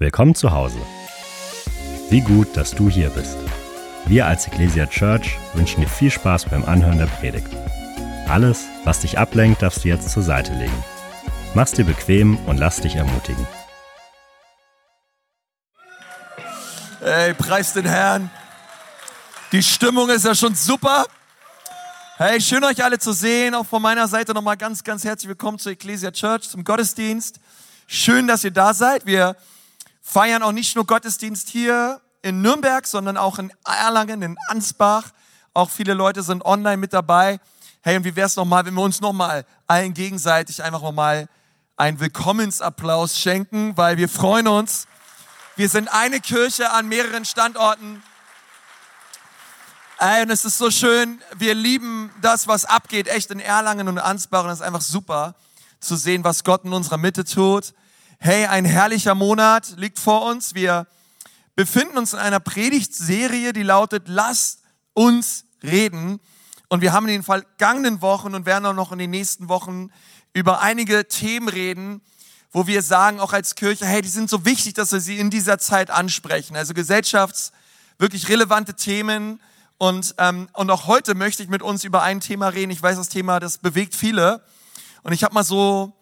Willkommen 0.00 0.36
zu 0.36 0.52
Hause. 0.52 0.78
Wie 2.08 2.20
gut, 2.20 2.56
dass 2.56 2.70
du 2.70 2.88
hier 2.88 3.10
bist. 3.10 3.36
Wir 4.06 4.26
als 4.26 4.46
Ecclesia 4.46 4.86
Church 4.86 5.36
wünschen 5.54 5.80
dir 5.80 5.88
viel 5.88 6.12
Spaß 6.12 6.44
beim 6.44 6.64
Anhören 6.64 6.98
der 6.98 7.06
Predigt. 7.06 7.48
Alles, 8.28 8.66
was 8.84 9.00
dich 9.00 9.18
ablenkt, 9.18 9.60
darfst 9.60 9.82
du 9.82 9.88
jetzt 9.88 10.08
zur 10.08 10.22
Seite 10.22 10.52
legen. 10.52 10.84
Mach's 11.54 11.72
dir 11.72 11.84
bequem 11.84 12.36
und 12.46 12.58
lass 12.58 12.80
dich 12.80 12.94
ermutigen. 12.94 13.44
Hey, 17.00 17.34
preis 17.34 17.72
den 17.72 17.86
Herrn. 17.86 18.30
Die 19.50 19.64
Stimmung 19.64 20.10
ist 20.10 20.24
ja 20.24 20.36
schon 20.36 20.54
super. 20.54 21.06
Hey, 22.18 22.40
schön 22.40 22.62
euch 22.62 22.84
alle 22.84 23.00
zu 23.00 23.12
sehen. 23.12 23.52
Auch 23.52 23.66
von 23.66 23.82
meiner 23.82 24.06
Seite 24.06 24.32
nochmal 24.32 24.56
ganz, 24.56 24.84
ganz 24.84 25.02
herzlich 25.02 25.28
willkommen 25.28 25.58
zur 25.58 25.72
Ecclesia 25.72 26.12
Church, 26.12 26.48
zum 26.48 26.62
Gottesdienst. 26.62 27.40
Schön, 27.88 28.28
dass 28.28 28.44
ihr 28.44 28.52
da 28.52 28.72
seid. 28.72 29.04
Wir 29.06 29.34
feiern 30.08 30.42
auch 30.42 30.52
nicht 30.52 30.74
nur 30.74 30.86
Gottesdienst 30.86 31.50
hier 31.50 32.00
in 32.22 32.40
Nürnberg, 32.40 32.86
sondern 32.86 33.18
auch 33.18 33.38
in 33.38 33.52
Erlangen, 33.64 34.22
in 34.22 34.36
Ansbach. 34.48 35.10
Auch 35.52 35.68
viele 35.68 35.92
Leute 35.92 36.22
sind 36.22 36.44
online 36.44 36.78
mit 36.78 36.94
dabei. 36.94 37.40
Hey, 37.82 37.96
und 37.96 38.04
wie 38.04 38.16
wäre 38.16 38.26
es 38.26 38.36
nochmal, 38.36 38.64
wenn 38.64 38.74
wir 38.74 38.82
uns 38.82 39.00
nochmal 39.00 39.44
allen 39.66 39.92
gegenseitig 39.92 40.62
einfach 40.62 40.80
nochmal 40.80 41.28
einen 41.76 42.00
Willkommensapplaus 42.00 43.18
schenken, 43.18 43.76
weil 43.76 43.98
wir 43.98 44.08
freuen 44.08 44.48
uns. 44.48 44.86
Wir 45.56 45.68
sind 45.68 45.88
eine 45.88 46.20
Kirche 46.20 46.70
an 46.70 46.88
mehreren 46.88 47.24
Standorten. 47.24 48.02
Ey, 49.98 50.22
und 50.22 50.30
es 50.30 50.44
ist 50.44 50.56
so 50.56 50.70
schön. 50.70 51.20
Wir 51.36 51.54
lieben 51.54 52.10
das, 52.22 52.48
was 52.48 52.64
abgeht, 52.64 53.08
echt 53.08 53.30
in 53.30 53.40
Erlangen 53.40 53.88
und 53.88 53.98
Ansbach. 53.98 54.44
Und 54.44 54.50
es 54.50 54.60
ist 54.60 54.66
einfach 54.66 54.80
super 54.80 55.34
zu 55.80 55.96
sehen, 55.96 56.24
was 56.24 56.44
Gott 56.44 56.64
in 56.64 56.72
unserer 56.72 56.96
Mitte 56.96 57.24
tut. 57.24 57.74
Hey, 58.20 58.46
ein 58.46 58.64
herrlicher 58.64 59.14
Monat 59.14 59.74
liegt 59.76 60.00
vor 60.00 60.26
uns. 60.26 60.52
Wir 60.52 60.88
befinden 61.54 61.96
uns 61.96 62.14
in 62.14 62.18
einer 62.18 62.40
Predigtserie, 62.40 63.52
die 63.52 63.62
lautet 63.62 64.08
Lasst 64.08 64.62
uns 64.92 65.44
reden. 65.62 66.18
Und 66.68 66.80
wir 66.80 66.92
haben 66.92 67.06
in 67.06 67.12
den 67.12 67.22
vergangenen 67.22 68.02
Wochen 68.02 68.34
und 68.34 68.44
werden 68.44 68.66
auch 68.66 68.74
noch 68.74 68.90
in 68.90 68.98
den 68.98 69.10
nächsten 69.10 69.48
Wochen 69.48 69.90
über 70.32 70.60
einige 70.60 71.06
Themen 71.06 71.48
reden, 71.48 72.00
wo 72.50 72.66
wir 72.66 72.82
sagen, 72.82 73.20
auch 73.20 73.32
als 73.32 73.54
Kirche, 73.54 73.86
hey, 73.86 74.02
die 74.02 74.08
sind 74.08 74.28
so 74.28 74.44
wichtig, 74.44 74.74
dass 74.74 74.90
wir 74.90 75.00
sie 75.00 75.20
in 75.20 75.30
dieser 75.30 75.60
Zeit 75.60 75.88
ansprechen. 75.88 76.56
Also 76.56 76.74
gesellschafts 76.74 77.52
wirklich 77.98 78.28
relevante 78.28 78.74
Themen. 78.74 79.40
Und, 79.76 80.16
ähm, 80.18 80.48
und 80.54 80.72
auch 80.72 80.88
heute 80.88 81.14
möchte 81.14 81.44
ich 81.44 81.48
mit 81.48 81.62
uns 81.62 81.84
über 81.84 82.02
ein 82.02 82.18
Thema 82.18 82.48
reden. 82.48 82.72
Ich 82.72 82.82
weiß, 82.82 82.96
das 82.96 83.10
Thema, 83.10 83.38
das 83.38 83.58
bewegt 83.58 83.94
viele. 83.94 84.42
Und 85.04 85.12
ich 85.12 85.22
habe 85.22 85.34
mal 85.34 85.44
so 85.44 85.92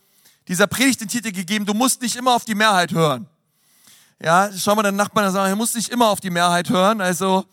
dieser 0.49 0.67
Predigt 0.67 1.01
den 1.01 1.09
Titel 1.09 1.33
gegeben, 1.33 1.67
du 1.67 1.75
musst 1.75 2.03
nicht 2.03 2.17
immer 2.17 2.35
auf 2.35 2.45
die 2.45 2.55
Mehrheit 2.55 2.93
hören. 2.93 3.27
Ja, 4.23 4.51
schau 4.57 4.75
mal 4.75 4.83
den 4.83 4.97
Nachbarn 4.97 5.27
und 5.27 5.33
sagen, 5.33 5.51
du 5.51 5.57
musst 5.57 5.75
nicht 5.75 5.91
immer 5.91 6.09
auf 6.09 6.21
die 6.21 6.31
Mehrheit 6.31 6.71
hören. 6.71 7.01
Also, 7.01 7.45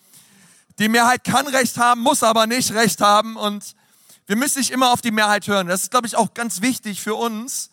die 0.80 0.88
Mehrheit 0.88 1.23
kann 1.23 1.47
Recht 1.47 1.77
haben, 1.77 2.02
muss 2.02 2.23
aber 2.23 2.47
nicht 2.47 2.73
Recht 2.73 3.02
haben 3.02 3.35
und 3.35 3.75
wir 4.25 4.35
müssen 4.38 4.59
nicht 4.59 4.72
immer 4.72 4.91
auf 4.91 5.02
die 5.02 5.11
Mehrheit 5.11 5.47
hören. 5.47 5.67
Das 5.67 5.83
ist, 5.83 5.91
glaube 5.91 6.08
ich, 6.08 6.16
auch 6.16 6.33
ganz 6.33 6.61
wichtig 6.61 7.02
für 7.02 7.16
uns. 7.16 7.69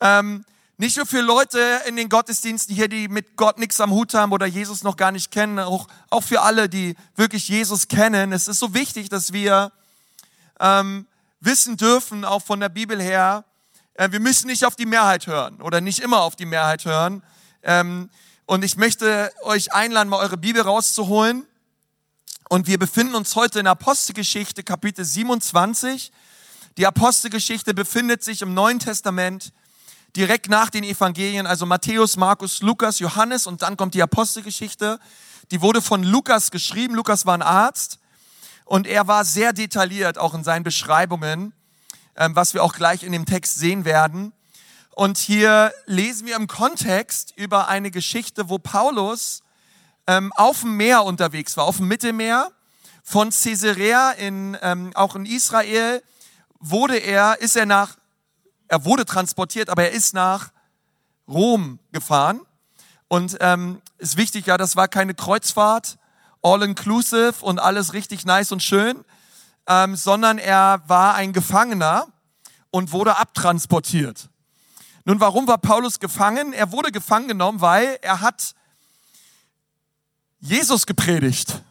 Ähm, 0.00 0.44
nicht 0.78 0.96
nur 0.96 1.06
für 1.06 1.20
Leute 1.20 1.58
in 1.86 1.96
den 1.96 2.08
Gottesdiensten 2.08 2.74
hier, 2.74 2.88
die 2.88 3.08
mit 3.08 3.36
Gott 3.36 3.58
nichts 3.58 3.80
am 3.80 3.90
Hut 3.90 4.14
haben 4.14 4.32
oder 4.32 4.46
Jesus 4.46 4.84
noch 4.84 4.96
gar 4.96 5.10
nicht 5.10 5.30
kennen, 5.30 5.58
auch, 5.58 5.88
auch 6.08 6.22
für 6.22 6.40
alle, 6.40 6.68
die 6.68 6.94
wirklich 7.16 7.48
Jesus 7.48 7.88
kennen. 7.88 8.32
Es 8.32 8.48
ist 8.48 8.60
so 8.60 8.74
wichtig, 8.74 9.08
dass 9.08 9.32
wir 9.32 9.72
ähm, 10.60 11.06
wissen 11.40 11.76
dürfen, 11.76 12.24
auch 12.24 12.42
von 12.42 12.60
der 12.60 12.68
Bibel 12.68 13.02
her, 13.02 13.44
wir 13.98 14.20
müssen 14.20 14.46
nicht 14.46 14.64
auf 14.64 14.76
die 14.76 14.86
Mehrheit 14.86 15.26
hören 15.26 15.60
oder 15.60 15.80
nicht 15.80 15.98
immer 15.98 16.20
auf 16.20 16.36
die 16.36 16.46
Mehrheit 16.46 16.84
hören. 16.84 17.22
Ähm, 17.62 18.10
und 18.46 18.64
ich 18.64 18.76
möchte 18.76 19.32
euch 19.42 19.72
einladen, 19.72 20.08
mal 20.08 20.20
eure 20.20 20.36
Bibel 20.36 20.62
rauszuholen. 20.62 21.44
Und 22.48 22.66
wir 22.66 22.78
befinden 22.78 23.14
uns 23.14 23.34
heute 23.34 23.58
in 23.58 23.66
Apostelgeschichte, 23.66 24.62
Kapitel 24.62 25.04
27. 25.04 26.12
Die 26.78 26.86
Apostelgeschichte 26.86 27.74
befindet 27.74 28.22
sich 28.22 28.40
im 28.40 28.54
Neuen 28.54 28.78
Testament 28.78 29.52
direkt 30.16 30.48
nach 30.48 30.70
den 30.70 30.84
Evangelien, 30.84 31.46
also 31.46 31.66
Matthäus, 31.66 32.16
Markus, 32.16 32.62
Lukas, 32.62 33.00
Johannes 33.00 33.46
und 33.46 33.62
dann 33.62 33.76
kommt 33.76 33.94
die 33.94 34.02
Apostelgeschichte. 34.02 35.00
Die 35.50 35.60
wurde 35.60 35.82
von 35.82 36.04
Lukas 36.04 36.52
geschrieben. 36.52 36.94
Lukas 36.94 37.26
war 37.26 37.34
ein 37.34 37.42
Arzt 37.42 37.98
und 38.64 38.86
er 38.86 39.08
war 39.08 39.24
sehr 39.24 39.52
detailliert 39.52 40.18
auch 40.18 40.34
in 40.34 40.44
seinen 40.44 40.62
Beschreibungen 40.62 41.52
was 42.32 42.54
wir 42.54 42.62
auch 42.64 42.74
gleich 42.74 43.02
in 43.02 43.12
dem 43.12 43.26
Text 43.26 43.58
sehen 43.58 43.84
werden. 43.84 44.32
Und 44.90 45.18
hier 45.18 45.72
lesen 45.86 46.26
wir 46.26 46.34
im 46.34 46.48
Kontext 46.48 47.32
über 47.36 47.68
eine 47.68 47.90
Geschichte, 47.90 48.48
wo 48.48 48.58
Paulus 48.58 49.42
ähm, 50.08 50.32
auf 50.34 50.62
dem 50.62 50.76
Meer 50.76 51.04
unterwegs 51.04 51.56
war, 51.56 51.64
auf 51.64 51.76
dem 51.76 51.86
Mittelmeer. 51.86 52.50
Von 53.04 53.30
Caesarea 53.30 54.10
in, 54.10 54.58
ähm, 54.60 54.90
auch 54.94 55.14
in 55.14 55.24
Israel 55.24 56.02
wurde 56.58 56.96
er, 56.96 57.40
ist 57.40 57.56
er 57.56 57.66
nach, 57.66 57.96
er 58.66 58.84
wurde 58.84 59.06
transportiert, 59.06 59.70
aber 59.70 59.84
er 59.84 59.92
ist 59.92 60.14
nach 60.14 60.50
Rom 61.28 61.78
gefahren. 61.92 62.40
Und 63.06 63.36
ähm, 63.40 63.80
ist 63.98 64.16
wichtig, 64.16 64.46
ja, 64.46 64.58
das 64.58 64.76
war 64.76 64.88
keine 64.88 65.14
Kreuzfahrt, 65.14 65.96
all 66.42 66.62
inclusive 66.62 67.34
und 67.40 67.58
alles 67.58 67.92
richtig 67.92 68.26
nice 68.26 68.52
und 68.52 68.62
schön, 68.62 69.04
ähm, 69.68 69.94
sondern 69.94 70.38
er 70.38 70.82
war 70.86 71.14
ein 71.14 71.32
Gefangener 71.32 72.08
und 72.70 72.92
wurde 72.92 73.18
abtransportiert. 73.18 74.30
Nun, 75.04 75.20
warum 75.20 75.46
war 75.46 75.58
Paulus 75.58 76.00
gefangen? 76.00 76.52
Er 76.52 76.72
wurde 76.72 76.90
gefangen 76.90 77.28
genommen, 77.28 77.60
weil 77.60 77.98
er 78.02 78.20
hat 78.20 78.54
Jesus 80.40 80.86
gepredigt. 80.86 81.62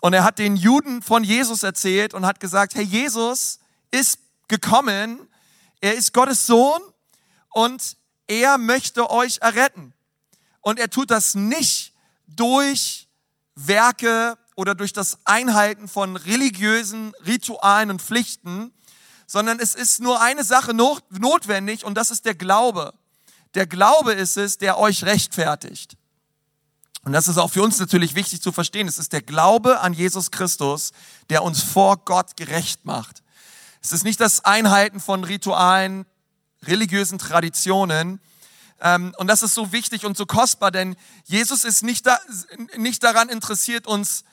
Und 0.00 0.12
er 0.12 0.24
hat 0.24 0.38
den 0.38 0.56
Juden 0.56 1.00
von 1.00 1.24
Jesus 1.24 1.62
erzählt 1.62 2.12
und 2.12 2.26
hat 2.26 2.40
gesagt, 2.40 2.74
hey, 2.74 2.84
Jesus 2.84 3.60
ist 3.90 4.18
gekommen, 4.48 5.28
er 5.80 5.94
ist 5.94 6.12
Gottes 6.12 6.46
Sohn 6.46 6.80
und 7.50 7.96
er 8.26 8.58
möchte 8.58 9.10
euch 9.10 9.38
erretten. 9.40 9.94
Und 10.60 10.78
er 10.78 10.90
tut 10.90 11.10
das 11.10 11.34
nicht 11.34 11.94
durch 12.26 13.08
Werke 13.54 14.36
oder 14.54 14.74
durch 14.74 14.92
das 14.92 15.18
Einhalten 15.24 15.88
von 15.88 16.16
religiösen 16.16 17.12
Ritualen 17.26 17.90
und 17.90 18.02
Pflichten, 18.02 18.72
sondern 19.26 19.58
es 19.58 19.74
ist 19.74 20.00
nur 20.00 20.20
eine 20.20 20.44
Sache 20.44 20.74
notwendig 20.74 21.84
und 21.84 21.94
das 21.94 22.10
ist 22.10 22.24
der 22.24 22.34
Glaube. 22.34 22.94
Der 23.54 23.66
Glaube 23.66 24.12
ist 24.12 24.36
es, 24.36 24.58
der 24.58 24.78
euch 24.78 25.04
rechtfertigt. 25.04 25.96
Und 27.04 27.12
das 27.12 27.28
ist 27.28 27.36
auch 27.36 27.50
für 27.50 27.62
uns 27.62 27.78
natürlich 27.78 28.14
wichtig 28.14 28.40
zu 28.40 28.50
verstehen. 28.50 28.88
Es 28.88 28.98
ist 28.98 29.12
der 29.12 29.22
Glaube 29.22 29.80
an 29.80 29.92
Jesus 29.92 30.30
Christus, 30.30 30.92
der 31.28 31.42
uns 31.42 31.62
vor 31.62 31.98
Gott 31.98 32.36
gerecht 32.36 32.84
macht. 32.84 33.22
Es 33.82 33.92
ist 33.92 34.04
nicht 34.04 34.20
das 34.20 34.44
Einhalten 34.44 35.00
von 35.00 35.24
Ritualen, 35.24 36.06
religiösen 36.62 37.18
Traditionen. 37.18 38.20
Ähm, 38.80 39.14
und 39.18 39.26
das 39.26 39.42
ist 39.42 39.54
so 39.54 39.72
wichtig 39.72 40.06
und 40.06 40.16
so 40.16 40.24
kostbar, 40.24 40.70
denn 40.70 40.96
Jesus 41.24 41.64
ist 41.64 41.82
nicht, 41.82 42.06
da, 42.06 42.18
nicht 42.76 43.02
daran 43.02 43.28
interessiert, 43.28 43.86
uns 43.86 44.24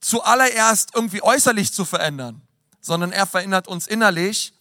zuallererst 0.00 0.94
irgendwie 0.94 1.22
äußerlich 1.22 1.72
zu 1.72 1.84
verändern, 1.84 2.42
sondern 2.80 3.12
er 3.12 3.26
verändert 3.26 3.68
uns 3.68 3.86
innerlich. 3.86 4.52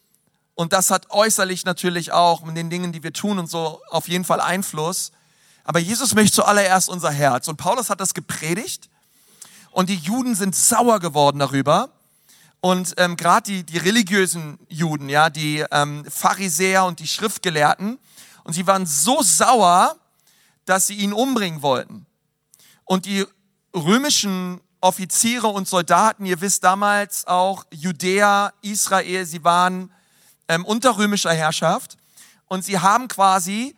Und 0.55 0.73
das 0.73 0.89
hat 0.89 1.11
äußerlich 1.11 1.65
natürlich 1.65 2.11
auch 2.11 2.43
mit 2.43 2.55
den 2.55 2.69
Dingen, 2.69 2.93
die 2.93 3.03
wir 3.03 3.13
tun 3.13 3.39
und 3.39 3.49
so 3.49 3.81
auf 3.89 4.07
jeden 4.07 4.23
Fall 4.23 4.39
Einfluss. 4.39 5.11
Aber 5.65 5.79
Jesus 5.79 6.15
möchte 6.15 6.35
zuallererst 6.35 6.89
unser 6.89 7.11
Herz. 7.11 7.47
Und 7.47 7.57
Paulus 7.57 7.89
hat 7.89 7.99
das 7.99 8.13
gepredigt. 8.13 8.89
Und 9.71 9.89
die 9.89 9.95
Juden 9.95 10.35
sind 10.35 10.55
sauer 10.55 10.99
geworden 10.99 11.39
darüber. 11.39 11.89
Und 12.61 12.93
ähm, 12.97 13.17
gerade 13.17 13.51
die, 13.51 13.63
die 13.63 13.77
religiösen 13.77 14.57
Juden, 14.69 15.09
ja, 15.09 15.29
die 15.29 15.65
ähm, 15.71 16.05
Pharisäer 16.09 16.85
und 16.85 16.99
die 16.99 17.07
Schriftgelehrten. 17.07 17.99
Und 18.43 18.53
sie 18.53 18.65
waren 18.65 18.85
so 18.85 19.21
sauer, 19.21 19.97
dass 20.65 20.87
sie 20.87 20.95
ihn 20.95 21.13
umbringen 21.13 21.61
wollten. 21.61 22.05
Und 22.85 23.05
die 23.05 23.25
römischen 23.75 24.61
Offiziere 24.85 25.47
und 25.47 25.67
Soldaten, 25.67 26.27
ihr 26.27 26.41
wisst 26.41 26.63
damals 26.63 27.25
auch 27.25 27.65
Judäa, 27.71 28.53
Israel, 28.61 29.25
sie 29.25 29.43
waren 29.43 29.91
ähm, 30.47 30.63
unter 30.63 30.99
römischer 30.99 31.33
Herrschaft 31.33 31.97
und 32.45 32.63
sie 32.63 32.77
haben 32.77 33.07
quasi 33.07 33.75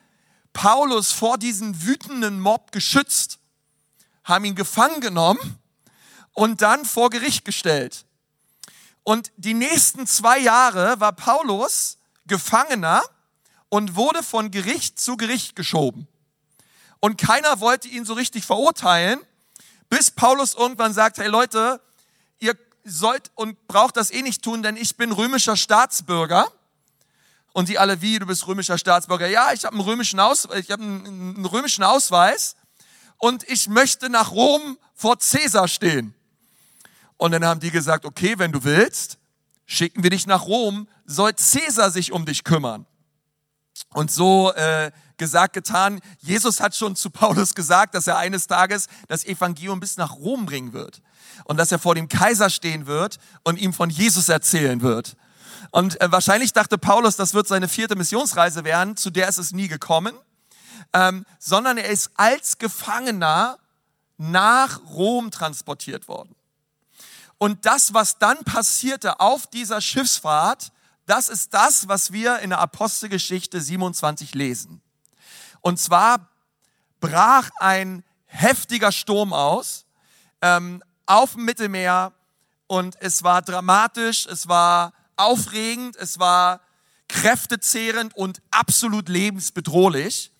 Paulus 0.51 1.13
vor 1.13 1.37
diesem 1.37 1.81
wütenden 1.81 2.41
Mob 2.41 2.73
geschützt, 2.73 3.39
haben 4.25 4.43
ihn 4.43 4.55
gefangen 4.55 4.99
genommen 4.99 5.57
und 6.33 6.61
dann 6.61 6.83
vor 6.83 7.09
Gericht 7.09 7.45
gestellt. 7.45 8.05
Und 9.03 9.31
die 9.37 9.53
nächsten 9.53 10.07
zwei 10.07 10.37
Jahre 10.37 10.99
war 10.99 11.13
Paulus 11.13 11.99
Gefangener 12.25 13.01
und 13.69 13.95
wurde 13.95 14.23
von 14.23 14.51
Gericht 14.51 14.99
zu 14.99 15.15
Gericht 15.15 15.55
geschoben. 15.55 16.09
Und 16.99 17.17
keiner 17.17 17.61
wollte 17.61 17.87
ihn 17.87 18.03
so 18.03 18.13
richtig 18.13 18.45
verurteilen, 18.45 19.21
bis 19.89 20.11
Paulus 20.11 20.53
irgendwann 20.55 20.93
sagt, 20.93 21.17
hey 21.17 21.27
Leute, 21.27 21.81
ihr 22.39 22.55
sollt 22.83 23.31
und 23.35 23.67
braucht 23.67 23.97
das 23.97 24.11
eh 24.11 24.21
nicht 24.21 24.43
tun, 24.43 24.63
denn 24.63 24.77
ich 24.77 24.97
bin 24.97 25.11
römischer 25.11 25.55
Staatsbürger 25.55 26.47
Und 27.53 27.69
die 27.69 27.79
alle, 27.79 28.01
wie, 28.01 28.19
du 28.19 28.25
bist 28.25 28.47
römischer 28.47 28.77
Staatsbürger. 28.77 29.27
Ja, 29.27 29.51
ich 29.51 29.65
habe 29.65 29.75
einen 29.75 29.83
römischen 29.83 30.19
Ausweis, 30.19 30.59
ich 30.59 30.71
habe 30.71 30.83
einen, 30.83 31.45
römischen 31.45 31.83
Ausweis 31.83 32.55
und 33.17 33.49
ich 33.49 33.67
möchte 33.67 34.09
nach 34.09 34.31
Rom 34.31 34.77
vor 34.93 35.19
Cäsar 35.19 35.67
stehen. 35.67 36.13
Und 37.17 37.31
dann 37.31 37.43
haben 37.43 37.59
die 37.59 37.71
gesagt, 37.71 38.05
okay, 38.05 38.37
wenn 38.37 38.51
du 38.51 38.63
willst, 38.63 39.17
schicken 39.65 40.03
wir 40.03 40.11
dich 40.11 40.27
nach 40.27 40.45
Rom, 40.45 40.87
soll 41.05 41.35
Cäsar 41.35 41.89
sich 41.89 42.11
um 42.11 42.25
dich 42.25 42.43
kümmern. 42.43 42.85
Und 43.93 44.11
so 44.11 44.51
äh, 44.53 44.91
gesagt, 45.17 45.53
getan, 45.53 45.99
Jesus 46.19 46.59
hat 46.59 46.75
schon 46.75 46.95
zu 46.95 47.09
Paulus 47.09 47.55
gesagt, 47.55 47.95
dass 47.95 48.07
er 48.07 48.17
eines 48.17 48.47
Tages 48.47 48.87
das 49.07 49.25
Evangelium 49.25 49.79
bis 49.79 49.97
nach 49.97 50.15
Rom 50.15 50.45
bringen 50.45 50.73
wird. 50.73 51.01
Und 51.45 51.57
dass 51.57 51.71
er 51.71 51.79
vor 51.79 51.95
dem 51.95 52.09
Kaiser 52.09 52.49
stehen 52.49 52.87
wird 52.87 53.17
und 53.43 53.59
ihm 53.59 53.73
von 53.73 53.89
Jesus 53.89 54.29
erzählen 54.29 54.81
wird. 54.81 55.15
Und 55.71 55.99
äh, 56.01 56.11
wahrscheinlich 56.11 56.53
dachte 56.53 56.77
Paulus, 56.77 57.15
das 57.15 57.33
wird 57.33 57.47
seine 57.47 57.67
vierte 57.67 57.95
Missionsreise 57.95 58.63
werden, 58.63 58.97
zu 58.97 59.09
der 59.09 59.27
ist 59.27 59.37
es 59.37 59.51
nie 59.51 59.67
gekommen, 59.67 60.13
ähm, 60.93 61.25
sondern 61.39 61.77
er 61.77 61.89
ist 61.89 62.11
als 62.15 62.57
Gefangener 62.57 63.57
nach 64.17 64.81
Rom 64.89 65.31
transportiert 65.31 66.07
worden. 66.07 66.35
Und 67.37 67.65
das, 67.65 67.93
was 67.93 68.17
dann 68.17 68.43
passierte 68.43 69.19
auf 69.19 69.47
dieser 69.47 69.81
Schiffsfahrt, 69.81 70.71
das 71.05 71.29
ist 71.29 71.53
das, 71.53 71.87
was 71.87 72.11
wir 72.11 72.39
in 72.39 72.49
der 72.49 72.59
Apostelgeschichte 72.59 73.61
27 73.61 74.33
lesen. 74.33 74.81
Und 75.61 75.79
zwar 75.79 76.29
brach 76.99 77.49
ein 77.59 78.03
heftiger 78.25 78.91
Sturm 78.91 79.33
aus 79.33 79.85
ähm, 80.41 80.83
auf 81.05 81.33
dem 81.33 81.45
Mittelmeer 81.45 82.13
und 82.67 82.97
es 82.99 83.23
war 83.23 83.41
dramatisch, 83.41 84.25
es 84.25 84.47
war 84.47 84.93
aufregend, 85.15 85.95
es 85.95 86.19
war 86.19 86.61
kräftezehrend 87.07 88.15
und 88.15 88.41
absolut 88.51 89.07
lebensbedrohlich. 89.09 90.31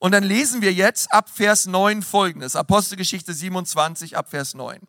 Und 0.00 0.12
dann 0.12 0.24
lesen 0.24 0.62
wir 0.62 0.72
jetzt 0.72 1.12
ab 1.12 1.28
Vers 1.32 1.66
9 1.66 2.02
folgendes, 2.02 2.56
Apostelgeschichte 2.56 3.32
27 3.32 4.16
ab 4.16 4.30
Vers 4.30 4.54
9. 4.54 4.80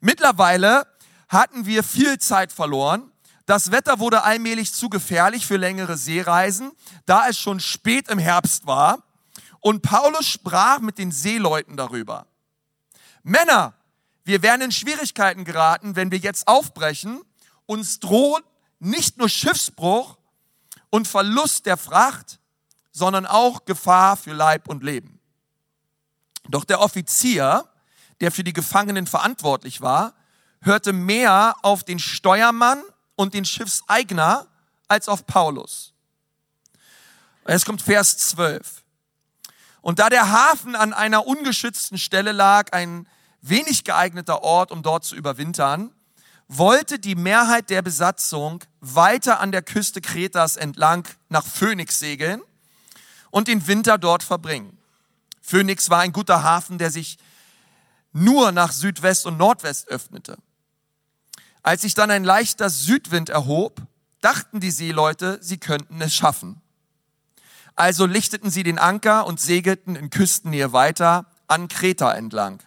Mittlerweile 0.00 0.86
hatten 1.28 1.64
wir 1.64 1.84
viel 1.84 2.18
Zeit 2.18 2.52
verloren. 2.52 3.10
Das 3.46 3.70
Wetter 3.70 3.98
wurde 3.98 4.24
allmählich 4.24 4.74
zu 4.74 4.90
gefährlich 4.90 5.46
für 5.46 5.56
längere 5.56 5.96
Seereisen, 5.96 6.72
da 7.06 7.28
es 7.28 7.38
schon 7.38 7.60
spät 7.60 8.08
im 8.08 8.18
Herbst 8.18 8.66
war. 8.66 9.04
Und 9.68 9.82
Paulus 9.82 10.26
sprach 10.26 10.80
mit 10.80 10.96
den 10.96 11.12
Seeleuten 11.12 11.76
darüber. 11.76 12.26
Männer, 13.22 13.74
wir 14.24 14.40
werden 14.40 14.62
in 14.62 14.72
Schwierigkeiten 14.72 15.44
geraten, 15.44 15.94
wenn 15.94 16.10
wir 16.10 16.16
jetzt 16.16 16.48
aufbrechen. 16.48 17.20
Uns 17.66 18.00
droht 18.00 18.44
nicht 18.78 19.18
nur 19.18 19.28
Schiffsbruch 19.28 20.16
und 20.88 21.06
Verlust 21.06 21.66
der 21.66 21.76
Fracht, 21.76 22.40
sondern 22.92 23.26
auch 23.26 23.66
Gefahr 23.66 24.16
für 24.16 24.32
Leib 24.32 24.70
und 24.70 24.82
Leben. 24.82 25.20
Doch 26.48 26.64
der 26.64 26.80
Offizier, 26.80 27.68
der 28.22 28.32
für 28.32 28.44
die 28.44 28.54
Gefangenen 28.54 29.06
verantwortlich 29.06 29.82
war, 29.82 30.14
hörte 30.62 30.94
mehr 30.94 31.56
auf 31.60 31.84
den 31.84 31.98
Steuermann 31.98 32.82
und 33.16 33.34
den 33.34 33.44
Schiffseigner 33.44 34.46
als 34.88 35.10
auf 35.10 35.26
Paulus. 35.26 35.92
Jetzt 37.46 37.66
kommt 37.66 37.82
Vers 37.82 38.16
12. 38.16 38.82
Und 39.88 40.00
da 40.00 40.10
der 40.10 40.30
Hafen 40.30 40.76
an 40.76 40.92
einer 40.92 41.26
ungeschützten 41.26 41.96
Stelle 41.96 42.32
lag, 42.32 42.74
ein 42.74 43.08
wenig 43.40 43.84
geeigneter 43.84 44.42
Ort, 44.42 44.70
um 44.70 44.82
dort 44.82 45.06
zu 45.06 45.16
überwintern, 45.16 45.94
wollte 46.46 46.98
die 46.98 47.14
Mehrheit 47.14 47.70
der 47.70 47.80
Besatzung 47.80 48.62
weiter 48.82 49.40
an 49.40 49.50
der 49.50 49.62
Küste 49.62 50.02
Kretas 50.02 50.56
entlang 50.56 51.08
nach 51.30 51.46
Phoenix 51.46 52.00
segeln 52.00 52.42
und 53.30 53.48
den 53.48 53.66
Winter 53.66 53.96
dort 53.96 54.22
verbringen. 54.22 54.76
Phoenix 55.40 55.88
war 55.88 56.00
ein 56.00 56.12
guter 56.12 56.42
Hafen, 56.42 56.76
der 56.76 56.90
sich 56.90 57.16
nur 58.12 58.52
nach 58.52 58.72
Südwest 58.72 59.24
und 59.24 59.38
Nordwest 59.38 59.88
öffnete. 59.88 60.36
Als 61.62 61.80
sich 61.80 61.94
dann 61.94 62.10
ein 62.10 62.24
leichter 62.24 62.68
Südwind 62.68 63.30
erhob, 63.30 63.80
dachten 64.20 64.60
die 64.60 64.70
Seeleute, 64.70 65.38
sie 65.40 65.56
könnten 65.56 65.98
es 66.02 66.14
schaffen. 66.14 66.60
Also 67.78 68.06
lichteten 68.06 68.50
sie 68.50 68.64
den 68.64 68.80
Anker 68.80 69.24
und 69.24 69.38
segelten 69.38 69.94
in 69.94 70.10
Küstennähe 70.10 70.72
weiter 70.72 71.26
an 71.46 71.68
Kreta 71.68 72.12
entlang. 72.12 72.60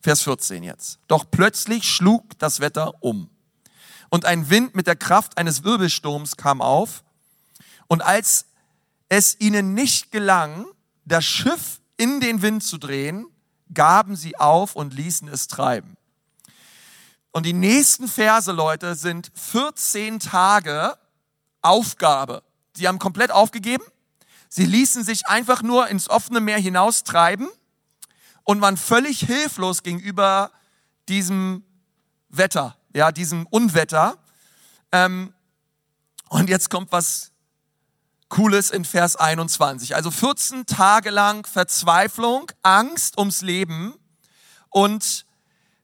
Vers 0.00 0.22
14 0.22 0.62
jetzt. 0.62 1.00
Doch 1.08 1.24
plötzlich 1.28 1.82
schlug 1.82 2.38
das 2.38 2.60
Wetter 2.60 3.02
um. 3.02 3.30
Und 4.10 4.26
ein 4.26 4.48
Wind 4.48 4.76
mit 4.76 4.86
der 4.86 4.94
Kraft 4.94 5.38
eines 5.38 5.64
Wirbelsturms 5.64 6.36
kam 6.36 6.62
auf. 6.62 7.02
Und 7.88 8.00
als 8.00 8.46
es 9.08 9.40
ihnen 9.40 9.74
nicht 9.74 10.12
gelang, 10.12 10.66
das 11.04 11.24
Schiff 11.24 11.80
in 11.96 12.20
den 12.20 12.40
Wind 12.40 12.62
zu 12.62 12.78
drehen, 12.78 13.26
gaben 13.74 14.14
sie 14.14 14.38
auf 14.38 14.76
und 14.76 14.94
ließen 14.94 15.26
es 15.26 15.48
treiben. 15.48 15.96
Und 17.32 17.44
die 17.44 17.54
nächsten 17.54 18.06
Verse, 18.06 18.52
Leute, 18.52 18.94
sind 18.94 19.32
14 19.34 20.20
Tage 20.20 20.96
Aufgabe. 21.60 22.44
Sie 22.76 22.86
haben 22.86 23.00
komplett 23.00 23.32
aufgegeben. 23.32 23.82
Sie 24.48 24.64
ließen 24.64 25.04
sich 25.04 25.26
einfach 25.26 25.62
nur 25.62 25.88
ins 25.88 26.08
offene 26.08 26.40
Meer 26.40 26.58
hinaustreiben 26.58 27.48
und 28.44 28.60
waren 28.60 28.76
völlig 28.76 29.20
hilflos 29.20 29.82
gegenüber 29.82 30.50
diesem 31.08 31.64
Wetter, 32.30 32.76
ja, 32.94 33.12
diesem 33.12 33.46
Unwetter. 33.46 34.18
Ähm, 34.92 35.34
und 36.28 36.48
jetzt 36.48 36.70
kommt 36.70 36.92
was 36.92 37.32
Cooles 38.28 38.70
in 38.70 38.84
Vers 38.84 39.16
21. 39.16 39.94
Also 39.94 40.10
14 40.10 40.66
Tage 40.66 41.10
lang 41.10 41.46
Verzweiflung, 41.46 42.50
Angst 42.62 43.18
ums 43.18 43.40
Leben 43.42 43.94
und 44.68 45.26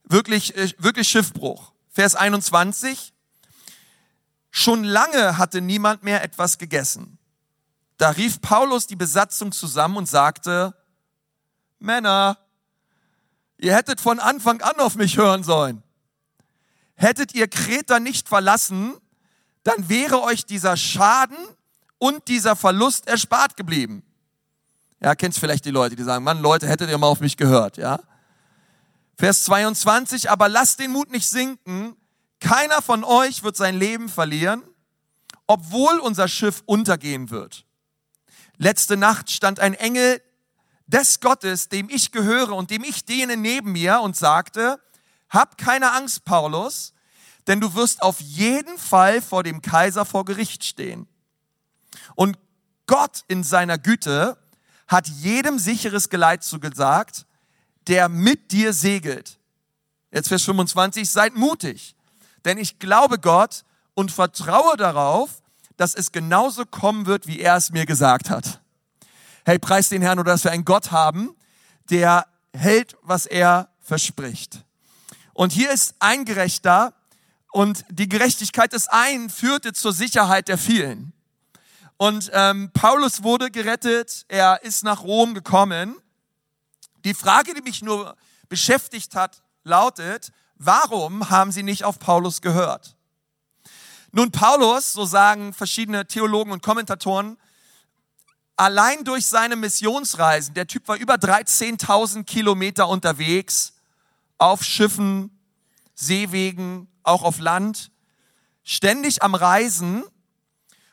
wirklich, 0.05 0.57
äh, 0.57 0.73
wirklich 0.79 1.09
Schiffbruch. 1.09 1.73
Vers 1.91 2.15
21. 2.15 3.13
Schon 4.51 4.85
lange 4.85 5.39
hatte 5.39 5.61
niemand 5.61 6.03
mehr 6.03 6.23
etwas 6.23 6.59
gegessen. 6.59 7.14
Da 7.97 8.11
rief 8.11 8.41
Paulus 8.41 8.87
die 8.87 8.97
Besatzung 8.97 9.53
zusammen 9.53 9.97
und 9.97 10.09
sagte, 10.09 10.75
Männer, 11.79 12.39
Ihr 13.59 13.75
hättet 13.75 14.01
von 14.01 14.21
Anfang 14.21 14.61
an 14.61 14.79
auf 14.79 14.97
mich 14.97 15.17
hören 15.17 15.43
sollen. 15.43 15.83
Hättet 16.97 17.35
ihr 17.35 17.49
Kreta 17.49 18.01
nicht 18.01 18.29
verlassen, 18.29 18.95
dann 19.63 19.89
wäre 19.89 20.23
euch 20.23 20.45
dieser 20.45 20.77
Schaden 20.77 21.39
und 21.99 22.29
dieser 22.29 22.57
Verlust 22.57 23.09
erspart 23.09 23.57
geblieben. 23.57 24.03
Ja, 25.01 25.15
kennst 25.15 25.39
vielleicht 25.39 25.65
die 25.65 25.71
Leute, 25.71 25.97
die 25.97 26.03
sagen, 26.03 26.25
Mann, 26.25 26.41
Leute, 26.41 26.69
hättet 26.69 26.91
ihr 26.91 26.99
mal 26.99 27.07
auf 27.07 27.21
mich 27.21 27.37
gehört, 27.37 27.77
ja? 27.77 28.01
Vers 29.17 29.45
22, 29.45 30.31
aber 30.31 30.49
lasst 30.49 30.81
den 30.81 30.91
Mut 30.93 31.11
nicht 31.11 31.27
sinken. 31.27 31.97
Keiner 32.41 32.83
von 32.83 33.05
euch 33.05 33.43
wird 33.43 33.57
sein 33.57 33.79
Leben 33.79 34.09
verlieren, 34.09 34.63
obwohl 35.47 35.99
unser 36.01 36.29
Schiff 36.29 36.63
untergehen 36.67 37.31
wird. 37.31 37.65
Letzte 38.57 38.97
Nacht 38.97 39.31
stand 39.31 39.61
ein 39.61 39.75
Engel 39.75 40.23
des 40.87 41.21
Gottes, 41.21 41.69
dem 41.69 41.89
ich 41.89 42.13
gehöre 42.13 42.53
und 42.53 42.71
dem 42.71 42.85
ich 42.85 43.05
diene 43.05 43.37
neben 43.37 43.73
mir 43.73 44.01
und 44.01 44.17
sagte, 44.17 44.81
hab 45.29 45.59
keine 45.59 45.93
Angst, 45.93 46.25
Paulus, 46.25 46.93
denn 47.47 47.61
du 47.61 47.75
wirst 47.75 48.03
auf 48.03 48.21
jeden 48.21 48.79
Fall 48.79 49.21
vor 49.21 49.43
dem 49.43 49.63
Kaiser 49.63 50.05
vor 50.05 50.25
Gericht 50.25 50.65
stehen. 50.65 51.09
Und 52.15 52.39
Gott 52.87 53.25
in 53.29 53.43
seiner 53.43 53.79
Güte 53.79 54.39
hat 54.87 55.09
jedem 55.09 55.59
sicheres 55.59 56.11
Geleit 56.11 56.45
zugesagt, 56.45 57.27
der 57.87 58.09
mit 58.09 58.53
dir 58.53 58.73
segelt. 58.73 59.39
Jetzt 60.11 60.29
Vers 60.29 60.45
25, 60.45 61.11
seid 61.11 61.35
mutig, 61.35 61.97
denn 62.45 62.59
ich 62.59 62.79
glaube 62.79 63.19
Gott 63.19 63.65
und 63.95 64.13
vertraue 64.13 64.77
darauf, 64.77 65.43
dass 65.77 65.95
es 65.95 66.13
genauso 66.13 66.65
kommen 66.65 67.07
wird, 67.07 67.27
wie 67.27 67.41
er 67.41 67.57
es 67.57 67.71
mir 67.71 67.87
gesagt 67.87 68.31
hat. 68.31 68.61
Hey, 69.45 69.59
preis 69.59 69.89
den 69.89 70.03
Herrn 70.03 70.19
oder 70.19 70.33
dass 70.33 70.45
wir 70.45 70.53
einen 70.53 70.65
Gott 70.65 70.91
haben, 70.91 71.35
der 71.91 72.27
hält, 72.53 72.97
was 73.03 73.27
er 73.27 73.69
verspricht. 73.81 74.65
Und 75.35 75.53
hier 75.53 75.71
ist 75.71 75.95
ein 75.99 76.25
Gerechter 76.25 76.95
und 77.53 77.85
die 77.91 78.09
Gerechtigkeit 78.09 78.73
des 78.73 78.89
einen 78.89 79.29
führte 79.29 79.73
zur 79.73 79.93
Sicherheit 79.93 80.49
der 80.49 80.59
vielen. 80.59 81.13
Und 81.97 82.31
ähm, 82.33 82.71
Paulus 82.73 83.23
wurde 83.23 83.51
gerettet, 83.51 84.25
er 84.29 84.63
ist 84.63 84.83
nach 84.85 85.03
Rom 85.03 85.35
gekommen. 85.35 85.97
Die 87.05 87.15
Frage, 87.15 87.55
die 87.55 87.63
mich 87.63 87.83
nur 87.83 88.17
beschäftigt 88.49 89.15
hat, 89.15 89.43
lautet, 89.63 90.33
warum 90.57 91.31
haben 91.31 91.53
sie 91.53 91.63
nicht 91.63 91.85
auf 91.85 91.99
Paulus 91.99 92.41
gehört? 92.41 92.94
Nun, 94.17 94.31
Paulus, 94.31 94.93
so 94.93 95.05
sagen 95.05 95.53
verschiedene 95.53 96.07
Theologen 96.07 96.53
und 96.53 96.63
Kommentatoren, 96.63 97.37
allein 98.55 99.03
durch 99.03 99.27
seine 99.27 99.57
Missionsreisen, 99.57 100.55
der 100.55 100.69
Typ 100.69 100.87
war 100.87 100.95
über 100.95 101.15
13.000 101.15 102.23
Kilometer 102.23 102.89
unterwegs, 102.89 103.73
auf 104.39 104.63
Schiffen, 104.63 105.37
Seewegen, 105.97 106.87
auch 107.03 107.25
auf 107.25 107.41
Land, 107.41 107.91
ständig 108.63 109.21
am 109.25 109.35
Reisen. 109.35 110.05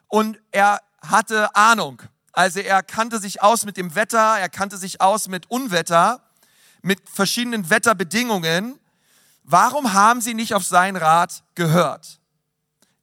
Und 0.08 0.42
er 0.50 0.82
hatte 1.04 1.56
Ahnung. 1.56 2.02
Also 2.32 2.60
er 2.60 2.82
kannte 2.82 3.20
sich 3.20 3.44
aus 3.44 3.66
mit 3.66 3.78
dem 3.78 3.94
Wetter, 3.94 4.40
er 4.40 4.50
kannte 4.50 4.78
sich 4.78 5.00
aus 5.00 5.28
mit 5.28 5.46
Unwetter, 5.52 6.24
mit 6.82 7.08
verschiedenen 7.08 7.70
Wetterbedingungen. 7.70 8.80
Warum 9.44 9.94
haben 9.94 10.22
sie 10.22 10.34
nicht 10.34 10.56
auf 10.56 10.66
seinen 10.66 10.96
Rat 10.96 11.44
gehört? 11.54 12.21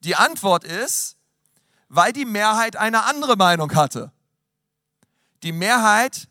Die 0.00 0.17
Antwort 0.17 0.64
ist, 0.64 1.17
weil 1.88 2.12
die 2.12 2.25
Mehrheit 2.25 2.76
eine 2.76 3.05
andere 3.05 3.37
Meinung 3.37 3.75
hatte. 3.75 4.12
Die 5.43 5.52
Mehrheit 5.52 6.28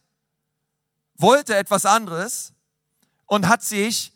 wollte 1.15 1.55
etwas 1.55 1.85
anderes 1.85 2.53
und 3.25 3.47
hat 3.47 3.63
sich 3.63 4.13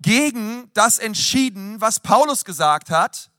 gegen 0.00 0.70
das 0.74 0.98
entschieden, 0.98 1.80
was 1.80 2.00
Paulus 2.00 2.44
gesagt 2.44 2.90
hat. 2.90 3.30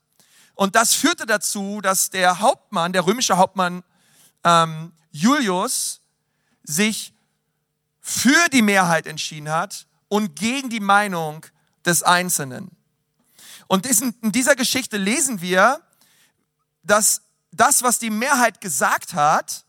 Und 0.54 0.76
das 0.76 0.94
führte 0.94 1.26
dazu, 1.26 1.82
dass 1.82 2.10
der 2.10 2.40
Hauptmann, 2.40 2.94
der 2.94 3.06
römische 3.06 3.38
Hauptmann 3.38 3.84
ähm, 4.44 4.94
Julius, 5.12 6.02
sich 6.64 7.14
für 8.00 8.50
die 8.50 8.62
Mehrheit 8.62 9.08
entschieden 9.08 9.50
hat 9.50 9.88
und 10.08 10.36
gegen 10.36 10.70
die 10.70 10.80
Meinung 10.80 11.46
des 11.86 12.04
Einzelnen. 12.04 12.70
Und 13.72 13.86
in 13.86 14.34
dieser 14.34 14.58
Geschichte 14.58 14.98
lesen 14.98 15.40
wir, 15.40 15.82
dass 16.84 17.22
das, 17.54 17.84
was 17.84 18.00
die 18.00 18.10
Mehrheit 18.10 18.60
gesagt 18.60 19.14
hat, 19.14 19.64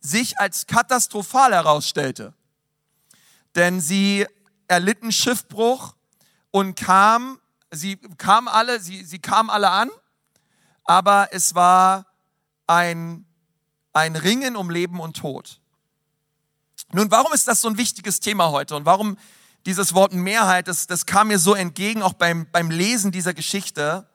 sich 0.00 0.40
als 0.40 0.66
katastrophal 0.66 1.52
herausstellte. 1.52 2.34
Denn 3.54 3.80
sie 3.80 4.26
erlitten 4.66 5.12
Schiffbruch 5.12 5.94
und 6.50 6.74
kam, 6.74 7.38
sie 7.70 7.94
kamen 8.18 8.48
alle, 8.48 8.80
sie, 8.80 9.04
sie 9.04 9.20
kamen 9.20 9.50
alle 9.50 9.70
an, 9.70 9.88
aber 10.82 11.28
es 11.30 11.54
war 11.54 12.06
ein, 12.66 13.24
ein 13.92 14.16
Ringen 14.16 14.56
um 14.56 14.68
Leben 14.68 14.98
und 14.98 15.16
Tod. 15.16 15.60
Nun, 16.90 17.08
warum 17.12 17.32
ist 17.32 17.46
das 17.46 17.60
so 17.60 17.68
ein 17.68 17.78
wichtiges 17.78 18.18
Thema 18.18 18.50
heute 18.50 18.74
und 18.74 18.84
warum 18.84 19.16
dieses 19.66 19.94
Wort 19.94 20.14
Mehrheit, 20.14 20.68
das, 20.68 20.86
das 20.86 21.06
kam 21.06 21.28
mir 21.28 21.40
so 21.40 21.54
entgegen, 21.54 22.00
auch 22.00 22.12
beim, 22.12 22.48
beim 22.50 22.70
Lesen 22.70 23.10
dieser 23.10 23.34
Geschichte. 23.34 24.08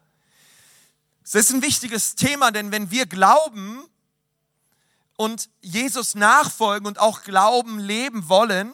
Es 1.24 1.36
ist 1.36 1.52
ein 1.52 1.62
wichtiges 1.62 2.16
Thema, 2.16 2.52
denn 2.52 2.72
wenn 2.72 2.90
wir 2.90 3.06
glauben 3.06 3.84
und 5.18 5.50
Jesus 5.60 6.16
nachfolgen 6.16 6.88
und 6.88 7.00
auch 7.00 7.24
Glauben 7.24 7.80
leben 7.80 8.30
wollen, 8.30 8.74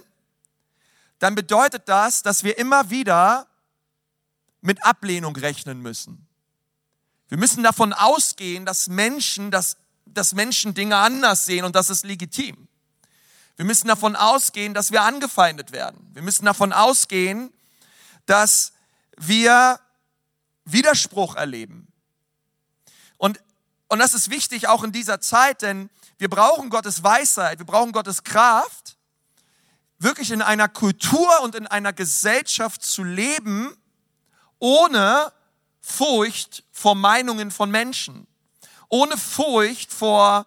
dann 1.17 1.33
bedeutet 1.33 1.89
das, 1.89 2.21
dass 2.21 2.43
wir 2.43 2.59
immer 2.59 2.91
wieder 2.91 3.47
mit 4.61 4.85
Ablehnung 4.85 5.35
rechnen 5.35 5.81
müssen. 5.81 6.27
Wir 7.27 7.39
müssen 7.39 7.63
davon 7.63 7.91
ausgehen, 7.91 8.65
dass 8.65 8.87
Menschen, 8.87 9.49
dass, 9.49 9.77
dass 10.05 10.35
Menschen 10.35 10.75
Dinge 10.75 10.97
anders 10.97 11.45
sehen 11.45 11.65
und 11.65 11.75
das 11.75 11.89
ist 11.89 12.05
legitim. 12.05 12.66
Wir 13.57 13.65
müssen 13.65 13.87
davon 13.87 14.15
ausgehen, 14.15 14.73
dass 14.73 14.91
wir 14.91 15.01
angefeindet 15.01 15.71
werden. 15.71 16.09
Wir 16.13 16.21
müssen 16.21 16.45
davon 16.45 16.71
ausgehen, 16.71 17.51
dass 18.27 18.71
wir 19.17 19.79
Widerspruch 20.63 21.35
erleben. 21.35 21.87
Und, 23.17 23.41
und 23.87 23.97
das 23.99 24.13
ist 24.13 24.29
wichtig 24.29 24.67
auch 24.67 24.83
in 24.83 24.91
dieser 24.91 25.19
Zeit, 25.21 25.63
denn 25.63 25.89
wir 26.19 26.29
brauchen 26.29 26.69
Gottes 26.69 27.03
Weisheit, 27.03 27.57
wir 27.57 27.65
brauchen 27.65 27.91
Gottes 27.91 28.23
Kraft, 28.23 28.95
wirklich 29.97 30.29
in 30.29 30.43
einer 30.43 30.69
Kultur 30.69 31.41
und 31.41 31.55
in 31.55 31.65
einer 31.65 31.93
Gesellschaft 31.93 32.83
zu 32.83 33.03
leben, 33.03 33.75
ohne 34.59 35.33
Furcht 35.81 36.63
vor 36.71 36.93
Meinungen 36.93 37.49
von 37.49 37.71
Menschen, 37.71 38.27
ohne 38.89 39.17
Furcht 39.17 39.91
vor 39.91 40.45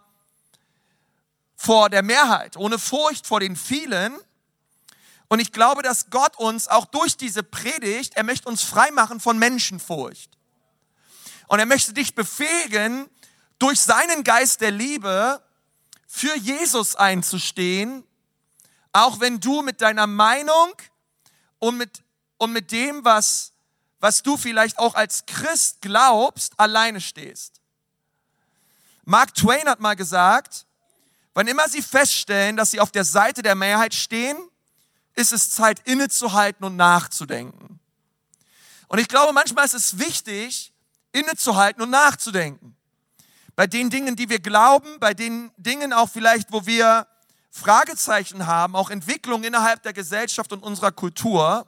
vor 1.63 1.91
der 1.91 2.03
Mehrheit, 2.03 2.57
ohne 2.57 2.79
Furcht 2.79 3.27
vor 3.27 3.39
den 3.39 3.55
vielen. 3.55 4.19
Und 5.29 5.41
ich 5.41 5.53
glaube, 5.53 5.83
dass 5.83 6.09
Gott 6.09 6.39
uns 6.39 6.69
auch 6.69 6.87
durch 6.87 7.19
diese 7.19 7.43
Predigt, 7.43 8.17
er 8.17 8.23
möchte 8.23 8.49
uns 8.49 8.63
freimachen 8.63 9.21
von 9.21 9.39
Menschenfurcht. 9.39 10.31
Und 11.49 11.59
er 11.59 11.67
möchte 11.67 11.93
dich 11.93 12.15
befähigen, 12.15 13.11
durch 13.59 13.79
seinen 13.79 14.25
Geist 14.25 14.63
der 14.63 14.71
Liebe 14.71 15.43
für 16.07 16.35
Jesus 16.39 16.97
einzustehen, 16.97 18.05
auch 18.95 19.21
wenn 19.21 19.39
du 19.39 19.61
mit 19.61 19.83
deiner 19.83 20.07
Meinung 20.07 20.73
und 21.59 21.77
mit, 21.77 22.03
und 22.39 22.55
mit 22.55 22.73
dem, 22.73 23.05
was, 23.05 23.53
was 23.99 24.23
du 24.23 24.39
vielleicht 24.39 24.79
auch 24.79 24.95
als 24.95 25.27
Christ 25.27 25.83
glaubst, 25.83 26.59
alleine 26.59 27.03
stehst. 27.03 27.61
Mark 29.05 29.35
Twain 29.35 29.69
hat 29.69 29.81
mal 29.81 29.95
gesagt, 29.95 30.65
Wann 31.41 31.47
immer 31.47 31.71
sie 31.71 31.81
feststellen, 31.81 32.59
dass 32.59 32.71
sie 32.71 32.81
auf 32.81 32.91
der 32.91 33.03
Seite 33.03 33.41
der 33.41 33.55
Mehrheit 33.55 33.95
stehen, 33.95 34.37
ist 35.15 35.33
es 35.33 35.49
Zeit 35.49 35.81
innezuhalten 35.87 36.67
und 36.67 36.77
nachzudenken. 36.77 37.81
Und 38.89 38.99
ich 38.99 39.09
glaube, 39.09 39.33
manchmal 39.33 39.65
ist 39.65 39.73
es 39.73 39.99
wichtig, 39.99 40.75
innezuhalten 41.13 41.83
und 41.83 41.89
nachzudenken. 41.89 42.77
Bei 43.57 43.67
den 43.67 43.89
Dingen, 43.89 44.17
die 44.17 44.29
wir 44.29 44.39
glauben, 44.39 45.01
bei 45.01 45.15
den 45.15 45.51
Dingen 45.57 45.95
auch 45.95 46.11
vielleicht, 46.11 46.53
wo 46.53 46.67
wir 46.67 47.07
Fragezeichen 47.51 48.47
haben, 48.47 48.77
auch 48.77 48.91
Entwicklung 48.91 49.43
innerhalb 49.43 49.83
der 49.83 49.95
Gesellschaft 49.95 50.53
und 50.53 50.63
unserer 50.63 50.93
Kultur. 50.93 51.67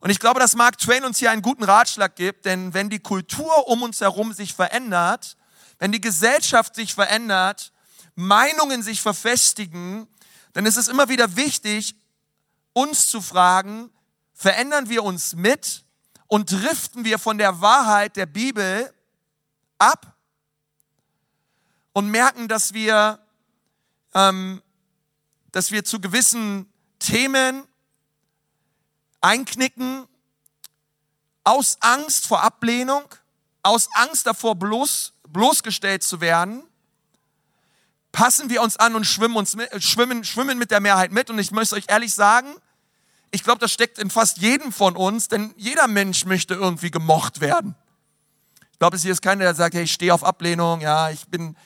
Und 0.00 0.10
ich 0.10 0.18
glaube, 0.18 0.40
dass 0.40 0.56
Mark 0.56 0.78
Twain 0.78 1.04
uns 1.04 1.20
hier 1.20 1.30
einen 1.30 1.42
guten 1.42 1.62
Ratschlag 1.62 2.16
gibt, 2.16 2.44
denn 2.44 2.74
wenn 2.74 2.90
die 2.90 2.98
Kultur 2.98 3.68
um 3.68 3.82
uns 3.82 4.00
herum 4.00 4.32
sich 4.32 4.52
verändert, 4.52 5.36
wenn 5.78 5.92
die 5.92 6.00
Gesellschaft 6.00 6.74
sich 6.74 6.92
verändert, 6.92 7.72
Meinungen 8.20 8.82
sich 8.82 9.00
verfestigen, 9.00 10.06
dann 10.52 10.66
ist 10.66 10.76
es 10.76 10.88
immer 10.88 11.08
wieder 11.08 11.36
wichtig, 11.36 11.96
uns 12.72 13.08
zu 13.08 13.20
fragen, 13.20 13.90
verändern 14.34 14.88
wir 14.88 15.02
uns 15.02 15.34
mit 15.34 15.84
und 16.26 16.52
driften 16.52 17.04
wir 17.04 17.18
von 17.18 17.38
der 17.38 17.60
Wahrheit 17.60 18.16
der 18.16 18.26
Bibel 18.26 18.92
ab 19.78 20.16
und 21.92 22.10
merken, 22.10 22.46
dass 22.46 22.74
wir, 22.74 23.18
ähm, 24.14 24.62
dass 25.50 25.70
wir 25.70 25.84
zu 25.84 26.00
gewissen 26.00 26.70
Themen 26.98 27.66
einknicken 29.20 30.06
aus 31.42 31.78
Angst 31.80 32.26
vor 32.26 32.42
Ablehnung, 32.42 33.04
aus 33.62 33.88
Angst 33.94 34.26
davor 34.26 34.54
bloß, 34.56 35.14
bloßgestellt 35.26 36.02
zu 36.02 36.20
werden 36.20 36.69
passen 38.12 38.50
wir 38.50 38.62
uns 38.62 38.76
an 38.76 38.94
und 38.94 39.04
schwimmen, 39.04 39.36
uns 39.36 39.56
mit, 39.56 39.70
schwimmen, 39.82 40.24
schwimmen 40.24 40.58
mit 40.58 40.70
der 40.70 40.80
Mehrheit 40.80 41.12
mit. 41.12 41.30
Und 41.30 41.38
ich 41.38 41.50
möchte 41.50 41.76
euch 41.76 41.84
ehrlich 41.88 42.14
sagen, 42.14 42.48
ich 43.30 43.44
glaube, 43.44 43.60
das 43.60 43.72
steckt 43.72 43.98
in 43.98 44.10
fast 44.10 44.38
jedem 44.38 44.72
von 44.72 44.96
uns, 44.96 45.28
denn 45.28 45.54
jeder 45.56 45.86
Mensch 45.86 46.24
möchte 46.24 46.54
irgendwie 46.54 46.90
gemocht 46.90 47.40
werden. 47.40 47.76
Ich 48.72 48.78
glaube, 48.78 48.96
es 48.96 49.02
hier 49.02 49.12
ist 49.12 49.22
keiner, 49.22 49.44
der 49.44 49.54
sagt, 49.54 49.74
hey, 49.74 49.84
ich 49.84 49.92
stehe 49.92 50.12
auf 50.12 50.24
Ablehnung, 50.24 50.80
ja, 50.80 51.10
ich 51.10 51.28
bin 51.28 51.56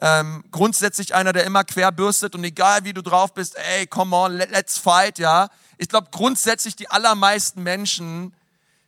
ähm, 0.00 0.44
grundsätzlich 0.50 1.14
einer, 1.14 1.32
der 1.32 1.44
immer 1.44 1.64
quer 1.64 1.92
bürstet 1.92 2.34
und 2.34 2.44
egal 2.44 2.84
wie 2.84 2.92
du 2.92 3.02
drauf 3.02 3.32
bist, 3.32 3.56
ey, 3.56 3.86
come 3.86 4.14
on, 4.14 4.36
let's 4.36 4.76
fight, 4.78 5.18
ja. 5.18 5.48
Ich 5.78 5.88
glaube, 5.88 6.08
grundsätzlich 6.10 6.76
die 6.76 6.90
allermeisten 6.90 7.62
Menschen, 7.62 8.34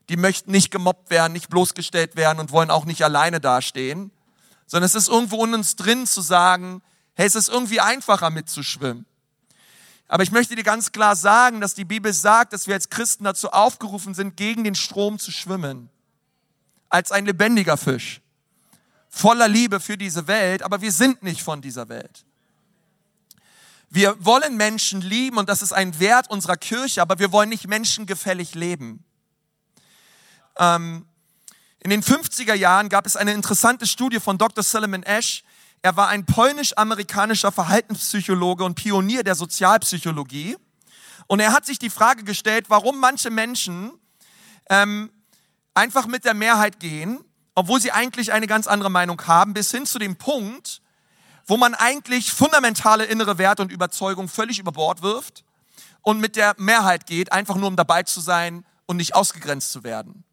die 0.09 0.16
möchten 0.16 0.50
nicht 0.50 0.71
gemobbt 0.71 1.11
werden, 1.11 1.33
nicht 1.33 1.49
bloßgestellt 1.49 2.16
werden 2.16 2.40
und 2.40 2.50
wollen 2.50 2.71
auch 2.71 2.85
nicht 2.85 3.04
alleine 3.04 3.40
dastehen, 3.40 4.11
sondern 4.66 4.87
es 4.87 4.95
ist 4.95 5.09
irgendwo 5.09 5.45
in 5.45 5.54
uns 5.54 5.76
drin 5.76 6.07
zu 6.07 6.21
sagen, 6.21 6.83
Hey, 7.21 7.27
es 7.27 7.35
ist 7.35 7.50
irgendwie 7.50 7.81
einfacher 7.81 8.31
mitzuschwimmen. 8.31 9.05
Aber 10.09 10.23
ich 10.23 10.31
möchte 10.31 10.57
dir 10.57 10.62
ganz 10.62 10.91
klar 10.91 11.15
sagen, 11.15 11.61
dass 11.61 11.75
die 11.75 11.85
Bibel 11.85 12.15
sagt, 12.15 12.55
dass 12.55 12.67
wir 12.67 12.73
als 12.73 12.89
Christen 12.89 13.25
dazu 13.25 13.50
aufgerufen 13.50 14.15
sind, 14.15 14.39
gegen 14.39 14.65
den 14.65 14.75
Strom 14.75 15.19
zu 15.19 15.31
schwimmen. 15.31 15.91
Als 16.89 17.12
ein 17.12 17.27
lebendiger 17.27 17.77
Fisch. 17.77 18.23
Voller 19.11 19.49
Liebe 19.49 19.81
für 19.81 19.99
diese 19.99 20.29
Welt, 20.29 20.62
aber 20.62 20.81
wir 20.81 20.93
sind 20.93 21.23
nicht 21.23 21.43
von 21.43 21.61
dieser 21.61 21.91
Welt. 21.91 22.25
Wir 23.91 24.17
wollen 24.25 24.57
Menschen 24.57 25.03
lieben 25.03 25.37
und 25.37 25.50
das 25.50 25.61
ist 25.61 25.75
ein 25.75 26.00
Wert 26.00 26.31
unserer 26.31 26.57
Kirche, 26.57 27.03
aber 27.03 27.19
wir 27.19 27.33
wollen 27.33 27.50
nicht 27.50 27.69
menschengefällig 27.69 28.55
leben. 28.55 29.05
Ähm, 30.57 31.05
in 31.81 31.91
den 31.91 32.03
50er 32.03 32.55
Jahren 32.55 32.89
gab 32.89 33.05
es 33.05 33.15
eine 33.15 33.35
interessante 33.35 33.87
Studie 33.87 34.21
von 34.21 34.39
Dr. 34.39 34.65
Solomon 34.65 35.03
Ash, 35.03 35.45
er 35.83 35.97
war 35.97 36.09
ein 36.09 36.27
polnisch-amerikanischer 36.27 37.53
Verhaltenspsychologe 37.53 38.65
und 38.65 38.75
Pionier 38.75 39.25
der 39.25 39.35
Sozialpsychologie. 39.35 40.57
Und 41.27 41.41
er 41.41 41.53
hat 41.53 41.65
sich 41.65 41.79
die 41.79 41.91
Frage 41.91 42.25
gestellt, 42.25 42.67
warum 42.69 42.99
manche 42.99 43.31
Menschen 43.31 43.93
ähm, 44.69 45.11
einfach 45.75 46.07
mit 46.07 46.25
der 46.25 46.35
Mehrheit 46.35 46.81
gehen, 46.81 47.21
obwohl 47.55 47.81
sie 47.81 47.93
eigentlich 47.93 48.33
eine 48.33 48.47
ganz 48.47 48.67
andere 48.67 48.91
Meinung 48.91 49.27
haben, 49.27 49.55
bis 49.55 49.71
hin 49.71 49.87
zu 49.87 49.99
dem 49.99 50.17
Punkt, 50.17 50.83
wo 51.47 51.57
man 51.57 51.75
eigentlich 51.75 52.33
fundamentale 52.33 53.05
innere 53.05 53.39
Werte 53.39 53.63
und 53.63 53.73
Überzeugungen 53.73 54.29
völlig 54.29 54.59
über 54.59 54.73
Bord 54.73 55.03
wirft 55.03 55.45
und 56.03 56.21
mit 56.21 56.37
der 56.37 56.55
Mehrheit 56.59 57.07
geht, 57.07 57.33
einfach 57.33 57.57
nur 57.57 57.69
um 57.69 57.77
dabei 57.77 58.03
zu 58.03 58.21
sein 58.21 58.67
und 58.87 58.99
nicht 58.99 59.15
ausgegrenzt 59.15 59.73
zu 59.73 59.83
werden. 59.83 60.25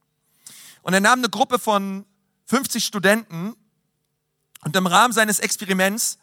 Und 0.82 0.94
er 0.94 1.00
nahm 1.00 1.20
eine 1.20 1.30
Gruppe 1.30 1.60
von 1.60 2.06
50 2.46 2.84
Studenten 2.84 3.56
Und 4.67 4.75
im 4.75 4.86
Rahmen 4.86 5.13
seines 5.13 5.39
Experiments 5.39 6.17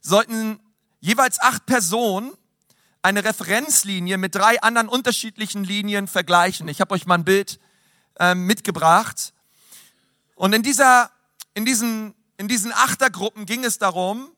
sollten 0.00 0.58
jeweils 0.98 1.40
acht 1.40 1.66
Personen 1.66 2.36
eine 3.00 3.22
Referenzlinie 3.22 4.18
mit 4.18 4.34
drei 4.34 4.60
anderen 4.60 4.88
unterschiedlichen 4.88 5.62
Linien 5.62 6.08
vergleichen. 6.08 6.66
Ich 6.66 6.80
habe 6.80 6.92
euch 6.94 7.06
mal 7.06 7.14
ein 7.14 7.24
Bild 7.24 7.60
äh, 8.18 8.34
mitgebracht. 8.34 9.32
Und 10.34 10.52
in, 10.52 10.64
dieser, 10.64 11.12
in, 11.54 11.64
diesen, 11.64 12.16
in 12.38 12.48
diesen 12.48 12.72
Achtergruppen 12.72 13.46
ging 13.46 13.62
es 13.62 13.78
darum, 13.78 14.32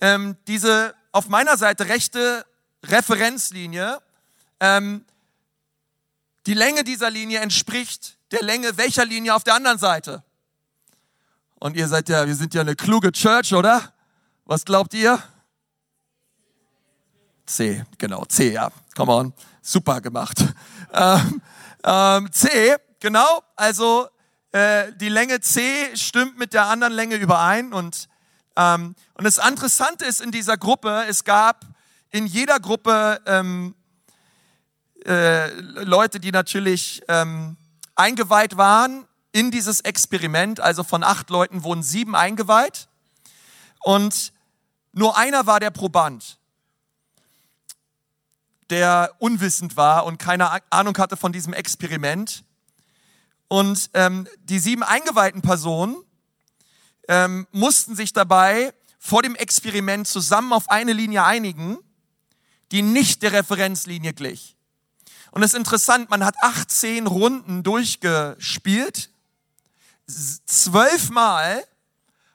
ähm, 0.00 0.36
diese 0.48 0.96
auf 1.12 1.28
meiner 1.28 1.56
Seite 1.56 1.86
rechte 1.86 2.44
Referenzlinie, 2.82 4.02
ähm, 4.58 5.04
die 6.46 6.54
Länge 6.54 6.82
dieser 6.82 7.10
Linie 7.10 7.38
entspricht 7.42 8.18
der 8.32 8.42
Länge 8.42 8.76
welcher 8.76 9.04
Linie 9.04 9.36
auf 9.36 9.44
der 9.44 9.54
anderen 9.54 9.78
Seite. 9.78 10.24
Und 11.62 11.76
ihr 11.76 11.86
seid 11.86 12.08
ja, 12.08 12.26
wir 12.26 12.34
sind 12.34 12.54
ja 12.54 12.62
eine 12.62 12.74
kluge 12.74 13.12
Church, 13.12 13.54
oder? 13.54 13.92
Was 14.46 14.64
glaubt 14.64 14.94
ihr? 14.94 15.22
C, 17.46 17.84
genau, 17.98 18.24
C, 18.24 18.54
ja. 18.54 18.72
Come 18.96 19.12
on. 19.12 19.32
Super 19.62 20.00
gemacht. 20.00 20.38
Ähm, 20.94 21.40
ähm, 21.84 22.32
C, 22.32 22.76
genau, 23.00 23.42
also 23.56 24.06
äh, 24.50 24.92
die 24.96 25.08
Länge 25.08 25.40
C 25.40 25.96
stimmt 25.96 26.36
mit 26.36 26.52
der 26.52 26.66
anderen 26.66 26.92
Länge 26.92 27.16
überein. 27.16 27.72
Und, 27.72 28.10
ähm, 28.56 28.94
und 29.14 29.24
das 29.24 29.38
Interessante 29.38 30.04
ist 30.04 30.20
in 30.20 30.32
dieser 30.32 30.58
Gruppe, 30.58 31.04
es 31.08 31.24
gab 31.24 31.64
in 32.10 32.26
jeder 32.26 32.60
Gruppe 32.60 33.22
ähm, 33.24 33.74
äh, 35.06 35.48
Leute, 35.84 36.20
die 36.20 36.30
natürlich 36.30 37.02
ähm, 37.08 37.56
eingeweiht 37.94 38.58
waren 38.58 39.06
in 39.32 39.50
dieses 39.50 39.80
Experiment. 39.80 40.60
Also 40.60 40.84
von 40.84 41.02
acht 41.02 41.30
Leuten 41.30 41.64
wurden 41.64 41.82
sieben 41.82 42.14
eingeweiht. 42.14 42.88
Und 43.80 44.32
nur 44.92 45.16
einer 45.16 45.46
war 45.46 45.58
der 45.60 45.70
Proband 45.70 46.38
der 48.72 49.14
unwissend 49.18 49.76
war 49.76 50.06
und 50.06 50.18
keine 50.18 50.62
Ahnung 50.70 50.96
hatte 50.96 51.18
von 51.18 51.30
diesem 51.30 51.52
Experiment. 51.52 52.42
Und 53.46 53.90
ähm, 53.92 54.26
die 54.44 54.58
sieben 54.58 54.82
eingeweihten 54.82 55.42
Personen 55.42 56.02
ähm, 57.06 57.46
mussten 57.52 57.94
sich 57.94 58.14
dabei 58.14 58.72
vor 58.98 59.22
dem 59.22 59.34
Experiment 59.34 60.08
zusammen 60.08 60.54
auf 60.54 60.70
eine 60.70 60.94
Linie 60.94 61.22
einigen, 61.24 61.76
die 62.70 62.80
nicht 62.80 63.22
der 63.22 63.32
Referenzlinie 63.32 64.14
glich. 64.14 64.56
Und 65.32 65.42
es 65.42 65.52
ist 65.52 65.58
interessant, 65.58 66.08
man 66.08 66.24
hat 66.24 66.36
18 66.40 67.06
Runden 67.06 67.62
durchgespielt. 67.62 69.10
Zwölfmal 70.06 71.66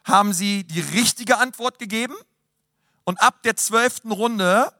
haben 0.03 0.33
sie 0.33 0.63
die 0.63 0.79
richtige 0.79 1.37
Antwort 1.37 1.79
gegeben. 1.79 2.15
Und 3.03 3.21
ab 3.21 3.43
der 3.43 3.55
zwölften 3.55 4.11
Runde 4.11 4.73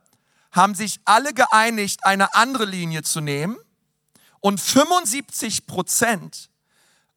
haben 0.52 0.76
sich 0.76 1.00
alle 1.06 1.34
geeinigt, 1.34 2.06
eine 2.06 2.34
andere 2.34 2.66
Linie 2.66 3.04
zu 3.04 3.22
nehmen. 3.22 3.58
Und 4.40 4.60
75 4.60 5.68
Prozent 5.68 6.50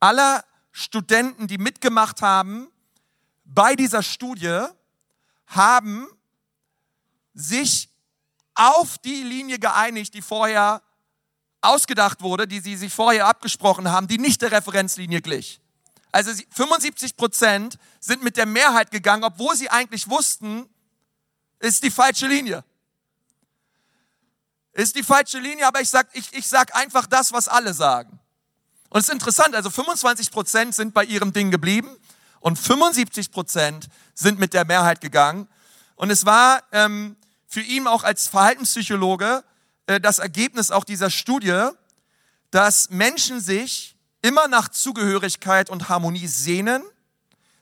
aller 0.01 0.45
Studenten, 0.73 1.47
die 1.47 1.59
mitgemacht 1.59 2.23
haben 2.23 2.69
bei 3.45 3.75
dieser 3.75 4.03
Studie, 4.03 4.65
haben 5.47 6.07
sich 7.35 7.89
auf 8.55 8.99
die 8.99 9.23
Linie 9.23 9.59
geeinigt, 9.59 10.15
die 10.15 10.23
vorher 10.23 10.83
ausgedacht 11.61 12.23
wurde, 12.23 12.47
die 12.47 12.61
sie 12.61 12.77
sich 12.77 12.93
vorher 12.93 13.27
abgesprochen 13.27 13.91
haben, 13.91 14.09
die 14.09 14.19
nicht 14.19 14.43
der 14.43 14.53
Referenzlinie 14.53 15.21
glich. 15.21 15.61
Also 16.13 16.33
75 16.51 17.17
Prozent 17.17 17.79
sind 18.01 18.23
mit 18.23 18.37
der 18.37 18.47
Mehrheit 18.47 18.91
gegangen, 18.91 19.25
obwohl 19.25 19.55
sie 19.57 19.71
eigentlich 19.71 20.09
wussten, 20.09 20.69
ist 21.61 21.83
die 21.83 21.91
falsche 21.91 22.27
Linie. 22.27 22.65
Ist 24.73 24.97
die 24.97 25.03
falsche 25.03 25.39
Linie, 25.39 25.67
aber 25.67 25.81
ich 25.81 25.91
sag, 25.91 26.09
ich, 26.15 26.33
ich 26.33 26.49
sag 26.49 26.75
einfach 26.75 27.07
das, 27.07 27.33
was 27.33 27.49
alle 27.49 27.75
sagen. 27.75 28.19
Und 28.89 29.01
es 29.01 29.09
ist 29.09 29.13
interessant, 29.13 29.55
also 29.55 29.71
25 29.71 30.31
Prozent 30.33 30.75
sind 30.75 30.95
bei 30.95 31.05
ihrem 31.05 31.33
Ding 31.33 31.51
geblieben 31.51 31.97
und 32.41 32.59
75 32.59 33.31
Prozent 33.31 33.89
sind 34.15 34.39
mit 34.39 34.53
der 34.53 34.65
Mehrheit 34.65 35.01
gegangen. 35.01 35.49
Und 35.95 36.11
es 36.11 36.27
war 36.27 36.63
ähm, 36.73 37.17
für 37.47 37.61
ihn 37.61 37.87
auch 37.87 38.03
als 38.03 38.27
Verhaltenspsychologe 38.27 39.45
das 39.99 40.19
Ergebnis 40.19 40.71
auch 40.71 40.85
dieser 40.85 41.11
Studie, 41.11 41.69
dass 42.51 42.91
Menschen 42.91 43.41
sich 43.41 43.97
immer 44.23 44.47
nach 44.47 44.69
Zugehörigkeit 44.69 45.71
und 45.71 45.89
Harmonie 45.89 46.27
sehnen, 46.27 46.83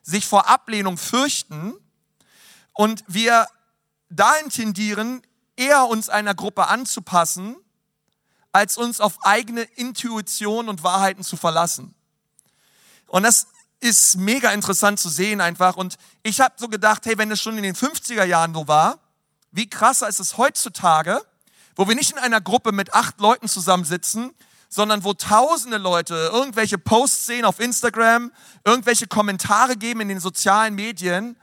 sich 0.02 0.26
vor 0.26 0.48
Ablehnung 0.48 0.98
fürchten 0.98 1.74
und 2.72 3.04
wir 3.06 3.46
dahin 4.10 4.50
tendieren, 4.50 5.22
eher 5.56 5.86
uns 5.86 6.08
einer 6.08 6.34
Gruppe 6.34 6.68
anzupassen, 6.68 7.56
als 8.52 8.76
uns 8.76 9.00
auf 9.00 9.24
eigene 9.24 9.62
Intuition 9.62 10.68
und 10.68 10.82
Wahrheiten 10.82 11.22
zu 11.22 11.36
verlassen. 11.36 11.94
Und 13.06 13.22
das 13.22 13.46
ist 13.80 14.16
mega 14.16 14.50
interessant 14.52 14.98
zu 14.98 15.08
sehen 15.08 15.40
einfach. 15.40 15.76
Und 15.76 15.96
ich 16.22 16.40
habe 16.40 16.54
so 16.56 16.68
gedacht, 16.68 17.06
hey, 17.06 17.16
wenn 17.18 17.30
es 17.30 17.40
schon 17.40 17.56
in 17.56 17.62
den 17.62 17.76
50er 17.76 18.24
Jahren 18.24 18.54
so 18.54 18.66
war, 18.66 18.98
wie 19.50 19.68
krasser 19.68 20.08
ist 20.08 20.20
es 20.20 20.36
heutzutage, 20.36 21.24
wo 21.78 21.86
wir 21.86 21.94
nicht 21.94 22.10
in 22.10 22.18
einer 22.18 22.40
Gruppe 22.40 22.72
mit 22.72 22.92
acht 22.92 23.20
Leuten 23.20 23.46
zusammensitzen, 23.46 24.32
sondern 24.68 25.04
wo 25.04 25.14
tausende 25.14 25.78
Leute 25.78 26.28
irgendwelche 26.32 26.76
Posts 26.76 27.26
sehen 27.26 27.44
auf 27.44 27.60
Instagram, 27.60 28.32
irgendwelche 28.64 29.06
Kommentare 29.06 29.76
geben 29.76 30.00
in 30.00 30.08
den 30.08 30.18
sozialen 30.18 30.74
Medien 30.74 31.36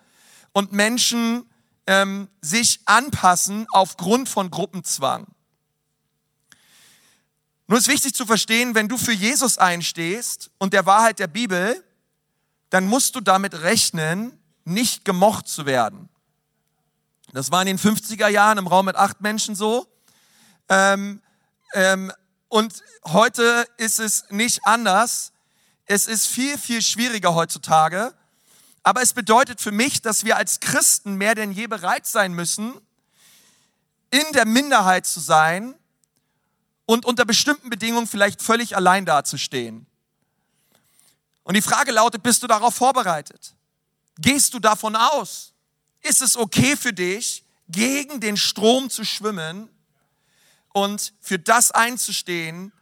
und 0.52 0.74
Menschen 0.74 1.50
ähm, 1.88 2.28
sich 2.41 2.82
anpassen 2.84 3.65
aufgrund 3.71 4.28
von 4.28 4.52
Gruppenzwang. 4.52 5.26
Nur 7.67 7.80
ist 7.80 7.88
wichtig 7.88 8.13
zu 8.13 8.26
verstehen, 8.26 8.76
wenn 8.76 8.89
du 8.89 8.98
für 8.98 9.13
Jesus 9.13 9.58
einstehst 9.58 10.52
und 10.58 10.74
der 10.74 10.86
Wahrheit 10.86 11.19
der 11.19 11.28
Bibel, 11.28 11.82
dann 12.71 12.88
musst 12.88 13.15
du 13.15 13.21
damit 13.21 13.62
rechnen, 13.62 14.38
nicht 14.65 15.06
gemocht 15.06 15.48
zu 15.48 15.65
werden. 15.65 16.10
Das 17.32 17.52
war 17.52 17.62
in 17.62 17.67
den 17.67 17.80
50er 17.80 18.28
Jahren 18.28 18.58
im 18.58 18.67
Raum 18.67 18.88
mit 18.88 18.98
acht 18.98 19.21
Menschen 19.21 19.56
so. 19.56 19.88
Ähm, 20.69 21.21
ähm, 21.73 22.12
und 22.47 22.84
heute 23.06 23.67
ist 23.78 23.99
es 23.99 24.30
nicht 24.30 24.65
anders. 24.65 25.32
Es 25.86 26.08
ist 26.08 26.25
viel, 26.25 26.58
viel 26.58 26.82
schwieriger 26.82 27.36
heutzutage, 27.36 28.13
aber 28.82 29.01
es 29.01 29.13
bedeutet 29.13 29.62
für 29.62 29.71
mich, 29.71 30.01
dass 30.01 30.25
wir 30.25 30.38
als 30.38 30.60
Christen 30.60 31.15
mehr 31.15 31.36
denn 31.36 31.51
je 31.51 31.67
bereit 31.67 32.08
sein 32.08 32.34
müssen, 32.34 32.73
in 34.10 34.23
der 34.34 34.45
Minderheit 34.45 35.06
zu 35.06 35.19
sein 35.19 35.75
und 36.86 37.06
unter 37.06 37.25
bestimmten 37.25 37.69
Bedingungen 37.69 38.08
vielleicht 38.08 38.41
völlig 38.41 38.75
allein 38.75 39.06
dazustehen. 39.06 39.86
Und 41.43 41.56
die 41.56 41.62
Frage 41.62 41.91
lautet, 41.91 42.23
bist 42.23 42.41
du 42.41 42.47
darauf 42.47 42.73
vorbereitet? 42.73 43.54
Gehst 44.17 44.54
du 44.54 44.60
davon 44.60 44.95
aus? 44.95 45.54
Ist 46.01 46.21
es 46.21 46.38
okay 46.38 46.75
für 46.78 46.93
dich, 46.93 47.43
gegen 47.67 48.19
den 48.19 48.38
Strom 48.38 48.89
zu 48.89 49.04
schwimmen 49.04 49.69
und 50.75 51.13
für 51.21 51.39
das 51.39 51.71
einzustehen, 51.71 52.73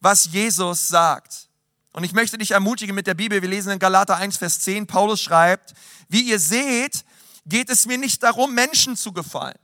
was 0.00 0.32
Jesus 0.32 0.88
sagt? 0.88 1.48
Und 1.92 2.02
ich 2.02 2.12
möchte 2.12 2.36
dich 2.38 2.50
ermutigen 2.50 2.92
mit 2.92 3.06
der 3.06 3.14
Bibel. 3.14 3.40
Wir 3.40 3.48
lesen 3.48 3.70
in 3.70 3.78
Galater 3.78 4.16
1, 4.16 4.36
Vers 4.36 4.58
10. 4.58 4.88
Paulus 4.88 5.20
schreibt, 5.20 5.74
wie 6.08 6.22
ihr 6.22 6.40
seht, 6.40 7.04
geht 7.46 7.70
es 7.70 7.86
mir 7.86 7.98
nicht 7.98 8.20
darum, 8.24 8.52
Menschen 8.52 8.96
zu 8.96 9.12
gefallen. 9.12 9.58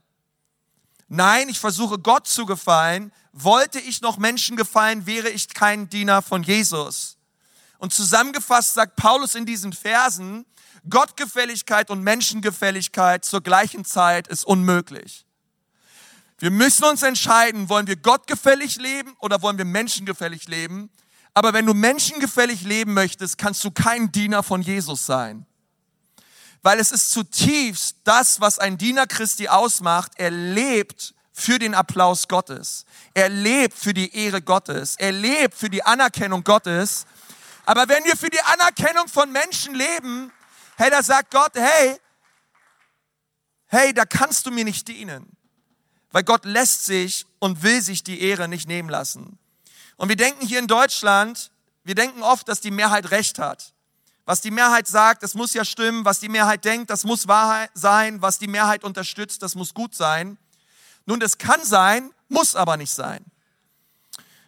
Nein, 1.09 1.49
ich 1.49 1.59
versuche 1.59 1.99
Gott 1.99 2.25
zu 2.25 2.45
gefallen. 2.45 3.11
Wollte 3.33 3.81
ich 3.81 3.99
noch 3.99 4.17
Menschen 4.17 4.55
gefallen, 4.55 5.05
wäre 5.05 5.27
ich 5.27 5.53
kein 5.53 5.89
Diener 5.89 6.21
von 6.21 6.43
Jesus. 6.43 7.17
Und 7.79 7.93
zusammengefasst 7.93 8.75
sagt 8.75 8.95
Paulus 8.95 9.35
in 9.35 9.45
diesen 9.45 9.73
Versen, 9.73 10.45
Gottgefälligkeit 10.89 11.89
und 11.89 12.01
Menschengefälligkeit 12.01 13.25
zur 13.25 13.41
gleichen 13.41 13.83
Zeit 13.83 14.29
ist 14.29 14.45
unmöglich. 14.45 15.25
Wir 16.41 16.49
müssen 16.49 16.85
uns 16.85 17.03
entscheiden, 17.03 17.69
wollen 17.69 17.85
wir 17.85 17.97
gottgefällig 17.97 18.77
leben 18.77 19.15
oder 19.19 19.43
wollen 19.43 19.59
wir 19.59 19.65
menschengefällig 19.65 20.47
leben? 20.47 20.89
Aber 21.35 21.53
wenn 21.53 21.67
du 21.67 21.75
menschengefällig 21.75 22.63
leben 22.63 22.95
möchtest, 22.95 23.37
kannst 23.37 23.63
du 23.63 23.69
kein 23.69 24.11
Diener 24.11 24.41
von 24.41 24.63
Jesus 24.63 25.05
sein. 25.05 25.45
Weil 26.63 26.79
es 26.79 26.91
ist 26.91 27.11
zutiefst 27.11 27.97
das, 28.05 28.41
was 28.41 28.57
ein 28.57 28.79
Diener 28.79 29.05
Christi 29.05 29.49
ausmacht. 29.49 30.13
Er 30.15 30.31
lebt 30.31 31.13
für 31.31 31.59
den 31.59 31.75
Applaus 31.75 32.27
Gottes. 32.27 32.85
Er 33.13 33.29
lebt 33.29 33.77
für 33.77 33.93
die 33.93 34.11
Ehre 34.15 34.41
Gottes. 34.41 34.95
Er 34.97 35.11
lebt 35.11 35.53
für 35.53 35.69
die 35.69 35.83
Anerkennung 35.83 36.43
Gottes. 36.43 37.05
Aber 37.67 37.87
wenn 37.87 38.03
wir 38.03 38.17
für 38.17 38.31
die 38.31 38.41
Anerkennung 38.41 39.07
von 39.07 39.31
Menschen 39.31 39.75
leben, 39.75 40.31
hey, 40.77 40.89
da 40.89 41.03
sagt 41.03 41.29
Gott, 41.29 41.51
hey, 41.53 41.99
hey, 43.67 43.93
da 43.93 44.05
kannst 44.05 44.47
du 44.47 44.51
mir 44.51 44.65
nicht 44.65 44.87
dienen. 44.87 45.37
Weil 46.11 46.23
Gott 46.23 46.45
lässt 46.45 46.85
sich 46.85 47.25
und 47.39 47.63
will 47.63 47.81
sich 47.81 48.03
die 48.03 48.21
Ehre 48.21 48.47
nicht 48.47 48.67
nehmen 48.67 48.89
lassen. 48.89 49.37
Und 49.97 50.09
wir 50.09 50.15
denken 50.15 50.45
hier 50.45 50.59
in 50.59 50.67
Deutschland, 50.67 51.51
wir 51.83 51.95
denken 51.95 52.21
oft, 52.23 52.47
dass 52.47 52.61
die 52.61 52.71
Mehrheit 52.71 53.11
Recht 53.11 53.39
hat. 53.39 53.73
Was 54.25 54.41
die 54.41 54.51
Mehrheit 54.51 54.87
sagt, 54.87 55.23
das 55.23 55.33
muss 55.33 55.53
ja 55.53 55.65
stimmen. 55.65 56.05
Was 56.05 56.19
die 56.19 56.29
Mehrheit 56.29 56.63
denkt, 56.63 56.89
das 56.89 57.03
muss 57.03 57.27
wahr 57.27 57.67
sein. 57.73 58.21
Was 58.21 58.39
die 58.39 58.47
Mehrheit 58.47 58.83
unterstützt, 58.83 59.41
das 59.41 59.55
muss 59.55 59.73
gut 59.73 59.95
sein. 59.95 60.37
Nun, 61.05 61.19
das 61.19 61.37
kann 61.37 61.63
sein, 61.65 62.11
muss 62.29 62.55
aber 62.55 62.77
nicht 62.77 62.93
sein. 62.93 63.25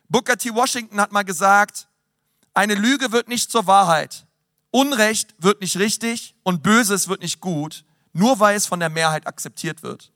Booker 0.07 0.37
T. 0.37 0.53
Washington 0.53 1.01
hat 1.01 1.11
mal 1.11 1.23
gesagt, 1.23 1.87
eine 2.53 2.75
Lüge 2.75 3.11
wird 3.11 3.27
nicht 3.27 3.51
zur 3.51 3.67
Wahrheit. 3.67 4.25
Unrecht 4.69 5.35
wird 5.39 5.59
nicht 5.59 5.77
richtig 5.77 6.35
und 6.43 6.63
Böses 6.63 7.07
wird 7.07 7.21
nicht 7.21 7.41
gut, 7.41 7.83
nur 8.13 8.39
weil 8.39 8.55
es 8.55 8.67
von 8.67 8.79
der 8.79 8.89
Mehrheit 8.89 9.27
akzeptiert 9.27 9.83
wird. 9.83 10.12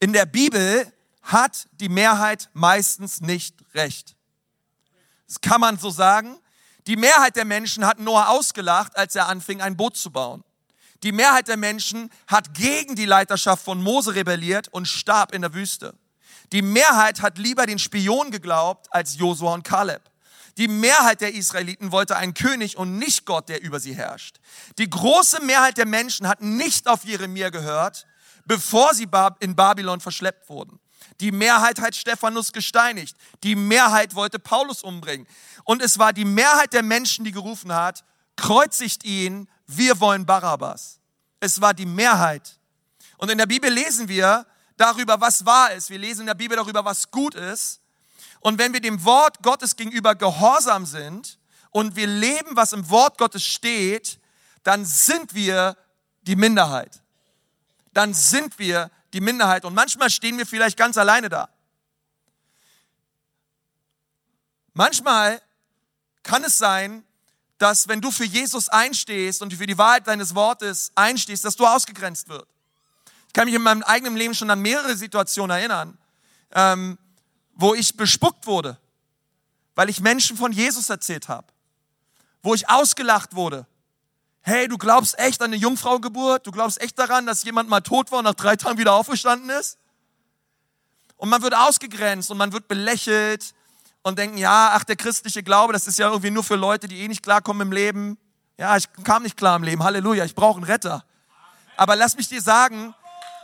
In 0.00 0.12
der 0.12 0.26
Bibel 0.26 0.92
hat 1.22 1.68
die 1.72 1.88
Mehrheit 1.88 2.50
meistens 2.52 3.20
nicht 3.20 3.54
recht. 3.74 4.16
Das 5.26 5.40
kann 5.40 5.60
man 5.60 5.78
so 5.78 5.90
sagen. 5.90 6.38
Die 6.86 6.96
Mehrheit 6.96 7.36
der 7.36 7.44
Menschen 7.44 7.86
hat 7.86 8.00
Noah 8.00 8.28
ausgelacht, 8.28 8.96
als 8.96 9.14
er 9.14 9.28
anfing, 9.28 9.60
ein 9.60 9.76
Boot 9.76 9.96
zu 9.96 10.10
bauen. 10.10 10.42
Die 11.02 11.12
Mehrheit 11.12 11.48
der 11.48 11.56
Menschen 11.56 12.10
hat 12.26 12.54
gegen 12.54 12.96
die 12.96 13.06
Leiterschaft 13.06 13.64
von 13.64 13.82
Mose 13.82 14.14
rebelliert 14.14 14.68
und 14.68 14.86
starb 14.86 15.32
in 15.32 15.42
der 15.42 15.54
Wüste. 15.54 15.94
Die 16.52 16.62
Mehrheit 16.62 17.22
hat 17.22 17.38
lieber 17.38 17.66
den 17.66 17.78
Spion 17.78 18.30
geglaubt 18.30 18.86
als 18.90 19.16
Josua 19.16 19.54
und 19.54 19.64
Kaleb. 19.64 20.02
Die 20.58 20.68
Mehrheit 20.68 21.22
der 21.22 21.34
Israeliten 21.34 21.92
wollte 21.92 22.16
einen 22.16 22.34
König 22.34 22.76
und 22.76 22.98
nicht 22.98 23.24
Gott, 23.24 23.48
der 23.48 23.62
über 23.62 23.80
sie 23.80 23.94
herrscht. 23.94 24.38
Die 24.78 24.88
große 24.88 25.42
Mehrheit 25.42 25.78
der 25.78 25.86
Menschen 25.86 26.28
hat 26.28 26.42
nicht 26.42 26.88
auf 26.88 27.04
Jeremia 27.04 27.48
gehört, 27.48 28.06
bevor 28.44 28.94
sie 28.94 29.08
in 29.40 29.56
Babylon 29.56 30.00
verschleppt 30.00 30.48
wurden. 30.48 30.80
Die 31.20 31.32
Mehrheit 31.32 31.80
hat 31.80 31.94
Stephanus 31.94 32.52
gesteinigt. 32.52 33.16
Die 33.42 33.54
Mehrheit 33.54 34.14
wollte 34.14 34.38
Paulus 34.38 34.82
umbringen. 34.82 35.26
Und 35.64 35.82
es 35.82 35.98
war 35.98 36.12
die 36.12 36.24
Mehrheit 36.24 36.72
der 36.72 36.82
Menschen, 36.82 37.24
die 37.24 37.32
gerufen 37.32 37.72
hat, 37.72 38.04
kreuzigt 38.36 39.04
ihn, 39.04 39.48
wir 39.66 40.00
wollen 40.00 40.26
Barabbas. 40.26 41.00
Es 41.40 41.60
war 41.60 41.74
die 41.74 41.86
Mehrheit. 41.86 42.58
Und 43.18 43.30
in 43.30 43.38
der 43.38 43.46
Bibel 43.46 43.70
lesen 43.70 44.08
wir, 44.08 44.46
darüber, 44.76 45.20
was 45.20 45.46
wahr 45.46 45.72
ist. 45.72 45.90
Wir 45.90 45.98
lesen 45.98 46.22
in 46.22 46.26
der 46.26 46.34
Bibel 46.34 46.56
darüber, 46.56 46.84
was 46.84 47.10
gut 47.10 47.34
ist. 47.34 47.80
Und 48.40 48.58
wenn 48.58 48.72
wir 48.72 48.80
dem 48.80 49.04
Wort 49.04 49.42
Gottes 49.42 49.76
gegenüber 49.76 50.14
gehorsam 50.14 50.84
sind 50.84 51.38
und 51.70 51.94
wir 51.94 52.06
leben, 52.06 52.56
was 52.56 52.72
im 52.72 52.88
Wort 52.90 53.18
Gottes 53.18 53.44
steht, 53.44 54.18
dann 54.64 54.84
sind 54.84 55.34
wir 55.34 55.76
die 56.22 56.36
Minderheit. 56.36 57.01
Dann 57.92 58.14
sind 58.14 58.58
wir 58.58 58.90
die 59.12 59.20
Minderheit. 59.20 59.64
Und 59.64 59.74
manchmal 59.74 60.10
stehen 60.10 60.38
wir 60.38 60.46
vielleicht 60.46 60.76
ganz 60.76 60.96
alleine 60.96 61.28
da. 61.28 61.48
Manchmal 64.74 65.42
kann 66.22 66.44
es 66.44 66.56
sein, 66.56 67.04
dass 67.58 67.88
wenn 67.88 68.00
du 68.00 68.10
für 68.10 68.24
Jesus 68.24 68.68
einstehst 68.68 69.42
und 69.42 69.52
für 69.54 69.66
die 69.66 69.78
Wahrheit 69.78 70.06
deines 70.06 70.34
Wortes 70.34 70.90
einstehst, 70.94 71.44
dass 71.44 71.56
du 71.56 71.66
ausgegrenzt 71.66 72.28
wirst. 72.28 72.46
Ich 73.28 73.32
kann 73.32 73.46
mich 73.46 73.54
in 73.54 73.62
meinem 73.62 73.82
eigenen 73.82 74.16
Leben 74.16 74.34
schon 74.34 74.50
an 74.50 74.60
mehrere 74.60 74.96
Situationen 74.96 75.56
erinnern, 75.56 75.96
ähm, 76.50 76.98
wo 77.54 77.74
ich 77.74 77.96
bespuckt 77.96 78.46
wurde, 78.46 78.78
weil 79.74 79.88
ich 79.88 80.00
Menschen 80.00 80.36
von 80.36 80.52
Jesus 80.52 80.90
erzählt 80.90 81.28
habe, 81.28 81.46
wo 82.42 82.54
ich 82.54 82.68
ausgelacht 82.68 83.34
wurde. 83.34 83.66
Hey, 84.44 84.66
du 84.66 84.76
glaubst 84.76 85.16
echt 85.18 85.40
an 85.40 85.52
eine 85.52 85.56
Jungfraugeburt? 85.56 86.46
Du 86.46 86.50
glaubst 86.50 86.80
echt 86.80 86.98
daran, 86.98 87.26
dass 87.26 87.44
jemand 87.44 87.68
mal 87.68 87.80
tot 87.80 88.10
war 88.10 88.18
und 88.18 88.24
nach 88.24 88.34
drei 88.34 88.56
Tagen 88.56 88.76
wieder 88.76 88.92
auferstanden 88.92 89.50
ist? 89.50 89.78
Und 91.16 91.28
man 91.28 91.42
wird 91.42 91.54
ausgegrenzt 91.54 92.28
und 92.32 92.38
man 92.38 92.52
wird 92.52 92.66
belächelt 92.66 93.54
und 94.02 94.18
denken, 94.18 94.38
ja, 94.38 94.72
ach, 94.74 94.82
der 94.82 94.96
christliche 94.96 95.44
Glaube, 95.44 95.72
das 95.72 95.86
ist 95.86 95.96
ja 96.00 96.08
irgendwie 96.08 96.30
nur 96.32 96.42
für 96.42 96.56
Leute, 96.56 96.88
die 96.88 97.00
eh 97.02 97.08
nicht 97.08 97.22
klarkommen 97.22 97.68
im 97.68 97.72
Leben. 97.72 98.18
Ja, 98.58 98.76
ich 98.76 98.88
kam 99.04 99.22
nicht 99.22 99.36
klar 99.36 99.54
im 99.54 99.62
Leben. 99.62 99.84
Halleluja, 99.84 100.24
ich 100.24 100.34
brauche 100.34 100.56
einen 100.56 100.64
Retter. 100.64 101.04
Aber 101.76 101.94
lass 101.94 102.16
mich 102.16 102.28
dir 102.28 102.42
sagen, 102.42 102.94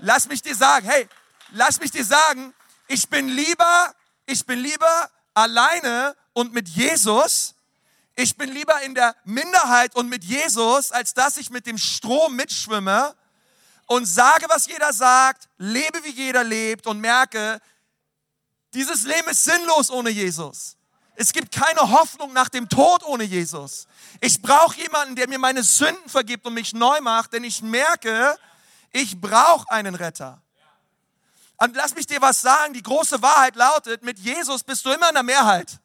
lass 0.01 0.27
mich 0.29 0.43
dir 0.43 0.57
sagen, 0.57 0.89
hey, 0.89 1.09
lass 1.53 1.79
mich 1.81 1.93
dir 1.93 2.05
sagen, 2.05 2.53
ich 2.89 3.09
bin 3.09 3.29
lieber, 3.29 3.95
ich 4.27 4.45
bin 4.45 4.59
lieber 4.59 5.11
alleine 5.35 6.17
und 6.33 6.53
mit 6.53 6.69
Jesus. 6.69 7.55
Ich 8.21 8.37
bin 8.37 8.51
lieber 8.51 8.83
in 8.83 8.97
der 8.97 9.15
Minderheit 9.23 9.95
und 9.95 10.09
mit 10.09 10.25
Jesus, 10.25 10.91
als 10.91 11.15
dass 11.15 11.37
ich 11.37 11.51
mit 11.51 11.67
dem 11.67 11.79
Strom 11.79 12.35
mitschwimme 12.35 13.15
und 13.87 14.07
sage, 14.07 14.47
was 14.49 14.67
jeder 14.67 14.93
sagt, 14.93 15.49
lebe, 15.57 16.03
wie 16.03 16.11
jeder 16.11 16.43
lebt 16.43 16.89
und 16.89 16.99
merke, 16.99 17.61
dieses 18.75 19.05
Leben 19.05 19.29
ist 19.29 19.45
sinnlos 19.45 19.89
ohne 19.89 20.11
Jesus. 20.11 20.77
Es 21.15 21.33
gibt 21.33 21.53
keine 21.53 21.79
Hoffnung 21.93 22.33
nach 22.33 22.49
dem 22.49 22.69
Tod 22.69 23.05
ohne 23.05 23.23
Jesus. 23.23 23.87
Ich 24.21 24.43
brauche 24.43 24.77
jemanden, 24.81 25.15
der 25.15 25.29
mir 25.29 25.39
meine 25.39 25.63
Sünden 25.63 26.09
vergibt 26.09 26.45
und 26.45 26.55
mich 26.55 26.73
neu 26.73 27.01
macht, 27.01 27.35
denn 27.35 27.45
ich 27.45 27.63
merke, 27.63 28.37
ich 28.91 29.21
brauche 29.21 29.71
einen 29.71 29.95
Retter. 29.95 30.43
Und 31.59 31.77
lass 31.77 31.95
mich 31.95 32.09
dir 32.09 32.21
was 32.21 32.41
sagen, 32.41 32.75
die 32.75 32.83
große 32.83 33.23
Wahrheit 33.23 33.55
lautet, 33.55 34.03
mit 34.03 34.19
Jesus 34.19 34.65
bist 34.65 34.85
du 34.85 34.91
immer 34.91 35.09
in 35.09 35.15
der 35.15 35.23
Mehrheit. 35.23 35.79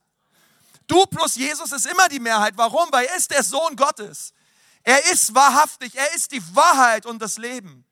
Du 0.87 1.05
plus 1.05 1.35
Jesus 1.35 1.71
ist 1.71 1.85
immer 1.85 2.07
die 2.09 2.19
Mehrheit. 2.19 2.53
Warum? 2.55 2.91
Weil 2.91 3.05
er 3.05 3.15
ist 3.15 3.31
der 3.31 3.43
Sohn 3.43 3.75
Gottes. 3.75 4.33
Er 4.83 5.11
ist 5.11 5.33
wahrhaftig, 5.33 5.95
er 5.95 6.13
ist 6.13 6.31
die 6.31 6.43
Wahrheit 6.55 7.05
und 7.05 7.21
das 7.21 7.37
Leben. 7.37 7.85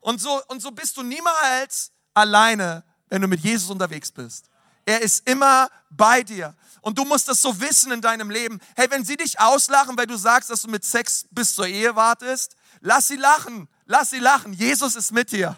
Und 0.00 0.20
so, 0.20 0.42
und 0.46 0.60
so 0.60 0.70
bist 0.72 0.96
du 0.96 1.02
niemals 1.02 1.92
alleine, 2.14 2.84
wenn 3.08 3.22
du 3.22 3.28
mit 3.28 3.40
Jesus 3.40 3.70
unterwegs 3.70 4.10
bist. 4.10 4.50
Er 4.84 5.02
ist 5.02 5.28
immer 5.28 5.68
bei 5.90 6.22
dir. 6.22 6.54
Und 6.80 6.98
du 6.98 7.04
musst 7.04 7.28
das 7.28 7.42
so 7.42 7.60
wissen 7.60 7.90
in 7.92 8.00
deinem 8.00 8.30
Leben. 8.30 8.60
Hey, 8.76 8.88
wenn 8.90 9.04
sie 9.04 9.16
dich 9.16 9.40
auslachen, 9.40 9.96
weil 9.96 10.06
du 10.06 10.16
sagst, 10.16 10.50
dass 10.50 10.62
du 10.62 10.68
mit 10.68 10.84
Sex 10.84 11.26
bis 11.30 11.54
zur 11.54 11.66
Ehe 11.66 11.96
wartest, 11.96 12.56
lass 12.80 13.08
sie 13.08 13.16
lachen. 13.16 13.68
Lass 13.86 14.10
sie 14.10 14.18
lachen. 14.18 14.52
Jesus 14.52 14.96
ist 14.96 15.12
mit 15.12 15.30
dir. 15.30 15.56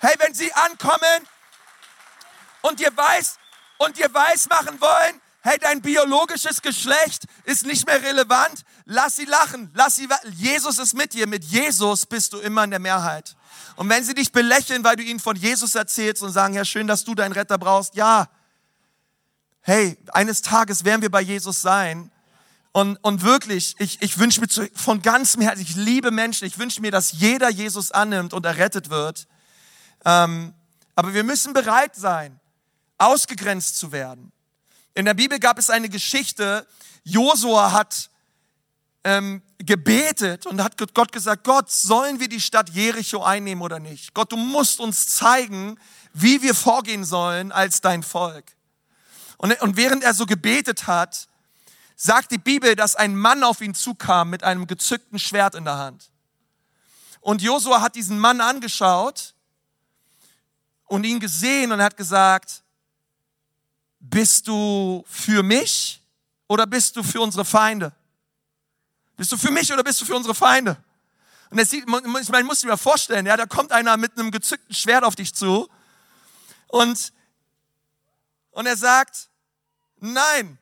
Hey, 0.00 0.14
wenn 0.18 0.34
sie 0.34 0.52
ankommen 0.52 1.28
und 2.62 2.80
dir 2.80 2.96
weiß 2.96 3.38
und 3.78 3.96
dir 3.96 4.12
weiß 4.12 4.48
machen 4.48 4.80
wollen, 4.80 5.20
hey, 5.44 5.58
dein 5.60 5.82
biologisches 5.82 6.62
Geschlecht 6.62 7.26
ist 7.44 7.66
nicht 7.66 7.86
mehr 7.86 8.02
relevant, 8.02 8.64
lass 8.86 9.16
sie 9.16 9.26
lachen. 9.26 9.70
Lass 9.74 9.96
sie 9.96 10.08
Jesus 10.32 10.78
ist 10.78 10.94
mit 10.94 11.12
dir. 11.12 11.26
Mit 11.26 11.44
Jesus 11.44 12.06
bist 12.06 12.32
du 12.32 12.38
immer 12.38 12.64
in 12.64 12.70
der 12.70 12.80
Mehrheit. 12.80 13.36
Und 13.76 13.90
wenn 13.90 14.02
sie 14.04 14.14
dich 14.14 14.32
belächeln, 14.32 14.82
weil 14.84 14.96
du 14.96 15.02
ihnen 15.02 15.20
von 15.20 15.36
Jesus 15.36 15.74
erzählst 15.74 16.22
und 16.22 16.32
sagen, 16.32 16.54
ja, 16.54 16.64
schön, 16.64 16.86
dass 16.86 17.04
du 17.04 17.14
deinen 17.14 17.32
Retter 17.32 17.58
brauchst, 17.58 17.94
ja. 17.94 18.28
Hey, 19.60 19.98
eines 20.12 20.40
Tages 20.40 20.84
werden 20.84 21.02
wir 21.02 21.10
bei 21.10 21.20
Jesus 21.20 21.60
sein 21.60 22.10
und, 22.72 22.96
und 23.02 23.22
wirklich, 23.22 23.76
ich, 23.78 24.00
ich 24.02 24.18
wünsche 24.18 24.40
mir 24.40 24.48
zu, 24.48 24.66
von 24.74 25.00
ganzem 25.00 25.42
Herzen, 25.42 25.62
ich 25.62 25.76
liebe 25.76 26.10
Menschen, 26.10 26.46
ich 26.46 26.58
wünsche 26.58 26.80
mir, 26.80 26.90
dass 26.90 27.12
jeder 27.12 27.50
Jesus 27.50 27.92
annimmt 27.92 28.32
und 28.32 28.44
errettet 28.46 28.90
wird. 28.90 29.26
Ähm, 30.04 30.54
aber 30.94 31.14
wir 31.14 31.24
müssen 31.24 31.52
bereit 31.52 31.94
sein, 31.94 32.40
ausgegrenzt 32.98 33.78
zu 33.78 33.92
werden. 33.92 34.32
In 34.94 35.04
der 35.04 35.14
Bibel 35.14 35.40
gab 35.40 35.58
es 35.58 35.70
eine 35.70 35.88
Geschichte, 35.88 36.66
Josua 37.02 37.72
hat 37.72 38.10
ähm, 39.02 39.42
gebetet 39.58 40.46
und 40.46 40.62
hat 40.62 40.76
Gott 40.94 41.12
gesagt, 41.12 41.44
Gott, 41.44 41.70
sollen 41.70 42.20
wir 42.20 42.28
die 42.28 42.40
Stadt 42.40 42.70
Jericho 42.70 43.22
einnehmen 43.22 43.62
oder 43.62 43.80
nicht? 43.80 44.14
Gott, 44.14 44.32
du 44.32 44.36
musst 44.36 44.80
uns 44.80 45.08
zeigen, 45.08 45.78
wie 46.12 46.42
wir 46.42 46.54
vorgehen 46.54 47.04
sollen 47.04 47.52
als 47.52 47.80
dein 47.80 48.02
Volk. 48.02 48.44
Und, 49.36 49.60
und 49.62 49.76
während 49.76 50.04
er 50.04 50.14
so 50.14 50.26
gebetet 50.26 50.86
hat, 50.86 51.28
sagt 51.96 52.30
die 52.30 52.38
Bibel, 52.38 52.76
dass 52.76 52.96
ein 52.96 53.16
Mann 53.16 53.42
auf 53.42 53.60
ihn 53.60 53.74
zukam 53.74 54.30
mit 54.30 54.42
einem 54.42 54.66
gezückten 54.66 55.18
Schwert 55.18 55.54
in 55.54 55.64
der 55.64 55.76
Hand. 55.76 56.10
Und 57.20 57.42
Josua 57.42 57.80
hat 57.80 57.96
diesen 57.96 58.18
Mann 58.18 58.40
angeschaut 58.40 59.34
und 60.84 61.04
ihn 61.04 61.20
gesehen 61.20 61.72
und 61.72 61.82
hat 61.82 61.96
gesagt, 61.96 62.63
bist 64.10 64.48
du 64.48 65.04
für 65.06 65.42
mich 65.42 66.02
oder 66.46 66.66
bist 66.66 66.96
du 66.96 67.02
für 67.02 67.20
unsere 67.20 67.44
Feinde? 67.44 67.92
Bist 69.16 69.32
du 69.32 69.36
für 69.36 69.50
mich 69.50 69.72
oder 69.72 69.82
bist 69.82 70.00
du 70.00 70.04
für 70.04 70.14
unsere 70.14 70.34
Feinde? 70.34 70.76
Und 71.50 71.58
er 71.58 71.66
sieht, 71.66 71.86
man 71.86 72.04
muss 72.10 72.60
sich 72.60 72.68
mal 72.68 72.76
vorstellen, 72.76 73.26
ja, 73.26 73.36
da 73.36 73.46
kommt 73.46 73.72
einer 73.72 73.96
mit 73.96 74.18
einem 74.18 74.30
gezückten 74.30 74.74
Schwert 74.74 75.04
auf 75.04 75.14
dich 75.14 75.34
zu 75.34 75.68
und, 76.68 77.12
und 78.50 78.66
er 78.66 78.76
sagt, 78.76 79.28
nein, 80.00 80.58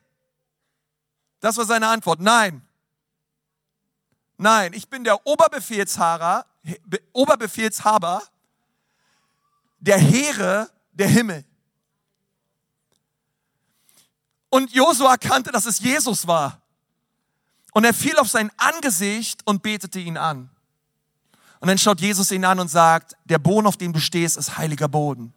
das 1.39 1.57
war 1.57 1.65
seine 1.65 1.87
Antwort. 1.87 2.21
Nein. 2.21 2.65
Nein, 4.37 4.73
ich 4.73 4.87
bin 4.87 5.03
der 5.03 5.25
Oberbefehlshaber, 5.25 6.45
Oberbefehlshaber 7.11 8.23
der 9.79 9.97
Heere 9.97 10.69
der 10.93 11.07
Himmel. 11.09 11.43
Und 14.53 14.71
Josua 14.71 15.17
kannte, 15.17 15.51
dass 15.51 15.65
es 15.65 15.79
Jesus 15.79 16.27
war. 16.27 16.61
Und 17.71 17.85
er 17.85 17.93
fiel 17.95 18.15
auf 18.17 18.29
sein 18.29 18.51
Angesicht 18.57 19.41
und 19.45 19.63
betete 19.63 19.99
ihn 19.99 20.15
an. 20.15 20.47
Und 21.59 21.69
dann 21.69 21.79
schaut 21.79 21.99
Jesus 21.99 22.29
ihn 22.29 22.45
an 22.45 22.59
und 22.59 22.67
sagt, 22.67 23.15
der 23.25 23.39
Boden, 23.39 23.65
auf 23.65 23.77
dem 23.77 23.93
du 23.93 23.99
stehst, 23.99 24.37
ist 24.37 24.55
heiliger 24.55 24.87
Boden. 24.87 25.33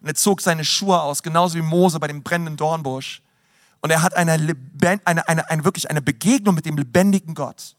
Und 0.00 0.08
er 0.08 0.14
zog 0.14 0.40
seine 0.40 0.64
Schuhe 0.64 0.98
aus, 0.98 1.22
genauso 1.22 1.56
wie 1.56 1.60
Mose 1.60 2.00
bei 2.00 2.06
dem 2.06 2.22
brennenden 2.22 2.56
Dornbusch 2.56 3.20
Und 3.82 3.90
er 3.90 4.00
hat 4.00 4.16
eine, 4.16 4.32
eine, 4.32 5.28
eine, 5.28 5.50
eine, 5.50 5.64
wirklich 5.66 5.90
eine 5.90 6.00
Begegnung 6.00 6.54
mit 6.54 6.64
dem 6.64 6.78
lebendigen 6.78 7.34
Gott. 7.34 7.76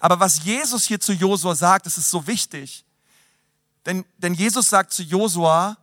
Aber 0.00 0.20
was 0.20 0.44
Jesus 0.44 0.84
hier 0.84 1.00
zu 1.00 1.14
Josua 1.14 1.54
sagt, 1.54 1.86
das 1.86 1.96
ist 1.96 2.10
so 2.10 2.26
wichtig. 2.26 2.84
Denn, 3.86 4.04
denn 4.18 4.34
Jesus 4.34 4.68
sagt 4.68 4.92
zu 4.92 5.02
Josua, 5.02 5.78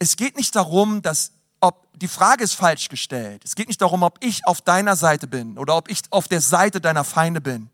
es 0.00 0.16
geht 0.16 0.36
nicht 0.36 0.56
darum, 0.56 1.02
dass 1.02 1.30
ob 1.60 1.88
die 1.98 2.08
Frage 2.08 2.44
ist 2.44 2.54
falsch 2.54 2.88
gestellt. 2.88 3.42
Es 3.44 3.54
geht 3.54 3.68
nicht 3.68 3.80
darum, 3.80 4.02
ob 4.02 4.22
ich 4.24 4.46
auf 4.46 4.60
deiner 4.60 4.96
Seite 4.96 5.26
bin 5.26 5.58
oder 5.58 5.76
ob 5.76 5.90
ich 5.90 6.02
auf 6.10 6.28
der 6.28 6.40
Seite 6.40 6.80
deiner 6.80 7.04
Feinde 7.04 7.40
bin. 7.40 7.70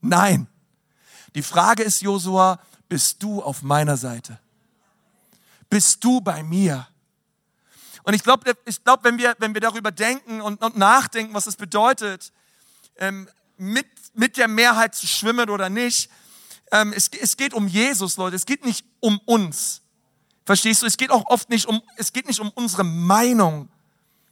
Nein. 0.00 0.46
Die 1.34 1.42
Frage 1.42 1.82
ist, 1.82 2.02
Josua, 2.02 2.58
bist 2.88 3.22
du 3.22 3.42
auf 3.42 3.62
meiner 3.62 3.96
Seite? 3.96 4.38
Bist 5.70 6.02
du 6.02 6.20
bei 6.20 6.42
mir? 6.42 6.88
Und 8.02 8.14
ich 8.14 8.22
glaube, 8.22 8.56
ich 8.64 8.82
glaub, 8.82 9.04
wenn, 9.04 9.18
wir, 9.18 9.36
wenn 9.38 9.52
wir 9.54 9.60
darüber 9.60 9.90
denken 9.90 10.40
und, 10.40 10.62
und 10.62 10.76
nachdenken, 10.76 11.34
was 11.34 11.46
es 11.46 11.56
bedeutet, 11.56 12.32
ähm, 12.96 13.28
mit, 13.58 13.86
mit 14.14 14.36
der 14.36 14.48
Mehrheit 14.48 14.94
zu 14.94 15.06
schwimmen 15.06 15.50
oder 15.50 15.68
nicht, 15.68 16.10
ähm, 16.72 16.92
es, 16.94 17.08
es 17.08 17.36
geht 17.36 17.52
um 17.54 17.68
Jesus, 17.68 18.16
Leute. 18.16 18.36
Es 18.36 18.46
geht 18.46 18.64
nicht 18.64 18.84
um 19.00 19.20
uns. 19.26 19.82
Verstehst 20.48 20.80
du? 20.80 20.86
Es 20.86 20.96
geht 20.96 21.10
auch 21.10 21.26
oft 21.26 21.50
nicht 21.50 21.66
um, 21.66 21.82
es 21.98 22.10
geht 22.10 22.26
nicht 22.26 22.40
um 22.40 22.48
unsere 22.52 22.82
Meinung, 22.82 23.68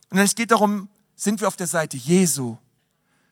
sondern 0.08 0.24
es 0.24 0.34
geht 0.34 0.50
darum, 0.50 0.88
sind 1.14 1.42
wir 1.42 1.46
auf 1.46 1.56
der 1.56 1.66
Seite 1.66 1.98
Jesu? 1.98 2.56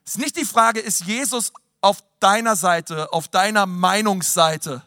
Es 0.05 0.17
ist 0.17 0.19
nicht 0.19 0.37
die 0.37 0.45
Frage, 0.45 0.81
ist 0.81 1.03
Jesus 1.07 1.51
auf 1.81 2.05
deiner 2.21 2.57
Seite, 2.57 3.11
auf 3.11 3.29
deiner 3.29 3.65
Meinungsseite? 3.65 4.83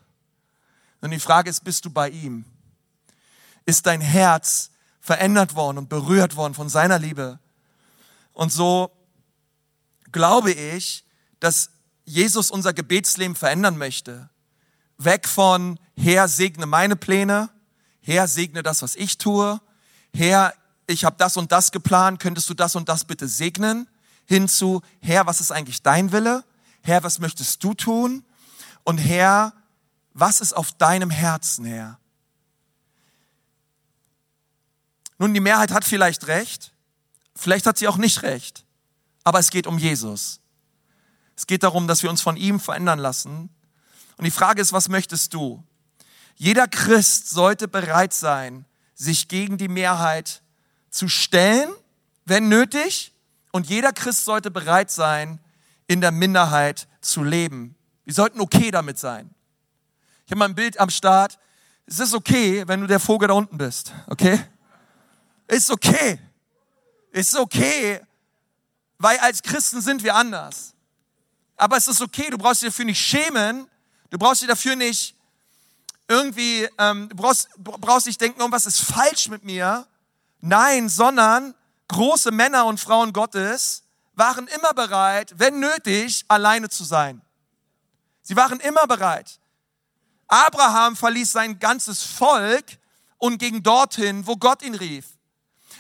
Sondern 1.01 1.17
die 1.17 1.25
Frage 1.25 1.49
ist, 1.49 1.63
bist 1.63 1.85
du 1.85 1.89
bei 1.89 2.09
ihm? 2.11 2.45
Ist 3.65 3.87
dein 3.87 4.01
Herz 4.01 4.69
verändert 5.01 5.55
worden 5.55 5.79
und 5.79 5.89
berührt 5.89 6.35
worden 6.35 6.53
von 6.53 6.69
seiner 6.69 6.99
Liebe? 6.99 7.39
Und 8.33 8.53
so 8.53 8.91
glaube 10.11 10.51
ich, 10.51 11.03
dass 11.39 11.71
Jesus 12.05 12.51
unser 12.51 12.73
Gebetsleben 12.73 13.35
verändern 13.35 13.75
möchte. 13.75 14.29
Weg 14.99 15.27
von, 15.27 15.79
Herr, 15.95 16.27
segne 16.27 16.67
meine 16.67 16.95
Pläne, 16.95 17.49
Herr, 18.07 18.29
segne 18.29 18.63
das, 18.63 18.81
was 18.81 18.95
ich 18.95 19.17
tue, 19.17 19.59
Herr, 20.13 20.53
ich 20.87 21.03
habe 21.03 21.17
das 21.17 21.35
und 21.35 21.51
das 21.51 21.73
geplant, 21.73 22.21
könntest 22.21 22.49
du 22.49 22.53
das 22.53 22.73
und 22.77 22.87
das 22.87 23.03
bitte 23.03 23.27
segnen, 23.27 23.85
hinzu, 24.25 24.81
Herr, 25.01 25.25
was 25.27 25.41
ist 25.41 25.51
eigentlich 25.51 25.81
dein 25.81 26.13
Wille? 26.13 26.45
Herr, 26.83 27.03
was 27.03 27.19
möchtest 27.19 27.61
du 27.65 27.73
tun? 27.73 28.23
Und 28.85 28.97
Herr, 28.97 29.51
was 30.13 30.39
ist 30.39 30.53
auf 30.53 30.71
deinem 30.71 31.09
Herzen, 31.09 31.65
Herr? 31.65 31.99
Nun, 35.19 35.33
die 35.33 35.41
Mehrheit 35.41 35.71
hat 35.71 35.83
vielleicht 35.83 36.27
recht, 36.27 36.71
vielleicht 37.35 37.65
hat 37.65 37.77
sie 37.77 37.89
auch 37.89 37.97
nicht 37.97 38.23
recht, 38.23 38.63
aber 39.25 39.39
es 39.39 39.49
geht 39.49 39.67
um 39.67 39.77
Jesus. 39.77 40.39
Es 41.35 41.45
geht 41.45 41.63
darum, 41.63 41.89
dass 41.89 42.03
wir 42.03 42.09
uns 42.09 42.21
von 42.21 42.37
ihm 42.37 42.61
verändern 42.61 42.99
lassen. 42.99 43.49
Und 44.15 44.23
die 44.23 44.31
Frage 44.31 44.61
ist, 44.61 44.71
was 44.71 44.87
möchtest 44.87 45.33
du? 45.33 45.61
Jeder 46.37 46.67
Christ 46.67 47.29
sollte 47.31 47.67
bereit 47.67 48.13
sein, 48.13 48.65
sich 48.93 49.27
gegen 49.27 49.57
die 49.57 49.67
Mehrheit 49.67 50.43
zu 50.89 51.09
stellen, 51.09 51.69
wenn 52.25 52.47
nötig. 52.47 53.13
Und 53.51 53.67
jeder 53.67 53.91
Christ 53.91 54.23
sollte 54.23 54.51
bereit 54.51 54.91
sein, 54.91 55.39
in 55.87 55.99
der 55.99 56.11
Minderheit 56.11 56.87
zu 57.01 57.23
leben. 57.23 57.75
Wir 58.05 58.13
sollten 58.13 58.39
okay 58.39 58.69
damit 58.69 58.99
sein. 58.99 59.33
Ich 60.25 60.31
habe 60.31 60.39
mal 60.39 60.45
ein 60.45 60.55
Bild 60.55 60.79
am 60.79 60.91
Start. 60.91 61.39
Es 61.87 61.99
ist 61.99 62.13
okay, 62.13 62.67
wenn 62.67 62.81
du 62.81 62.87
der 62.87 62.99
Vogel 62.99 63.29
da 63.29 63.33
unten 63.33 63.57
bist, 63.57 63.93
okay? 64.07 64.39
Ist 65.47 65.71
okay. 65.71 66.19
Ist 67.11 67.35
okay, 67.35 67.99
weil 68.99 69.17
als 69.19 69.41
Christen 69.41 69.81
sind 69.81 70.03
wir 70.03 70.13
anders. 70.13 70.75
Aber 71.55 71.77
es 71.77 71.87
ist 71.87 72.01
okay, 72.01 72.29
du 72.29 72.37
brauchst 72.37 72.61
dich 72.61 72.69
dafür 72.69 72.85
nicht 72.85 72.99
schämen, 72.99 73.67
du 74.11 74.19
brauchst 74.19 74.41
dich 74.41 74.49
dafür 74.49 74.75
nicht 74.75 75.16
irgendwie, 76.07 76.67
ähm, 76.77 77.09
du 77.09 77.15
brauchst, 77.15 77.49
brauchst 77.57 78.07
nicht 78.07 78.21
denken, 78.21 78.41
oh, 78.41 78.51
was 78.51 78.65
ist 78.65 78.79
falsch 78.79 79.27
mit 79.27 79.43
mir. 79.43 79.85
Nein, 80.39 80.89
sondern 80.89 81.53
große 81.87 82.31
Männer 82.31 82.65
und 82.65 82.79
Frauen 82.79 83.13
Gottes 83.13 83.83
waren 84.13 84.47
immer 84.47 84.73
bereit, 84.73 85.33
wenn 85.37 85.59
nötig, 85.59 86.25
alleine 86.27 86.69
zu 86.69 86.83
sein. 86.83 87.21
Sie 88.23 88.35
waren 88.35 88.59
immer 88.59 88.87
bereit. 88.87 89.39
Abraham 90.27 90.95
verließ 90.95 91.31
sein 91.31 91.59
ganzes 91.59 92.03
Volk 92.03 92.65
und 93.17 93.37
ging 93.37 93.63
dorthin, 93.63 94.27
wo 94.27 94.35
Gott 94.35 94.61
ihn 94.61 94.75
rief. 94.75 95.05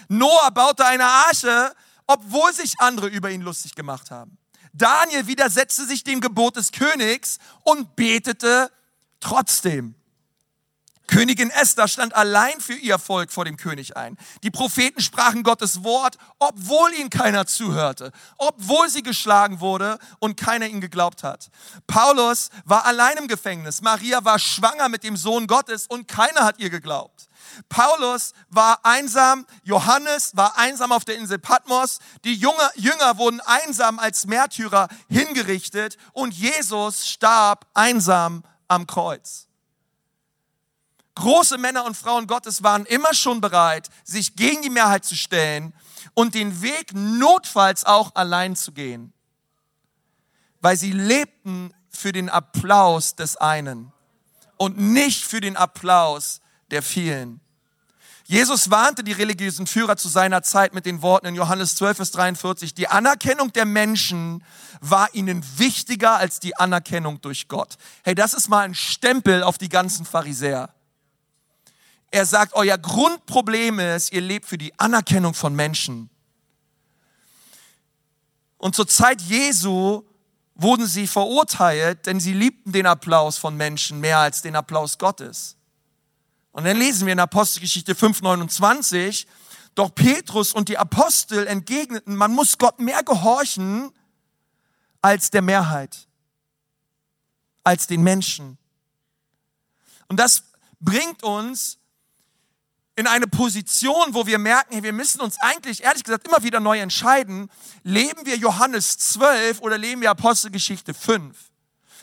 Noah 0.07 0.51
baute 0.51 0.85
eine 0.85 1.05
Arche, 1.05 1.73
obwohl 2.05 2.53
sich 2.53 2.79
andere 2.79 3.07
über 3.07 3.29
ihn 3.29 3.41
lustig 3.41 3.75
gemacht 3.75 4.11
haben. 4.11 4.37
Daniel 4.73 5.27
widersetzte 5.27 5.85
sich 5.85 6.03
dem 6.03 6.21
Gebot 6.21 6.55
des 6.55 6.71
Königs 6.71 7.39
und 7.63 7.95
betete 7.95 8.71
trotzdem. 9.19 9.95
Königin 11.07 11.49
Esther 11.49 11.87
stand 11.87 12.15
allein 12.15 12.59
für 12.59 12.73
ihr 12.73 12.99
Volk 12.99 13.31
vor 13.31 13.45
dem 13.45 13.55
König 13.55 13.95
ein. 13.95 14.17
Die 14.43 14.51
Propheten 14.51 15.01
sprachen 15.01 15.41
Gottes 15.41 15.83
Wort, 15.83 16.17
obwohl 16.37 16.93
ihnen 16.93 17.09
keiner 17.09 17.47
zuhörte, 17.47 18.11
obwohl 18.37 18.89
sie 18.89 19.03
geschlagen 19.03 19.61
wurde 19.61 19.99
und 20.19 20.35
keiner 20.35 20.67
ihnen 20.67 20.81
geglaubt 20.81 21.23
hat. 21.23 21.49
Paulus 21.87 22.49
war 22.65 22.85
allein 22.85 23.17
im 23.17 23.27
Gefängnis. 23.27 23.81
Maria 23.81 24.25
war 24.25 24.37
schwanger 24.37 24.89
mit 24.89 25.03
dem 25.03 25.15
Sohn 25.15 25.47
Gottes 25.47 25.87
und 25.87 26.09
keiner 26.09 26.43
hat 26.43 26.59
ihr 26.59 26.69
geglaubt. 26.69 27.29
Paulus 27.69 28.33
war 28.49 28.79
einsam, 28.83 29.45
Johannes 29.63 30.35
war 30.35 30.57
einsam 30.57 30.91
auf 30.91 31.05
der 31.05 31.15
Insel 31.15 31.39
Patmos, 31.39 31.99
die 32.25 32.35
Jünger, 32.35 32.71
Jünger 32.75 33.17
wurden 33.17 33.39
einsam 33.41 33.99
als 33.99 34.27
Märtyrer 34.27 34.89
hingerichtet 35.09 35.97
und 36.11 36.33
Jesus 36.33 37.07
starb 37.07 37.65
einsam 37.73 38.43
am 38.67 38.85
Kreuz. 38.85 39.46
Große 41.17 41.57
Männer 41.57 41.83
und 41.83 41.97
Frauen 41.97 42.27
Gottes 42.27 42.61
waren 42.61 42.85
immer 42.85 43.15
schon 43.15 43.41
bereit, 43.41 43.89
sich 44.03 44.35
gegen 44.35 44.61
die 44.61 44.69
Mehrheit 44.69 45.03
zu 45.03 45.15
stellen 45.15 45.73
und 46.13 46.35
den 46.35 46.61
Weg 46.61 46.93
notfalls 46.93 47.85
auch 47.85 48.13
allein 48.13 48.55
zu 48.55 48.71
gehen, 48.71 49.13
weil 50.61 50.77
sie 50.77 50.91
lebten 50.91 51.73
für 51.89 52.11
den 52.11 52.29
Applaus 52.29 53.15
des 53.15 53.35
einen 53.35 53.91
und 54.57 54.77
nicht 54.77 55.23
für 55.23 55.41
den 55.41 55.57
Applaus 55.57 56.39
der 56.69 56.83
vielen. 56.83 57.41
Jesus 58.25 58.69
warnte 58.69 59.03
die 59.03 59.13
religiösen 59.13 59.65
Führer 59.65 59.97
zu 59.97 60.09
seiner 60.09 60.43
Zeit 60.43 60.75
mit 60.75 60.85
den 60.85 61.01
Worten 61.01 61.25
in 61.25 61.33
Johannes 61.35 61.77
12, 61.77 61.97
Vers 61.97 62.11
43, 62.11 62.75
die 62.75 62.89
Anerkennung 62.89 63.51
der 63.53 63.65
Menschen 63.65 64.43
war 64.81 65.11
ihnen 65.15 65.43
wichtiger 65.57 66.17
als 66.17 66.39
die 66.39 66.55
Anerkennung 66.55 67.21
durch 67.21 67.47
Gott. 67.47 67.77
Hey, 68.03 68.13
das 68.13 68.35
ist 68.35 68.49
mal 68.49 68.65
ein 68.65 68.75
Stempel 68.75 69.41
auf 69.41 69.57
die 69.57 69.69
ganzen 69.69 70.05
Pharisäer. 70.05 70.76
Er 72.11 72.25
sagt, 72.25 72.53
euer 72.53 72.77
Grundproblem 72.77 73.79
ist, 73.79 74.13
ihr 74.13 74.21
lebt 74.21 74.45
für 74.45 74.57
die 74.57 74.77
Anerkennung 74.79 75.33
von 75.33 75.55
Menschen. 75.55 76.09
Und 78.57 78.75
zur 78.75 78.87
Zeit 78.87 79.21
Jesu 79.21 80.03
wurden 80.55 80.87
sie 80.87 81.05
verurteilt, 81.05 82.05
denn 82.05 82.19
sie 82.19 82.33
liebten 82.33 82.71
den 82.71 82.87
Applaus 82.87 83.37
von 83.37 83.55
Menschen 83.55 83.99
mehr 83.99 84.17
als 84.19 84.41
den 84.41 84.55
Applaus 84.55 84.97
Gottes. 84.97 85.55
Und 86.51 86.65
dann 86.65 86.77
lesen 86.77 87.05
wir 87.05 87.13
in 87.13 87.19
Apostelgeschichte 87.19 87.93
5,29, 87.93 89.27
doch 89.75 89.93
Petrus 89.93 90.53
und 90.53 90.69
die 90.69 90.77
Apostel 90.79 91.45
entgegneten, 91.45 92.15
man 92.15 92.33
muss 92.33 92.57
Gott 92.57 92.79
mehr 92.79 93.03
gehorchen 93.03 93.91
als 95.01 95.29
der 95.29 95.43
Mehrheit, 95.43 96.07
als 97.63 97.85
den 97.85 98.01
Menschen. 98.01 98.57
Und 100.07 100.19
das 100.19 100.45
bringt 100.79 101.21
uns 101.21 101.77
in 102.97 103.05
eine 103.05 103.27
Position, 103.27 104.15
wo 104.15 104.25
wir 104.25 104.39
merken, 104.39 104.73
hey, 104.73 104.81
wir 104.81 104.91
müssen 104.91 105.21
uns 105.21 105.37
eigentlich, 105.39 105.83
ehrlich 105.83 106.03
gesagt, 106.03 106.27
immer 106.27 106.41
wieder 106.41 106.59
neu 106.59 106.79
entscheiden, 106.79 107.51
leben 107.83 108.25
wir 108.25 108.37
Johannes 108.37 108.97
12 108.97 109.61
oder 109.61 109.77
leben 109.77 110.01
wir 110.01 110.09
Apostelgeschichte 110.09 110.95
5? 110.95 111.37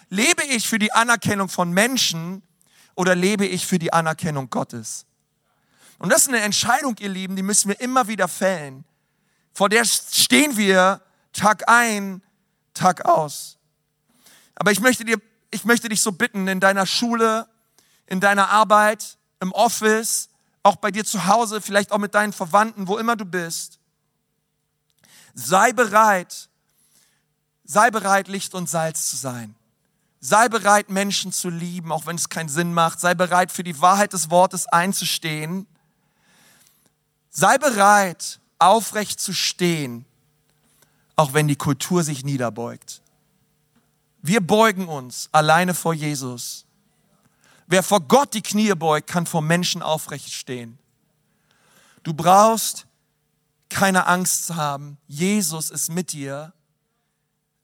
Lebe 0.09 0.45
ich 0.45 0.69
für 0.69 0.79
die 0.79 0.93
Anerkennung 0.93 1.49
von 1.49 1.73
Menschen 1.73 2.45
oder 2.95 3.17
lebe 3.17 3.45
ich 3.45 3.67
für 3.67 3.81
die 3.81 3.93
Anerkennung 3.93 4.51
Gottes? 4.51 5.05
Und 5.99 6.11
das 6.11 6.23
ist 6.23 6.29
eine 6.29 6.43
Entscheidung, 6.43 6.95
ihr 7.01 7.09
Lieben, 7.09 7.35
die 7.35 7.43
müssen 7.43 7.71
wir 7.71 7.81
immer 7.81 8.07
wieder 8.07 8.29
fällen. 8.29 8.85
Vor 9.53 9.69
der 9.69 9.85
stehen 9.85 10.57
wir 10.57 11.03
Tag 11.33 11.69
ein, 11.69 12.23
Tag 12.73 13.05
aus. 13.05 13.59
Aber 14.55 14.71
ich 14.71 14.79
möchte 14.79 15.05
dir, 15.05 15.21
ich 15.51 15.65
möchte 15.65 15.89
dich 15.89 16.01
so 16.01 16.13
bitten, 16.13 16.47
in 16.47 16.61
deiner 16.61 16.87
Schule, 16.87 17.49
in 18.07 18.21
deiner 18.21 18.51
Arbeit, 18.51 19.19
im 19.41 19.51
Office, 19.51 20.29
auch 20.65 20.77
bei 20.77 20.91
dir 20.91 21.05
zu 21.05 21.27
Hause, 21.27 21.61
vielleicht 21.61 21.93
auch 21.93 21.99
mit 21.99 22.15
deinen 22.15 22.33
Verwandten, 22.33 22.89
wo 22.89 22.99
immer 22.99 23.15
du 23.15 23.25
bist. 23.25 23.79
Sei 25.35 25.73
bereit, 25.73 26.49
sei 27.65 27.91
bereit, 27.91 28.29
Licht 28.29 28.55
und 28.55 28.69
Salz 28.69 29.11
zu 29.11 29.17
sein. 29.17 29.55
Sei 30.21 30.49
bereit, 30.49 30.89
Menschen 30.89 31.33
zu 31.33 31.51
lieben, 31.51 31.93
auch 31.93 32.07
wenn 32.07 32.17
es 32.17 32.31
keinen 32.31 32.49
Sinn 32.49 32.73
macht. 32.73 32.99
Sei 32.99 33.15
bereit, 33.15 33.53
für 33.53 33.63
die 33.63 33.79
Wahrheit 33.83 34.15
des 34.15 34.31
Wortes 34.31 34.67
einzustehen. 34.67 35.67
Sei 37.29 37.59
bereit, 37.59 38.41
aufrecht 38.59 39.21
zu 39.21 39.35
stehen, 39.35 40.07
auch 41.15 41.35
wenn 41.35 41.47
die 41.47 41.57
Kultur 41.57 42.03
sich 42.03 42.25
niederbeugt. 42.25 43.03
Wir 44.23 44.41
beugen 44.41 44.89
uns 44.89 45.29
alleine 45.31 45.75
vor 45.75 45.93
Jesus. 45.93 46.64
Wer 47.67 47.83
vor 47.83 48.01
Gott 48.01 48.35
die 48.35 48.43
Knie 48.43 48.75
beugt, 48.75 49.09
kann 49.09 49.27
vor 49.27 49.43
Menschen 49.43 49.83
aufrecht 49.83 50.33
stehen. 50.33 50.79
Du 52.03 52.13
brauchst 52.13 52.87
keine 53.69 54.07
Angst 54.07 54.47
zu 54.47 54.57
haben. 54.57 54.99
Jesus 55.07 55.71
ist 55.71 55.91
mit 55.91 56.13
dir. 56.13 56.53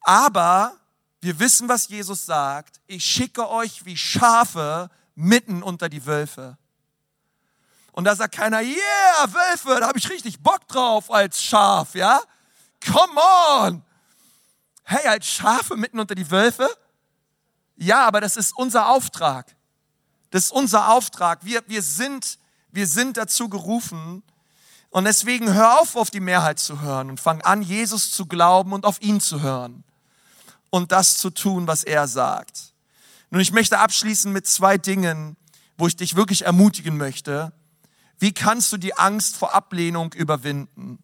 Aber 0.00 0.76
wir 1.20 1.38
wissen, 1.38 1.68
was 1.68 1.88
Jesus 1.88 2.24
sagt. 2.24 2.80
Ich 2.86 3.04
schicke 3.04 3.48
euch 3.50 3.84
wie 3.84 3.96
Schafe 3.96 4.90
mitten 5.14 5.62
unter 5.62 5.88
die 5.88 6.06
Wölfe. 6.06 6.56
Und 7.92 8.04
da 8.04 8.16
sagt 8.16 8.34
keiner, 8.34 8.60
yeah, 8.60 9.26
Wölfe, 9.28 9.80
da 9.80 9.88
habe 9.88 9.98
ich 9.98 10.08
richtig 10.08 10.40
Bock 10.40 10.66
drauf 10.68 11.10
als 11.10 11.42
Schaf, 11.42 11.94
ja? 11.94 12.22
Come 12.90 13.20
on! 13.20 13.82
Hey, 14.84 15.06
als 15.06 15.26
Schafe 15.26 15.76
mitten 15.76 16.00
unter 16.00 16.14
die 16.14 16.30
Wölfe? 16.30 16.68
Ja, 17.76 18.06
aber 18.06 18.20
das 18.20 18.36
ist 18.36 18.56
unser 18.56 18.88
Auftrag. 18.88 19.54
Das 20.30 20.44
ist 20.44 20.52
unser 20.52 20.92
Auftrag. 20.92 21.44
Wir, 21.44 21.62
wir, 21.66 21.82
sind, 21.82 22.38
wir 22.70 22.86
sind 22.86 23.16
dazu 23.16 23.48
gerufen. 23.48 24.22
Und 24.90 25.04
deswegen 25.04 25.52
hör 25.52 25.80
auf, 25.80 25.94
auf 25.96 26.10
die 26.10 26.20
Mehrheit 26.20 26.58
zu 26.58 26.80
hören 26.80 27.10
und 27.10 27.20
fang 27.20 27.42
an, 27.42 27.62
Jesus 27.62 28.10
zu 28.10 28.26
glauben 28.26 28.72
und 28.72 28.84
auf 28.84 29.00
ihn 29.00 29.20
zu 29.20 29.40
hören 29.40 29.84
und 30.70 30.90
das 30.92 31.18
zu 31.18 31.30
tun, 31.30 31.66
was 31.66 31.84
er 31.84 32.08
sagt. 32.08 32.72
Nun, 33.30 33.40
ich 33.40 33.52
möchte 33.52 33.78
abschließen 33.78 34.32
mit 34.32 34.46
zwei 34.46 34.78
Dingen, 34.78 35.36
wo 35.78 35.86
ich 35.86 35.96
dich 35.96 36.16
wirklich 36.16 36.44
ermutigen 36.44 36.96
möchte. 36.96 37.52
Wie 38.18 38.32
kannst 38.32 38.72
du 38.72 38.76
die 38.76 38.96
Angst 38.96 39.36
vor 39.36 39.54
Ablehnung 39.54 40.12
überwinden? 40.12 40.98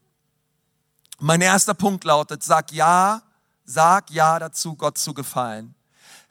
Mein 1.19 1.41
erster 1.41 1.75
Punkt 1.75 2.05
lautet, 2.05 2.43
sag 2.43 2.73
ja, 2.73 3.23
sag 3.65 4.11
ja 4.11 4.39
dazu, 4.39 4.75
Gott 4.75 4.99
zu 4.99 5.15
gefallen. 5.15 5.75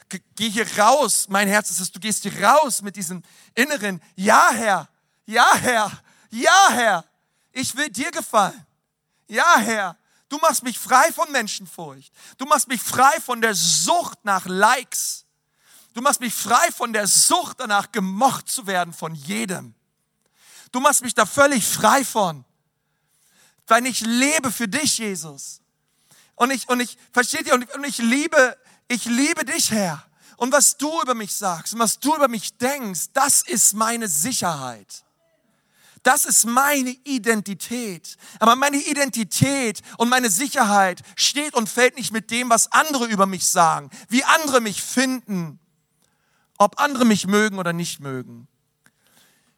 Geh 0.09 0.49
hier 0.49 0.67
raus, 0.77 1.27
mein 1.29 1.47
Herz 1.47 1.71
ist 1.71 1.79
es, 1.79 1.91
du 1.91 1.99
gehst 1.99 2.23
hier 2.23 2.43
raus 2.43 2.81
mit 2.81 2.95
diesem 2.95 3.23
inneren, 3.55 4.01
ja 4.15 4.51
Herr, 4.51 4.87
ja 5.25 5.55
Herr, 5.55 5.91
ja 6.29 6.69
Herr, 6.69 7.05
ich 7.51 7.75
will 7.75 7.89
dir 7.89 8.11
gefallen. 8.11 8.65
Ja 9.27 9.57
Herr, 9.57 9.97
du 10.29 10.37
machst 10.37 10.63
mich 10.63 10.77
frei 10.77 11.11
von 11.11 11.31
Menschenfurcht. 11.31 12.13
Du 12.37 12.45
machst 12.45 12.67
mich 12.67 12.81
frei 12.81 13.19
von 13.19 13.41
der 13.41 13.55
Sucht 13.55 14.23
nach 14.23 14.45
Likes. 14.45 15.25
Du 15.93 16.01
machst 16.01 16.19
mich 16.19 16.33
frei 16.33 16.71
von 16.71 16.93
der 16.93 17.07
Sucht 17.07 17.59
danach, 17.59 17.91
gemocht 17.91 18.49
zu 18.49 18.67
werden 18.67 18.93
von 18.93 19.15
jedem. 19.15 19.73
Du 20.71 20.81
machst 20.81 21.01
mich 21.01 21.13
da 21.13 21.25
völlig 21.25 21.65
frei 21.65 22.03
von. 22.03 22.43
Weil 23.65 23.85
ich 23.85 24.01
lebe 24.01 24.51
für 24.51 24.67
dich, 24.67 24.97
Jesus. 24.97 25.61
Und 26.35 26.51
ich, 26.51 26.67
und 26.67 26.81
ich, 26.81 26.97
versteht 27.13 27.47
ihr, 27.47 27.53
und 27.53 27.63
ich, 27.63 27.73
und 27.73 27.83
ich 27.85 27.97
liebe, 27.97 28.57
ich 28.87 29.05
liebe 29.05 29.45
dich, 29.45 29.71
Herr. 29.71 30.03
Und 30.37 30.51
was 30.51 30.77
du 30.77 31.01
über 31.01 31.15
mich 31.15 31.33
sagst 31.33 31.73
und 31.73 31.79
was 31.79 31.99
du 31.99 32.15
über 32.15 32.27
mich 32.27 32.57
denkst, 32.57 33.07
das 33.13 33.41
ist 33.41 33.73
meine 33.73 34.07
Sicherheit. 34.07 35.05
Das 36.03 36.25
ist 36.25 36.45
meine 36.45 36.91
Identität. 37.03 38.17
Aber 38.39 38.55
meine 38.55 38.77
Identität 38.77 39.81
und 39.97 40.09
meine 40.09 40.29
Sicherheit 40.29 41.01
steht 41.15 41.55
und 41.55 41.67
fällt 41.67 41.95
nicht 41.97 42.11
mit 42.11 42.29
dem, 42.29 42.49
was 42.49 42.71
andere 42.71 43.05
über 43.05 43.25
mich 43.25 43.49
sagen, 43.49 43.89
wie 44.09 44.23
andere 44.23 44.61
mich 44.61 44.83
finden, 44.83 45.59
ob 46.57 46.79
andere 46.79 47.05
mich 47.05 47.25
mögen 47.25 47.57
oder 47.57 47.73
nicht 47.73 48.01
mögen. 48.01 48.47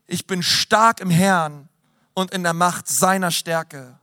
Ich 0.05 0.25
bin 0.25 0.41
stark 0.41 1.01
im 1.01 1.09
Herrn 1.09 1.67
und 2.13 2.31
in 2.31 2.43
der 2.43 2.53
Macht 2.53 2.87
seiner 2.87 3.31
Stärke. 3.31 3.99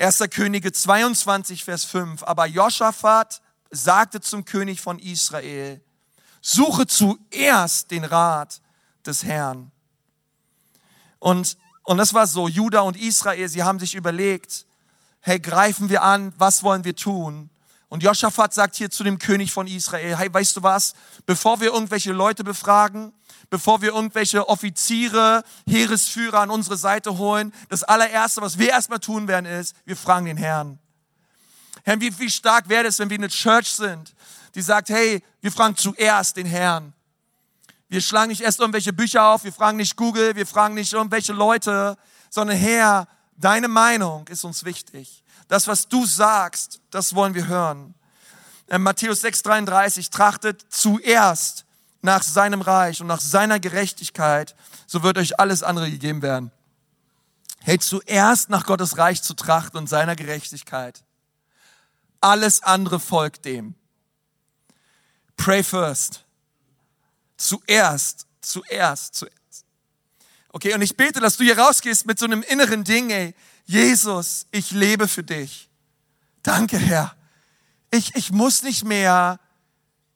1. 0.00 0.30
Könige 0.30 0.72
22, 0.72 1.64
Vers 1.64 1.84
5. 1.84 2.22
Aber 2.22 2.46
Joschafat 2.46 3.42
sagte 3.70 4.22
zum 4.22 4.46
König 4.46 4.80
von 4.80 4.98
Israel, 4.98 5.82
suche 6.40 6.86
zuerst 6.86 7.90
den 7.90 8.04
Rat 8.04 8.62
des 9.04 9.24
Herrn. 9.24 9.70
Und, 11.18 11.58
und 11.82 11.98
das 11.98 12.14
war 12.14 12.26
so, 12.26 12.48
Juda 12.48 12.80
und 12.80 12.96
Israel, 12.96 13.46
sie 13.50 13.62
haben 13.62 13.78
sich 13.78 13.94
überlegt, 13.94 14.64
hey, 15.20 15.38
greifen 15.38 15.90
wir 15.90 16.02
an, 16.02 16.32
was 16.38 16.62
wollen 16.62 16.84
wir 16.84 16.96
tun? 16.96 17.50
Und 17.90 18.02
Joschafat 18.02 18.54
sagt 18.54 18.76
hier 18.76 18.90
zu 18.90 19.04
dem 19.04 19.18
König 19.18 19.52
von 19.52 19.66
Israel, 19.66 20.16
hey, 20.16 20.32
weißt 20.32 20.56
du 20.56 20.62
was, 20.62 20.94
bevor 21.26 21.60
wir 21.60 21.74
irgendwelche 21.74 22.12
Leute 22.12 22.42
befragen, 22.42 23.12
bevor 23.50 23.82
wir 23.82 23.92
irgendwelche 23.92 24.48
Offiziere, 24.48 25.42
Heeresführer 25.68 26.40
an 26.40 26.50
unsere 26.50 26.76
Seite 26.76 27.18
holen, 27.18 27.52
das 27.68 27.82
allererste, 27.82 28.40
was 28.40 28.58
wir 28.58 28.70
erstmal 28.70 29.00
tun 29.00 29.28
werden, 29.28 29.46
ist, 29.46 29.74
wir 29.84 29.96
fragen 29.96 30.26
den 30.26 30.36
Herrn. 30.36 30.78
Herr, 31.82 32.00
wie, 32.00 32.16
wie 32.18 32.30
stark 32.30 32.68
wäre 32.68 32.86
es, 32.86 32.98
wenn 32.98 33.10
wir 33.10 33.18
eine 33.18 33.28
Church 33.28 33.68
sind, 33.68 34.14
die 34.54 34.62
sagt, 34.62 34.88
hey, 34.88 35.22
wir 35.40 35.52
fragen 35.52 35.76
zuerst 35.76 36.36
den 36.36 36.46
Herrn. 36.46 36.92
Wir 37.88 38.00
schlagen 38.00 38.28
nicht 38.28 38.40
erst 38.40 38.60
irgendwelche 38.60 38.92
Bücher 38.92 39.26
auf, 39.26 39.42
wir 39.42 39.52
fragen 39.52 39.76
nicht 39.76 39.96
Google, 39.96 40.36
wir 40.36 40.46
fragen 40.46 40.74
nicht 40.74 40.92
irgendwelche 40.92 41.32
Leute, 41.32 41.96
sondern 42.30 42.56
Herr, 42.56 43.08
deine 43.36 43.66
Meinung 43.66 44.28
ist 44.28 44.44
uns 44.44 44.64
wichtig. 44.64 45.24
Das, 45.48 45.66
was 45.66 45.88
du 45.88 46.06
sagst, 46.06 46.80
das 46.90 47.14
wollen 47.16 47.34
wir 47.34 47.48
hören. 47.48 47.94
In 48.68 48.76
äh, 48.76 48.78
Matthäus 48.78 49.24
6,33 49.24 50.12
trachtet 50.12 50.64
zuerst 50.68 51.64
nach 52.02 52.22
seinem 52.22 52.62
Reich 52.62 53.00
und 53.00 53.06
nach 53.06 53.20
seiner 53.20 53.60
Gerechtigkeit, 53.60 54.54
so 54.86 55.02
wird 55.02 55.18
euch 55.18 55.38
alles 55.38 55.62
andere 55.62 55.90
gegeben 55.90 56.22
werden. 56.22 56.50
Hey, 57.60 57.78
zuerst 57.78 58.48
nach 58.48 58.64
Gottes 58.64 58.96
Reich 58.96 59.22
zu 59.22 59.34
trachten 59.34 59.78
und 59.78 59.88
seiner 59.88 60.16
Gerechtigkeit. 60.16 61.04
Alles 62.20 62.62
andere 62.62 63.00
folgt 63.00 63.44
dem. 63.44 63.74
Pray 65.36 65.62
first. 65.62 66.24
Zuerst, 67.36 68.26
zuerst, 68.40 69.14
zuerst. 69.14 69.64
Okay, 70.52 70.74
und 70.74 70.82
ich 70.82 70.96
bete, 70.96 71.20
dass 71.20 71.36
du 71.36 71.44
hier 71.44 71.58
rausgehst 71.58 72.06
mit 72.06 72.18
so 72.18 72.26
einem 72.26 72.42
inneren 72.42 72.84
Ding, 72.84 73.10
ey. 73.10 73.34
Jesus, 73.64 74.46
ich 74.50 74.72
lebe 74.72 75.06
für 75.06 75.22
dich. 75.22 75.70
Danke, 76.42 76.76
Herr. 76.76 77.14
Ich, 77.90 78.14
ich 78.16 78.32
muss 78.32 78.62
nicht 78.62 78.84
mehr, 78.84 79.38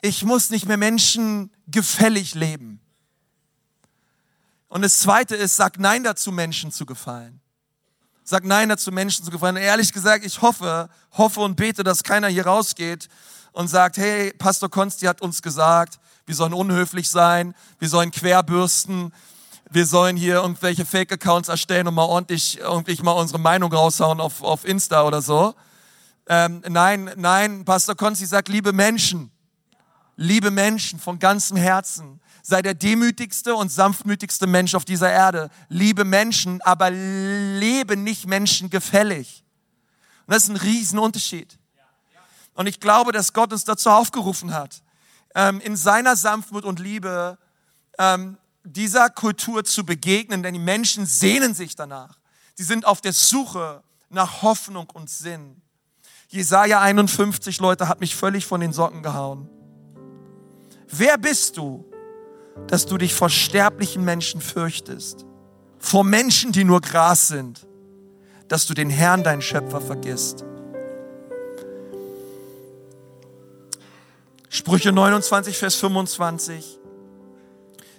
ich 0.00 0.24
muss 0.24 0.50
nicht 0.50 0.66
mehr 0.66 0.76
Menschen 0.76 1.53
gefällig 1.66 2.34
leben. 2.34 2.80
Und 4.68 4.82
das 4.82 4.98
zweite 4.98 5.36
ist, 5.36 5.56
sag 5.56 5.78
Nein 5.78 6.02
dazu, 6.04 6.32
Menschen 6.32 6.72
zu 6.72 6.84
gefallen. 6.84 7.40
Sag 8.24 8.44
Nein 8.44 8.70
dazu, 8.70 8.90
Menschen 8.90 9.24
zu 9.24 9.30
gefallen. 9.30 9.56
Und 9.56 9.62
ehrlich 9.62 9.92
gesagt, 9.92 10.24
ich 10.24 10.42
hoffe, 10.42 10.88
hoffe 11.12 11.40
und 11.40 11.56
bete, 11.56 11.84
dass 11.84 12.02
keiner 12.02 12.28
hier 12.28 12.46
rausgeht 12.46 13.08
und 13.52 13.68
sagt, 13.68 13.98
hey, 13.98 14.32
Pastor 14.32 14.68
Konsti 14.68 15.06
hat 15.06 15.22
uns 15.22 15.42
gesagt, 15.42 16.00
wir 16.26 16.34
sollen 16.34 16.54
unhöflich 16.54 17.08
sein, 17.08 17.54
wir 17.78 17.88
sollen 17.88 18.10
querbürsten, 18.10 19.12
wir 19.70 19.86
sollen 19.86 20.16
hier 20.16 20.36
irgendwelche 20.36 20.84
Fake-Accounts 20.84 21.48
erstellen 21.48 21.86
und 21.86 21.94
mal 21.94 22.04
ordentlich 22.04 22.58
irgendwie 22.58 23.00
mal 23.02 23.12
unsere 23.12 23.38
Meinung 23.38 23.72
raushauen 23.72 24.20
auf, 24.20 24.42
auf 24.42 24.64
Insta 24.64 25.04
oder 25.04 25.22
so. 25.22 25.54
Ähm, 26.26 26.62
nein, 26.68 27.12
nein, 27.16 27.64
Pastor 27.64 27.94
Konzi 27.94 28.26
sagt, 28.26 28.48
liebe 28.48 28.72
Menschen, 28.72 29.30
liebe 30.16 30.50
Menschen 30.50 30.98
von 30.98 31.18
ganzem 31.18 31.56
Herzen, 31.56 32.20
sei 32.42 32.62
der 32.62 32.74
demütigste 32.74 33.54
und 33.54 33.70
sanftmütigste 33.70 34.46
Mensch 34.46 34.74
auf 34.74 34.84
dieser 34.84 35.10
Erde. 35.10 35.50
Liebe 35.68 36.04
Menschen, 36.04 36.60
aber 36.62 36.90
lebe 36.90 37.96
nicht 37.96 38.26
Menschen 38.26 38.70
gefällig. 38.70 39.44
Und 40.26 40.34
das 40.34 40.44
ist 40.44 40.50
ein 40.50 40.56
Riesenunterschied. 40.56 41.58
Und 42.54 42.66
ich 42.66 42.80
glaube, 42.80 43.12
dass 43.12 43.32
Gott 43.32 43.52
uns 43.52 43.64
dazu 43.64 43.90
aufgerufen 43.90 44.54
hat, 44.54 44.82
ähm, 45.34 45.60
in 45.60 45.76
seiner 45.76 46.16
Sanftmut 46.16 46.64
und 46.64 46.78
Liebe 46.78 47.38
ähm, 47.98 48.38
dieser 48.62 49.10
Kultur 49.10 49.64
zu 49.64 49.84
begegnen, 49.84 50.42
denn 50.42 50.54
die 50.54 50.60
Menschen 50.60 51.06
sehnen 51.06 51.54
sich 51.54 51.74
danach. 51.74 52.18
Sie 52.54 52.62
sind 52.62 52.86
auf 52.86 53.00
der 53.00 53.12
Suche 53.12 53.82
nach 54.08 54.42
Hoffnung 54.42 54.88
und 54.90 55.10
Sinn. 55.10 55.60
Jesaja 56.28 56.80
51, 56.80 57.60
Leute, 57.60 57.88
hat 57.88 58.00
mich 58.00 58.14
völlig 58.14 58.46
von 58.46 58.60
den 58.60 58.72
Socken 58.72 59.02
gehauen. 59.02 59.48
Wer 60.96 61.18
bist 61.18 61.56
du, 61.56 61.84
dass 62.68 62.86
du 62.86 62.98
dich 62.98 63.14
vor 63.14 63.28
sterblichen 63.28 64.04
Menschen 64.04 64.40
fürchtest? 64.40 65.26
Vor 65.80 66.04
Menschen, 66.04 66.52
die 66.52 66.62
nur 66.62 66.80
Gras 66.80 67.26
sind, 67.26 67.66
dass 68.46 68.66
du 68.66 68.74
den 68.74 68.90
Herrn, 68.90 69.24
deinen 69.24 69.42
Schöpfer, 69.42 69.80
vergisst. 69.80 70.44
Sprüche 74.48 74.92
29, 74.92 75.58
Vers 75.58 75.74
25. 75.74 76.78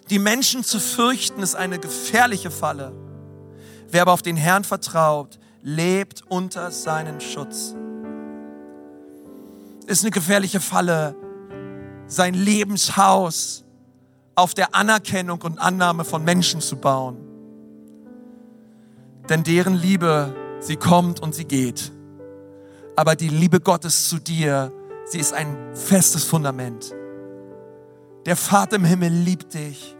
Die 0.09 0.19
Menschen 0.19 0.63
zu 0.63 0.79
fürchten 0.79 1.43
ist 1.43 1.55
eine 1.55 1.79
gefährliche 1.79 2.49
Falle. 2.49 2.93
Wer 3.89 4.03
aber 4.03 4.13
auf 4.13 4.21
den 4.21 4.37
Herrn 4.37 4.63
vertraut, 4.63 5.37
lebt 5.61 6.23
unter 6.29 6.71
seinen 6.71 7.19
Schutz. 7.19 7.75
Ist 9.85 10.03
eine 10.03 10.11
gefährliche 10.11 10.61
Falle, 10.61 11.15
sein 12.07 12.33
Lebenshaus 12.33 13.63
auf 14.35 14.53
der 14.53 14.75
Anerkennung 14.75 15.41
und 15.41 15.59
Annahme 15.59 16.03
von 16.03 16.23
Menschen 16.23 16.61
zu 16.61 16.75
bauen. 16.75 17.17
Denn 19.29 19.43
deren 19.43 19.73
Liebe, 19.73 20.35
sie 20.59 20.75
kommt 20.75 21.19
und 21.21 21.33
sie 21.33 21.45
geht. 21.45 21.91
Aber 22.95 23.15
die 23.15 23.29
Liebe 23.29 23.59
Gottes 23.59 24.09
zu 24.09 24.19
dir, 24.19 24.71
sie 25.05 25.19
ist 25.19 25.33
ein 25.33 25.57
festes 25.73 26.23
Fundament. 26.23 26.93
Der 28.25 28.35
Vater 28.35 28.75
im 28.75 28.85
Himmel 28.85 29.11
liebt 29.11 29.53
dich. 29.53 29.95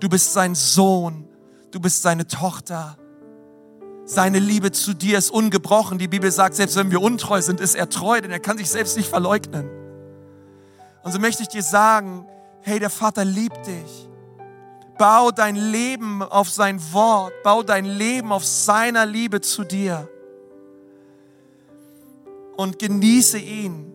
Du 0.00 0.08
bist 0.08 0.32
sein 0.32 0.54
Sohn. 0.54 1.28
Du 1.70 1.80
bist 1.80 2.02
seine 2.02 2.26
Tochter. 2.26 2.96
Seine 4.04 4.40
Liebe 4.40 4.72
zu 4.72 4.94
dir 4.94 5.18
ist 5.18 5.30
ungebrochen. 5.30 5.98
Die 5.98 6.08
Bibel 6.08 6.30
sagt, 6.32 6.56
selbst 6.56 6.76
wenn 6.76 6.90
wir 6.90 7.00
untreu 7.00 7.40
sind, 7.42 7.60
ist 7.60 7.76
er 7.76 7.88
treu, 7.88 8.20
denn 8.20 8.30
er 8.30 8.40
kann 8.40 8.58
sich 8.58 8.68
selbst 8.68 8.96
nicht 8.96 9.08
verleugnen. 9.08 9.79
Und 11.02 11.12
so 11.12 11.18
möchte 11.18 11.42
ich 11.42 11.48
dir 11.48 11.62
sagen, 11.62 12.26
hey, 12.62 12.78
der 12.78 12.90
Vater 12.90 13.24
liebt 13.24 13.66
dich. 13.66 14.08
Bau 14.98 15.30
dein 15.30 15.56
Leben 15.56 16.22
auf 16.22 16.50
sein 16.50 16.80
Wort. 16.92 17.32
Bau 17.42 17.62
dein 17.62 17.86
Leben 17.86 18.32
auf 18.32 18.44
seiner 18.44 19.06
Liebe 19.06 19.40
zu 19.40 19.64
dir. 19.64 20.08
Und 22.56 22.78
genieße 22.78 23.38
ihn. 23.38 23.90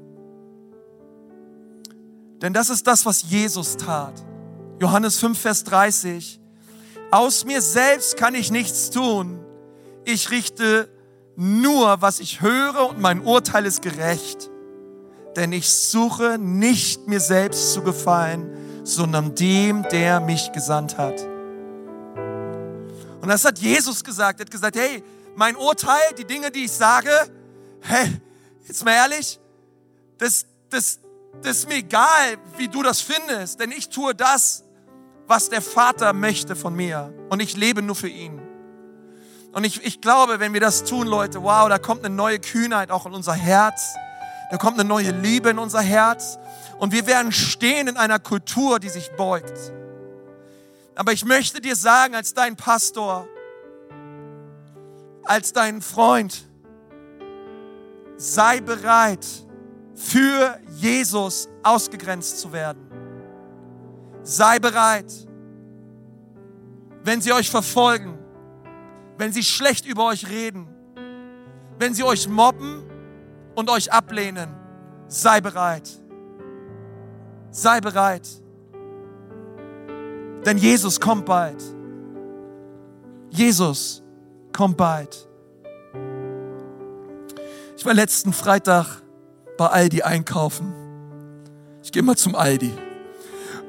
Denn 2.42 2.54
das 2.54 2.70
ist 2.70 2.88
das, 2.88 3.06
was 3.06 3.24
Jesus 3.30 3.78
tat. 3.78 4.14
Johannes 4.80 5.20
5, 5.20 5.40
Vers 5.40 5.64
30. 5.64 6.40
Aus 7.12 7.46
mir 7.46 7.62
selbst 7.62 8.18
kann 8.18 8.34
ich 8.34 8.52
nichts 8.52 8.90
tun. 8.90 9.40
Ich 10.06 10.32
richte 10.32 10.90
nur, 11.36 12.02
was 12.02 12.20
ich 12.20 12.42
höre 12.42 12.90
und 12.90 13.00
mein 13.00 13.22
Urteil 13.22 13.66
ist 13.66 13.82
gerecht. 13.82 14.50
Denn 15.36 15.52
ich 15.52 15.70
suche 15.70 16.38
nicht 16.38 17.08
mir 17.08 17.20
selbst 17.20 17.74
zu 17.74 17.82
gefallen, 17.82 18.50
sondern 18.86 19.36
dem, 19.36 19.84
der 19.84 20.20
mich 20.20 20.52
gesandt 20.52 20.98
hat. 20.98 21.20
Und 23.22 23.30
das 23.30 23.44
hat 23.44 23.60
Jesus 23.60 24.04
gesagt. 24.04 24.40
Er 24.40 24.46
hat 24.46 24.52
gesagt, 24.52 24.76
hey, 24.76 25.04
mein 25.36 25.56
Urteil, 25.56 26.14
die 26.18 26.26
Dinge, 26.26 26.52
die 26.52 26.66
ich 26.66 26.72
sage, 26.72 27.10
hey, 27.82 28.22
jetzt 28.68 28.86
mal 28.86 28.94
ehrlich, 28.94 29.40
das, 30.18 30.46
das, 30.70 31.00
das 31.42 31.58
ist 31.58 31.68
mir 31.68 31.76
egal, 31.76 32.38
wie 32.58 32.68
du 32.68 32.84
das 32.84 33.02
findest, 33.02 33.60
denn 33.60 33.72
ich 33.72 33.90
tue 33.90 34.16
das, 34.16 34.64
was 35.28 35.50
der 35.50 35.62
Vater 35.62 36.14
möchte 36.14 36.56
von 36.56 36.76
mir 36.76 37.14
und 37.30 37.42
ich 37.42 37.58
lebe 37.58 37.82
nur 37.82 37.96
für 37.96 38.08
ihn. 38.08 38.40
Und 39.52 39.64
ich, 39.64 39.84
ich 39.84 40.02
glaube, 40.02 40.40
wenn 40.40 40.54
wir 40.54 40.62
das 40.62 40.84
tun, 40.84 41.08
Leute, 41.08 41.42
wow, 41.42 41.68
da 41.70 41.80
kommt 41.80 42.06
eine 42.06 42.14
neue 42.14 42.40
Kühnheit 42.40 42.92
auch 42.92 43.06
in 43.06 43.14
unser 43.14 43.34
Herz, 43.34 43.96
da 44.52 44.58
kommt 44.58 44.80
eine 44.80 44.88
neue 44.88 45.12
Liebe 45.12 45.50
in 45.50 45.60
unser 45.60 45.82
Herz 45.82 46.38
und 46.78 46.92
wir 46.92 47.08
werden 47.08 47.32
stehen 47.32 47.88
in 47.88 47.98
einer 47.98 48.20
Kultur, 48.20 48.80
die 48.80 48.90
sich 48.90 49.12
beugt. 49.12 49.74
Aber 50.96 51.12
ich 51.12 51.26
möchte 51.26 51.62
dir 51.62 51.76
sagen, 51.76 52.16
als 52.16 52.34
dein 52.34 52.56
Pastor, 52.56 53.28
als 55.24 55.52
dein 55.52 55.82
Freund, 55.82 56.46
sei 58.18 58.62
bereit, 58.62 59.26
für 59.94 60.60
Jesus 60.78 61.48
ausgegrenzt 61.64 62.40
zu 62.40 62.52
werden. 62.52 62.86
Sei 64.24 64.60
bereit, 64.60 65.12
wenn 67.04 67.22
sie 67.22 67.32
euch 67.32 67.50
verfolgen, 67.50 68.18
wenn 69.18 69.32
sie 69.32 69.44
schlecht 69.44 69.86
über 69.86 70.06
euch 70.06 70.28
reden, 70.28 70.68
wenn 71.80 71.94
sie 71.94 72.04
euch 72.04 72.28
mobben 72.28 72.84
und 73.56 73.70
euch 73.70 73.92
ablehnen, 73.92 74.50
sei 75.08 75.42
bereit. 75.42 75.90
Sei 77.52 77.80
bereit. 77.80 78.28
Denn 80.46 80.58
Jesus 80.58 81.00
kommt 81.00 81.26
bald. 81.26 81.64
Jesus 83.30 84.04
kommt 84.54 84.78
bald. 84.78 85.28
Ich 87.78 87.86
war 87.86 87.94
letzten 87.94 88.34
Freitag 88.34 89.02
bei 89.58 89.68
Aldi 89.68 90.02
einkaufen. 90.02 90.74
Ich 91.84 91.92
gehe 91.92 92.04
mal 92.04 92.18
zum 92.18 92.36
Aldi. 92.36 92.74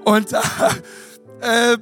Und, 0.04 0.32
äh, 1.40 1.78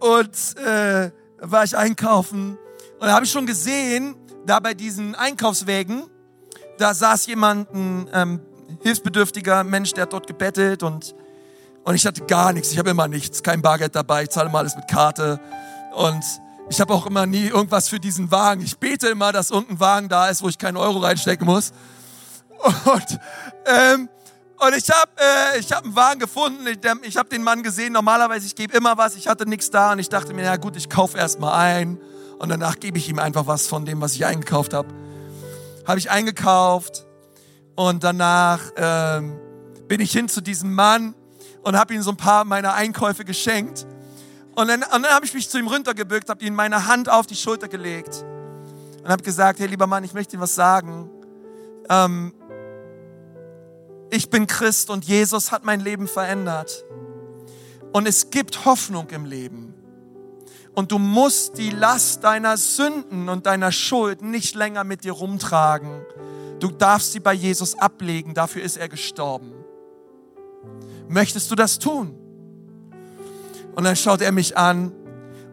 und 0.00 0.56
äh, 0.64 1.10
war 1.38 1.64
ich 1.64 1.76
einkaufen 1.76 2.58
und 2.98 3.08
da 3.08 3.12
habe 3.12 3.26
ich 3.26 3.30
schon 3.30 3.46
gesehen, 3.46 4.16
da 4.46 4.58
bei 4.58 4.72
diesen 4.72 5.14
Einkaufswägen, 5.14 6.04
da 6.78 6.94
saß 6.94 7.26
jemand, 7.26 7.72
ein 7.72 8.08
ähm, 8.12 8.40
hilfsbedürftiger 8.82 9.64
Mensch, 9.64 9.92
der 9.92 10.02
hat 10.02 10.12
dort 10.12 10.26
gebettelt 10.26 10.82
und, 10.82 11.14
und 11.84 11.94
ich 11.94 12.06
hatte 12.06 12.22
gar 12.24 12.52
nichts. 12.52 12.72
Ich 12.72 12.78
habe 12.78 12.90
immer 12.90 13.08
nichts, 13.08 13.42
kein 13.42 13.62
Bargeld 13.62 13.94
dabei, 13.94 14.24
ich 14.24 14.30
zahle 14.30 14.48
immer 14.48 14.58
alles 14.58 14.76
mit 14.76 14.88
Karte 14.88 15.40
und 15.94 16.24
ich 16.68 16.80
habe 16.80 16.92
auch 16.92 17.06
immer 17.06 17.26
nie 17.26 17.46
irgendwas 17.46 17.88
für 17.88 18.00
diesen 18.00 18.30
Wagen. 18.30 18.60
Ich 18.62 18.76
bete 18.78 19.08
immer, 19.08 19.32
dass 19.32 19.50
irgendein 19.50 19.80
Wagen 19.80 20.08
da 20.08 20.28
ist, 20.28 20.42
wo 20.42 20.48
ich 20.48 20.58
keinen 20.58 20.76
Euro 20.76 20.98
reinstecken 20.98 21.46
muss. 21.46 21.72
Und, 22.84 23.18
ähm, 23.66 24.08
und 24.58 24.76
ich 24.76 24.88
habe 24.88 25.10
äh, 25.16 25.62
hab 25.62 25.84
einen 25.84 25.94
Wagen 25.94 26.20
gefunden, 26.20 26.66
ich, 26.66 26.78
ich 27.02 27.16
habe 27.16 27.28
den 27.28 27.42
Mann 27.42 27.62
gesehen, 27.62 27.92
normalerweise, 27.92 28.46
ich 28.46 28.56
gebe 28.56 28.74
immer 28.76 28.96
was, 28.96 29.14
ich 29.14 29.28
hatte 29.28 29.46
nichts 29.46 29.70
da 29.70 29.92
und 29.92 29.98
ich 29.98 30.08
dachte 30.08 30.32
mir, 30.32 30.44
ja 30.44 30.56
gut, 30.56 30.76
ich 30.76 30.88
kaufe 30.88 31.18
erstmal 31.18 31.52
ein 31.52 32.00
und 32.38 32.48
danach 32.48 32.80
gebe 32.80 32.96
ich 32.96 33.08
ihm 33.08 33.18
einfach 33.18 33.46
was 33.46 33.66
von 33.66 33.84
dem, 33.84 34.00
was 34.00 34.14
ich 34.14 34.24
eingekauft 34.24 34.72
habe. 34.72 34.88
Habe 35.86 35.98
ich 35.98 36.10
eingekauft 36.10 37.06
und 37.76 38.02
danach 38.02 38.60
ähm, 38.76 39.38
bin 39.86 40.00
ich 40.00 40.12
hin 40.12 40.28
zu 40.28 40.40
diesem 40.40 40.74
Mann 40.74 41.14
und 41.62 41.76
habe 41.76 41.94
ihm 41.94 42.02
so 42.02 42.10
ein 42.10 42.16
paar 42.16 42.44
meiner 42.44 42.74
Einkäufe 42.74 43.24
geschenkt. 43.24 43.86
Und 44.54 44.68
dann, 44.68 44.82
und 44.82 45.02
dann 45.02 45.12
habe 45.12 45.26
ich 45.26 45.34
mich 45.34 45.48
zu 45.48 45.58
ihm 45.58 45.68
runtergebückt, 45.68 46.28
habe 46.28 46.44
ihm 46.44 46.54
meine 46.54 46.86
Hand 46.86 47.08
auf 47.08 47.26
die 47.26 47.36
Schulter 47.36 47.68
gelegt 47.68 48.24
und 49.02 49.08
habe 49.08 49.22
gesagt, 49.22 49.60
hey 49.60 49.66
lieber 49.66 49.86
Mann, 49.86 50.02
ich 50.02 50.14
möchte 50.14 50.36
dir 50.36 50.42
was 50.42 50.54
sagen. 50.54 51.10
Ähm, 51.88 52.32
ich 54.10 54.30
bin 54.30 54.46
Christ 54.46 54.90
und 54.90 55.04
Jesus 55.04 55.52
hat 55.52 55.64
mein 55.64 55.80
Leben 55.80 56.08
verändert. 56.08 56.84
Und 57.92 58.06
es 58.06 58.30
gibt 58.30 58.64
Hoffnung 58.64 59.08
im 59.10 59.24
Leben. 59.24 59.74
Und 60.76 60.92
du 60.92 60.98
musst 60.98 61.56
die 61.56 61.70
Last 61.70 62.22
deiner 62.22 62.56
Sünden 62.58 63.28
und 63.30 63.46
deiner 63.46 63.72
Schuld 63.72 64.20
nicht 64.20 64.54
länger 64.54 64.84
mit 64.84 65.04
dir 65.04 65.12
rumtragen. 65.12 66.02
Du 66.60 66.68
darfst 66.68 67.12
sie 67.12 67.20
bei 67.20 67.32
Jesus 67.32 67.78
ablegen, 67.78 68.34
dafür 68.34 68.62
ist 68.62 68.76
er 68.76 68.88
gestorben. 68.88 69.52
Möchtest 71.08 71.50
du 71.50 71.54
das 71.54 71.78
tun? 71.78 72.14
Und 73.74 73.84
dann 73.84 73.96
schaut 73.96 74.20
er 74.20 74.32
mich 74.32 74.56
an 74.58 74.92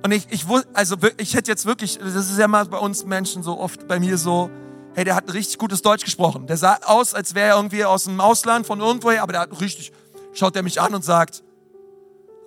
und 0.04 0.12
ich, 0.12 0.28
ich, 0.30 0.46
also 0.74 0.98
ich 1.18 1.34
hätte 1.34 1.50
jetzt 1.50 1.66
wirklich, 1.66 1.98
das 1.98 2.30
ist 2.30 2.38
ja 2.38 2.50
mal 2.50 2.66
bei 2.66 2.78
uns 2.78 3.06
Menschen 3.06 3.42
so 3.42 3.58
oft, 3.58 3.88
bei 3.88 4.02
mir 4.02 4.18
so, 4.18 4.50
hey, 4.96 5.06
der 5.06 5.16
hat 5.16 5.34
richtig 5.34 5.58
gutes 5.58 5.82
Deutsch 5.82 6.04
gesprochen. 6.04 6.46
Der 6.46 6.58
sah 6.58 6.78
aus, 6.86 7.14
als 7.14 7.34
wäre 7.34 7.52
er 7.52 7.56
irgendwie 7.56 7.86
aus 7.86 8.04
dem 8.04 8.20
Ausland 8.20 8.68
von 8.68 8.82
irgendwoher, 8.82 9.24
aber 9.24 9.32
der 9.32 9.42
hat 9.44 9.62
richtig, 9.62 9.94
schaut 10.34 10.58
er 10.58 10.64
mich 10.64 10.82
an 10.82 10.94
und 10.94 11.06
sagt, 11.06 11.42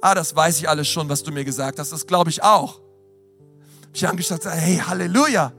ah, 0.00 0.14
das 0.14 0.34
weiß 0.34 0.58
ich 0.58 0.68
alles 0.68 0.88
schon, 0.88 1.08
was 1.08 1.22
du 1.22 1.32
mir 1.32 1.44
gesagt 1.44 1.78
hast, 1.78 1.92
das 1.92 2.06
glaube 2.06 2.30
ich 2.30 2.42
auch. 2.42 2.80
Ich 3.92 4.06
und 4.06 4.16
gesagt, 4.16 4.44
hey, 4.44 4.76
Halleluja. 4.76 5.52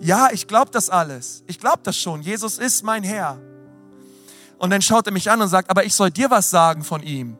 Ja, 0.00 0.30
ich 0.32 0.46
glaube 0.46 0.70
das 0.70 0.88
alles. 0.88 1.44
Ich 1.46 1.58
glaube 1.58 1.80
das 1.82 1.96
schon. 1.96 2.22
Jesus 2.22 2.58
ist 2.58 2.82
mein 2.82 3.02
Herr. 3.02 3.38
Und 4.58 4.70
dann 4.70 4.80
schaut 4.80 5.06
er 5.06 5.12
mich 5.12 5.30
an 5.30 5.42
und 5.42 5.48
sagt, 5.48 5.68
aber 5.70 5.84
ich 5.84 5.94
soll 5.94 6.10
dir 6.10 6.30
was 6.30 6.48
sagen 6.48 6.84
von 6.84 7.02
ihm. 7.02 7.36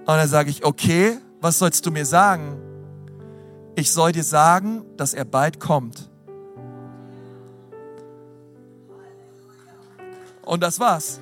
Und 0.00 0.08
dann 0.08 0.26
sage 0.26 0.50
ich, 0.50 0.64
okay, 0.64 1.18
was 1.40 1.60
sollst 1.60 1.86
du 1.86 1.92
mir 1.92 2.04
sagen? 2.04 2.60
Ich 3.76 3.92
soll 3.92 4.10
dir 4.10 4.24
sagen, 4.24 4.84
dass 4.96 5.14
er 5.14 5.24
bald 5.24 5.60
kommt. 5.60 6.10
Und 10.44 10.62
das 10.62 10.80
war's. 10.80 11.20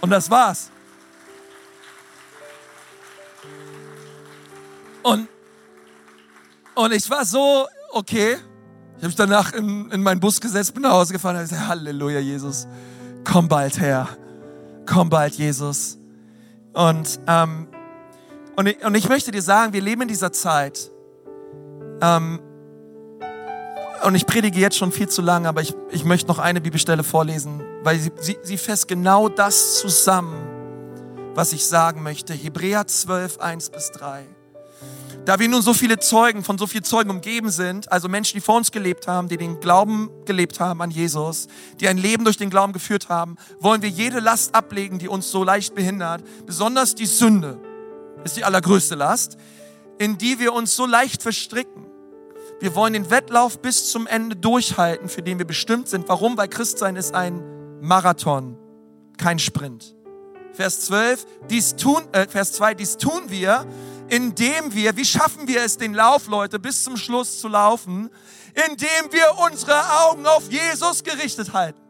Und 0.00 0.10
das 0.10 0.30
war's. 0.30 0.70
Und, 5.02 5.28
und 6.74 6.92
ich 6.92 7.08
war 7.10 7.24
so, 7.24 7.66
okay. 7.92 8.36
Ich 8.96 9.02
habe 9.02 9.06
mich 9.06 9.16
danach 9.16 9.52
in, 9.54 9.90
in 9.90 10.02
meinen 10.02 10.20
Bus 10.20 10.40
gesetzt, 10.40 10.74
bin 10.74 10.82
nach 10.82 10.92
Hause 10.92 11.14
gefahren 11.14 11.36
und 11.36 11.42
gesagt, 11.42 11.68
Halleluja, 11.68 12.20
Jesus. 12.20 12.66
Komm 13.24 13.48
bald 13.48 13.80
her. 13.80 14.08
Komm 14.86 15.08
bald, 15.08 15.34
Jesus. 15.34 15.98
Und, 16.72 17.18
ähm, 17.26 17.68
und, 18.56 18.66
ich, 18.66 18.84
und 18.84 18.94
ich 18.94 19.08
möchte 19.08 19.30
dir 19.30 19.42
sagen, 19.42 19.72
wir 19.72 19.80
leben 19.80 20.02
in 20.02 20.08
dieser 20.08 20.32
Zeit. 20.32 20.90
Ähm, 22.02 22.40
und 24.04 24.14
ich 24.14 24.26
predige 24.26 24.58
jetzt 24.58 24.76
schon 24.76 24.92
viel 24.92 25.08
zu 25.08 25.22
lange, 25.22 25.48
aber 25.48 25.60
ich, 25.60 25.74
ich 25.90 26.04
möchte 26.04 26.28
noch 26.28 26.38
eine 26.38 26.60
Bibelstelle 26.60 27.02
vorlesen, 27.02 27.62
weil 27.82 27.98
sie, 27.98 28.12
sie, 28.20 28.38
sie 28.42 28.58
fasst 28.58 28.88
genau 28.88 29.28
das 29.28 29.78
zusammen, 29.78 31.32
was 31.34 31.52
ich 31.52 31.66
sagen 31.66 32.02
möchte. 32.02 32.32
Hebräer 32.32 32.86
12, 32.86 33.38
1 33.38 33.70
bis 33.70 33.90
3. 33.92 34.26
Da 35.26 35.38
wir 35.38 35.48
nun 35.48 35.60
so 35.60 35.74
viele 35.74 35.98
Zeugen, 35.98 36.42
von 36.42 36.56
so 36.56 36.66
vielen 36.66 36.82
Zeugen 36.82 37.10
umgeben 37.10 37.50
sind, 37.50 37.92
also 37.92 38.08
Menschen, 38.08 38.36
die 38.36 38.40
vor 38.40 38.56
uns 38.56 38.72
gelebt 38.72 39.06
haben, 39.06 39.28
die 39.28 39.36
den 39.36 39.60
Glauben 39.60 40.10
gelebt 40.24 40.60
haben 40.60 40.80
an 40.80 40.90
Jesus, 40.90 41.46
die 41.78 41.88
ein 41.88 41.98
Leben 41.98 42.24
durch 42.24 42.38
den 42.38 42.48
Glauben 42.48 42.72
geführt 42.72 43.10
haben, 43.10 43.36
wollen 43.58 43.82
wir 43.82 43.90
jede 43.90 44.18
Last 44.20 44.54
ablegen, 44.54 44.98
die 44.98 45.08
uns 45.08 45.30
so 45.30 45.44
leicht 45.44 45.74
behindert. 45.74 46.22
Besonders 46.46 46.94
die 46.94 47.06
Sünde 47.06 47.60
ist 48.24 48.36
die 48.36 48.44
allergrößte 48.44 48.94
Last. 48.94 49.36
in 49.98 50.16
die 50.16 50.38
wir 50.38 50.54
uns 50.54 50.74
so 50.74 50.86
leicht 50.86 51.22
verstricken. 51.22 51.84
Wir 52.58 52.74
wollen 52.74 52.94
den 52.94 53.10
Wettlauf 53.10 53.60
bis 53.60 53.90
zum 53.90 54.06
Ende 54.06 54.34
durchhalten, 54.34 55.10
für 55.10 55.20
den 55.20 55.36
wir 55.36 55.46
bestimmt 55.46 55.88
sind. 55.88 56.08
Warum? 56.08 56.38
Weil 56.38 56.48
Christsein 56.48 56.96
ist 56.96 57.14
ein 57.14 57.42
Marathon, 57.82 58.56
kein 59.18 59.38
Sprint. 59.38 59.94
Vers 60.54 60.80
12, 60.86 61.26
dies 61.50 61.76
tun, 61.76 62.02
äh, 62.12 62.26
Vers 62.26 62.52
2, 62.54 62.74
dies 62.74 62.96
tun 62.96 63.24
wir, 63.28 63.66
indem 64.10 64.74
wir, 64.74 64.96
wie 64.96 65.04
schaffen 65.04 65.46
wir 65.48 65.62
es, 65.62 65.78
den 65.78 65.94
Lauf, 65.94 66.26
Leute, 66.26 66.58
bis 66.58 66.84
zum 66.84 66.96
Schluss 66.96 67.40
zu 67.40 67.48
laufen? 67.48 68.10
Indem 68.68 69.12
wir 69.12 69.38
unsere 69.38 69.80
Augen 70.02 70.26
auf 70.26 70.50
Jesus 70.50 71.04
gerichtet 71.04 71.52
halten. 71.52 71.80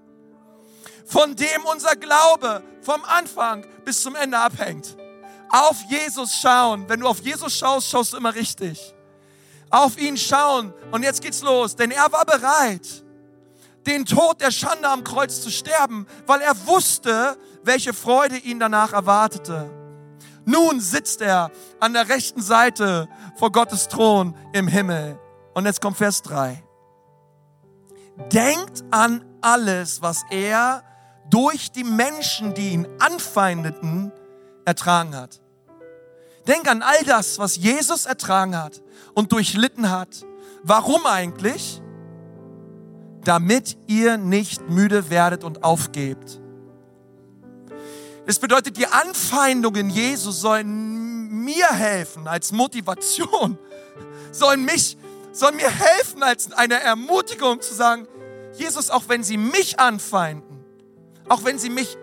Von 1.06 1.34
dem 1.34 1.64
unser 1.64 1.96
Glaube 1.96 2.62
vom 2.82 3.02
Anfang 3.04 3.66
bis 3.84 4.02
zum 4.02 4.14
Ende 4.14 4.38
abhängt. 4.38 4.96
Auf 5.48 5.76
Jesus 5.88 6.34
schauen. 6.36 6.88
Wenn 6.88 7.00
du 7.00 7.08
auf 7.08 7.20
Jesus 7.20 7.56
schaust, 7.56 7.88
schaust 7.88 8.12
du 8.12 8.18
immer 8.18 8.34
richtig. 8.34 8.94
Auf 9.70 9.98
ihn 9.98 10.16
schauen. 10.16 10.72
Und 10.92 11.02
jetzt 11.02 11.22
geht's 11.22 11.42
los. 11.42 11.74
Denn 11.74 11.90
er 11.90 12.12
war 12.12 12.24
bereit, 12.24 12.86
den 13.86 14.04
Tod 14.04 14.40
der 14.40 14.50
Schande 14.50 14.88
am 14.88 15.02
Kreuz 15.02 15.40
zu 15.40 15.50
sterben, 15.50 16.06
weil 16.26 16.42
er 16.42 16.66
wusste, 16.66 17.36
welche 17.62 17.94
Freude 17.94 18.36
ihn 18.36 18.60
danach 18.60 18.92
erwartete. 18.92 19.79
Nun 20.51 20.80
sitzt 20.80 21.20
er 21.20 21.53
an 21.78 21.92
der 21.92 22.09
rechten 22.09 22.42
Seite 22.42 23.09
vor 23.36 23.53
Gottes 23.53 23.86
Thron 23.86 24.34
im 24.53 24.66
Himmel. 24.66 25.16
Und 25.55 25.64
jetzt 25.64 25.80
kommt 25.80 25.96
Vers 25.96 26.22
3. 26.22 26.61
Denkt 28.32 28.82
an 28.90 29.24
alles, 29.40 30.03
was 30.03 30.24
er 30.30 30.82
durch 31.30 31.70
die 31.70 31.84
Menschen, 31.84 32.55
die 32.55 32.70
ihn 32.70 32.88
anfeindeten, 32.98 34.11
ertragen 34.64 35.14
hat. 35.14 35.40
Denk 36.48 36.68
an 36.68 36.82
all 36.82 37.05
das, 37.07 37.38
was 37.38 37.57
Jesus 37.57 38.07
ertragen 38.07 38.57
hat 38.57 38.82
und 39.14 39.30
durchlitten 39.30 39.90
hat. 39.90 40.26
Warum 40.64 41.07
eigentlich? 41.07 41.80
Damit 43.22 43.78
ihr 43.86 44.16
nicht 44.16 44.68
müde 44.68 45.11
werdet 45.11 45.44
und 45.44 45.62
aufgebt. 45.62 46.39
Das 48.26 48.38
bedeutet, 48.38 48.76
die 48.76 48.86
Anfeindungen 48.86 49.90
Jesus 49.90 50.40
sollen 50.40 51.44
mir 51.44 51.68
helfen 51.68 52.28
als 52.28 52.52
Motivation, 52.52 53.58
sollen 54.30 54.64
mich, 54.64 54.96
sollen 55.32 55.56
mir 55.56 55.70
helfen 55.70 56.22
als 56.22 56.52
eine 56.52 56.80
Ermutigung 56.80 57.60
zu 57.60 57.74
sagen, 57.74 58.06
Jesus, 58.54 58.90
auch 58.90 59.04
wenn 59.08 59.22
sie 59.22 59.36
mich 59.36 59.78
anfeinden, 59.78 60.64
auch 61.28 61.44
wenn 61.44 61.58
sie 61.58 61.70
mich 61.70 61.96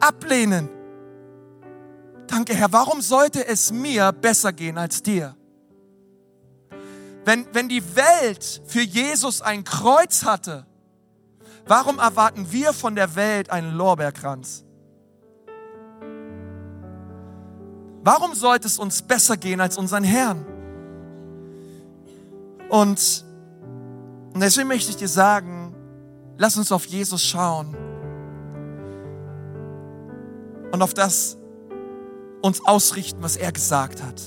ablehnen, 0.00 0.68
danke 2.26 2.54
Herr, 2.54 2.72
warum 2.72 3.00
sollte 3.00 3.46
es 3.46 3.70
mir 3.70 4.12
besser 4.12 4.52
gehen 4.52 4.78
als 4.78 5.02
dir? 5.02 5.36
Wenn, 7.24 7.46
wenn 7.52 7.68
die 7.68 7.82
Welt 7.94 8.62
für 8.66 8.80
Jesus 8.80 9.42
ein 9.42 9.64
Kreuz 9.64 10.24
hatte, 10.24 10.66
warum 11.66 11.98
erwarten 11.98 12.50
wir 12.50 12.72
von 12.72 12.94
der 12.94 13.16
Welt 13.16 13.50
einen 13.50 13.74
Lorbeerkranz? 13.74 14.64
Warum 18.02 18.34
sollte 18.34 18.66
es 18.66 18.78
uns 18.78 19.02
besser 19.02 19.36
gehen 19.36 19.60
als 19.60 19.76
unseren 19.76 20.04
Herrn? 20.04 20.46
Und 22.68 23.24
deswegen 24.34 24.68
möchte 24.68 24.90
ich 24.90 24.96
dir 24.96 25.08
sagen, 25.08 25.74
lass 26.36 26.56
uns 26.56 26.70
auf 26.70 26.84
Jesus 26.86 27.22
schauen 27.24 27.76
und 30.70 30.82
auf 30.82 30.94
das 30.94 31.36
uns 32.42 32.64
ausrichten, 32.64 33.22
was 33.22 33.36
er 33.36 33.52
gesagt 33.52 34.02
hat. 34.02 34.22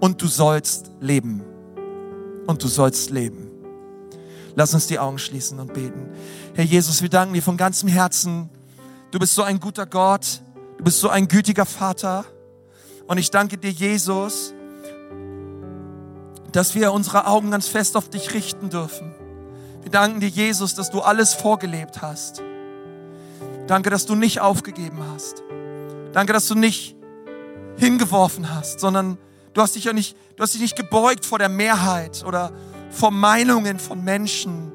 Und 0.00 0.20
du 0.22 0.26
sollst 0.26 0.90
leben. 1.00 1.42
Und 2.46 2.62
du 2.62 2.68
sollst 2.68 3.10
leben. 3.10 3.50
Lass 4.54 4.72
uns 4.72 4.86
die 4.86 4.98
Augen 4.98 5.18
schließen 5.18 5.58
und 5.58 5.74
beten. 5.74 6.08
Herr 6.54 6.64
Jesus, 6.64 7.02
wir 7.02 7.08
danken 7.08 7.34
dir 7.34 7.42
von 7.42 7.56
ganzem 7.56 7.88
Herzen. 7.88 8.48
Du 9.10 9.18
bist 9.18 9.34
so 9.34 9.42
ein 9.42 9.58
guter 9.58 9.86
Gott. 9.86 10.40
Du 10.78 10.84
bist 10.84 11.00
so 11.00 11.08
ein 11.08 11.26
gütiger 11.26 11.66
Vater. 11.66 12.24
Und 13.06 13.18
ich 13.18 13.30
danke 13.30 13.56
dir, 13.58 13.70
Jesus, 13.70 14.52
dass 16.52 16.74
wir 16.74 16.92
unsere 16.92 17.26
Augen 17.26 17.50
ganz 17.50 17.68
fest 17.68 17.96
auf 17.96 18.08
dich 18.08 18.34
richten 18.34 18.70
dürfen. 18.70 19.14
Wir 19.82 19.90
danken 19.90 20.20
dir, 20.20 20.28
Jesus, 20.28 20.74
dass 20.74 20.90
du 20.90 21.00
alles 21.00 21.34
vorgelebt 21.34 22.02
hast. 22.02 22.42
Danke, 23.66 23.90
dass 23.90 24.06
du 24.06 24.14
nicht 24.14 24.40
aufgegeben 24.40 24.98
hast. 25.12 25.42
Danke, 26.12 26.32
dass 26.32 26.48
du 26.48 26.54
nicht 26.54 26.96
hingeworfen 27.76 28.54
hast, 28.54 28.80
sondern 28.80 29.18
du 29.54 29.60
hast 29.60 29.76
dich 29.76 29.84
ja 29.84 29.92
nicht, 29.92 30.16
du 30.36 30.42
hast 30.42 30.54
dich 30.54 30.62
nicht 30.62 30.76
gebeugt 30.76 31.26
vor 31.26 31.38
der 31.38 31.48
Mehrheit 31.48 32.24
oder 32.26 32.52
vor 32.90 33.10
Meinungen 33.10 33.78
von 33.78 34.02
Menschen, 34.02 34.72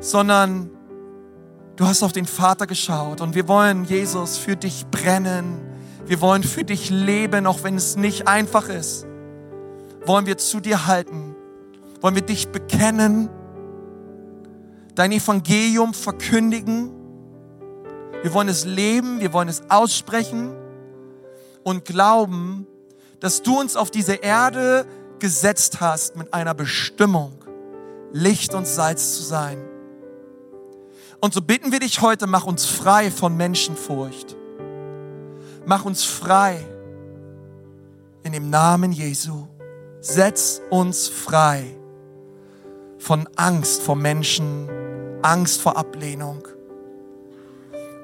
sondern 0.00 0.70
du 1.76 1.86
hast 1.86 2.02
auf 2.02 2.12
den 2.12 2.26
Vater 2.26 2.66
geschaut 2.66 3.20
und 3.20 3.34
wir 3.34 3.48
wollen, 3.48 3.84
Jesus, 3.84 4.36
für 4.36 4.56
dich 4.56 4.86
brennen 4.90 5.71
wir 6.06 6.20
wollen 6.20 6.42
für 6.42 6.64
dich 6.64 6.90
leben, 6.90 7.46
auch 7.46 7.62
wenn 7.62 7.76
es 7.76 7.96
nicht 7.96 8.28
einfach 8.28 8.68
ist. 8.68 9.06
Wollen 10.04 10.26
wir 10.26 10.36
zu 10.38 10.60
dir 10.60 10.86
halten? 10.86 11.36
Wollen 12.00 12.14
wir 12.14 12.22
dich 12.22 12.48
bekennen? 12.48 13.30
Dein 14.94 15.12
Evangelium 15.12 15.94
verkündigen? 15.94 16.90
Wir 18.22 18.34
wollen 18.34 18.48
es 18.48 18.64
leben, 18.64 19.20
wir 19.20 19.32
wollen 19.32 19.48
es 19.48 19.62
aussprechen 19.68 20.54
und 21.62 21.84
glauben, 21.84 22.66
dass 23.20 23.42
du 23.42 23.58
uns 23.58 23.76
auf 23.76 23.90
diese 23.90 24.14
Erde 24.14 24.86
gesetzt 25.18 25.80
hast 25.80 26.16
mit 26.16 26.34
einer 26.34 26.54
Bestimmung, 26.54 27.32
Licht 28.12 28.54
und 28.54 28.66
Salz 28.66 29.16
zu 29.16 29.22
sein. 29.22 29.58
Und 31.20 31.32
so 31.32 31.40
bitten 31.40 31.70
wir 31.70 31.78
dich 31.78 32.00
heute, 32.00 32.26
mach 32.26 32.44
uns 32.44 32.66
frei 32.66 33.10
von 33.12 33.36
Menschenfurcht. 33.36 34.36
Mach 35.64 35.84
uns 35.84 36.04
frei. 36.04 36.66
In 38.24 38.32
dem 38.32 38.50
Namen 38.50 38.92
Jesu. 38.92 39.46
Setz 40.00 40.60
uns 40.70 41.08
frei 41.08 41.76
von 42.98 43.28
Angst 43.36 43.82
vor 43.82 43.96
Menschen, 43.96 44.68
Angst 45.22 45.60
vor 45.60 45.76
Ablehnung. 45.76 46.46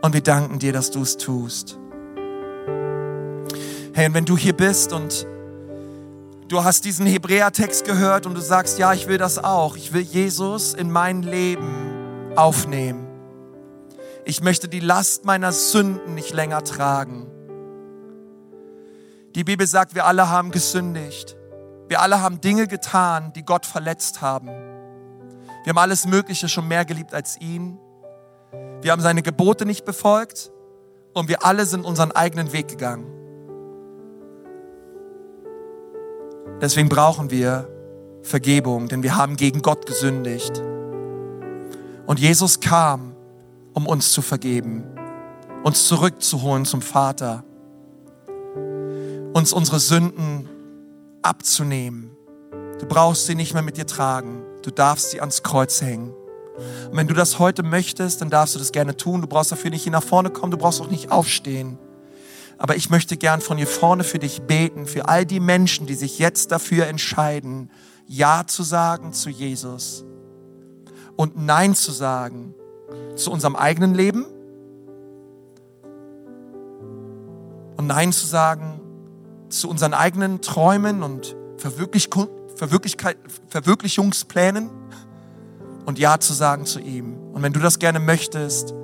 Und 0.02 0.12
wir 0.12 0.20
danken 0.20 0.58
dir, 0.58 0.72
dass 0.72 0.90
du 0.90 1.02
es 1.02 1.16
tust. 1.16 1.78
Hey, 3.92 4.06
und 4.06 4.14
wenn 4.14 4.24
du 4.24 4.36
hier 4.36 4.52
bist 4.52 4.92
und 4.92 5.26
du 6.46 6.62
hast 6.62 6.84
diesen 6.84 7.06
Hebräertext 7.06 7.84
gehört 7.84 8.26
und 8.26 8.34
du 8.34 8.40
sagst, 8.40 8.78
ja, 8.78 8.92
ich 8.92 9.08
will 9.08 9.18
das 9.18 9.42
auch. 9.42 9.76
Ich 9.76 9.92
will 9.92 10.02
Jesus 10.02 10.74
in 10.74 10.90
mein 10.90 11.22
Leben 11.22 12.32
aufnehmen. 12.36 13.06
Ich 14.24 14.40
möchte 14.40 14.68
die 14.68 14.80
Last 14.80 15.24
meiner 15.24 15.50
Sünden 15.50 16.14
nicht 16.14 16.32
länger 16.32 16.62
tragen. 16.62 17.26
Die 19.38 19.44
Bibel 19.44 19.68
sagt, 19.68 19.94
wir 19.94 20.04
alle 20.04 20.28
haben 20.28 20.50
gesündigt. 20.50 21.36
Wir 21.86 22.00
alle 22.00 22.20
haben 22.20 22.40
Dinge 22.40 22.66
getan, 22.66 23.32
die 23.36 23.44
Gott 23.44 23.66
verletzt 23.66 24.20
haben. 24.20 24.48
Wir 24.48 25.70
haben 25.70 25.78
alles 25.78 26.08
Mögliche 26.08 26.48
schon 26.48 26.66
mehr 26.66 26.84
geliebt 26.84 27.14
als 27.14 27.40
ihn. 27.40 27.78
Wir 28.82 28.90
haben 28.90 29.00
seine 29.00 29.22
Gebote 29.22 29.64
nicht 29.64 29.84
befolgt 29.84 30.50
und 31.14 31.28
wir 31.28 31.44
alle 31.44 31.66
sind 31.66 31.84
unseren 31.84 32.10
eigenen 32.10 32.52
Weg 32.52 32.66
gegangen. 32.66 33.06
Deswegen 36.60 36.88
brauchen 36.88 37.30
wir 37.30 37.68
Vergebung, 38.22 38.88
denn 38.88 39.04
wir 39.04 39.14
haben 39.14 39.36
gegen 39.36 39.62
Gott 39.62 39.86
gesündigt. 39.86 40.60
Und 42.08 42.18
Jesus 42.18 42.58
kam, 42.58 43.14
um 43.72 43.86
uns 43.86 44.10
zu 44.10 44.20
vergeben, 44.20 44.82
uns 45.62 45.86
zurückzuholen 45.86 46.64
zum 46.64 46.82
Vater 46.82 47.44
uns 49.32 49.52
unsere 49.52 49.78
Sünden 49.78 50.48
abzunehmen. 51.22 52.10
Du 52.80 52.86
brauchst 52.86 53.26
sie 53.26 53.34
nicht 53.34 53.54
mehr 53.54 53.62
mit 53.62 53.76
dir 53.76 53.86
tragen. 53.86 54.42
Du 54.62 54.70
darfst 54.70 55.10
sie 55.10 55.20
ans 55.20 55.42
Kreuz 55.42 55.80
hängen. 55.80 56.14
Und 56.90 56.96
wenn 56.96 57.06
du 57.06 57.14
das 57.14 57.38
heute 57.38 57.62
möchtest, 57.62 58.20
dann 58.20 58.30
darfst 58.30 58.54
du 58.54 58.58
das 58.58 58.72
gerne 58.72 58.96
tun. 58.96 59.20
Du 59.20 59.26
brauchst 59.26 59.52
dafür 59.52 59.70
nicht 59.70 59.82
hier 59.82 59.92
nach 59.92 60.02
vorne 60.02 60.30
kommen, 60.30 60.50
du 60.50 60.58
brauchst 60.58 60.80
auch 60.80 60.90
nicht 60.90 61.10
aufstehen. 61.10 61.78
Aber 62.56 62.74
ich 62.74 62.90
möchte 62.90 63.16
gern 63.16 63.40
von 63.40 63.56
hier 63.56 63.68
vorne 63.68 64.02
für 64.02 64.18
dich 64.18 64.42
beten, 64.42 64.86
für 64.86 65.08
all 65.08 65.24
die 65.24 65.38
Menschen, 65.38 65.86
die 65.86 65.94
sich 65.94 66.18
jetzt 66.18 66.50
dafür 66.50 66.88
entscheiden, 66.88 67.70
Ja 68.06 68.44
zu 68.46 68.64
sagen 68.64 69.12
zu 69.12 69.30
Jesus 69.30 70.04
und 71.14 71.36
Nein 71.36 71.74
zu 71.74 71.92
sagen 71.92 72.54
zu 73.14 73.30
unserem 73.30 73.54
eigenen 73.54 73.94
Leben 73.94 74.26
und 77.76 77.86
Nein 77.86 78.12
zu 78.12 78.26
sagen 78.26 78.77
zu 79.48 79.68
unseren 79.68 79.94
eigenen 79.94 80.40
Träumen 80.40 81.02
und 81.02 81.36
Verwirklich 81.58 82.08
Verwirklichungsplänen 83.48 84.70
und 85.86 85.98
Ja 85.98 86.20
zu 86.20 86.32
sagen 86.32 86.66
zu 86.66 86.80
ihm. 86.80 87.16
Und 87.32 87.42
wenn 87.42 87.52
du 87.52 87.60
das 87.60 87.78
gerne 87.78 87.98
möchtest, 88.00 88.74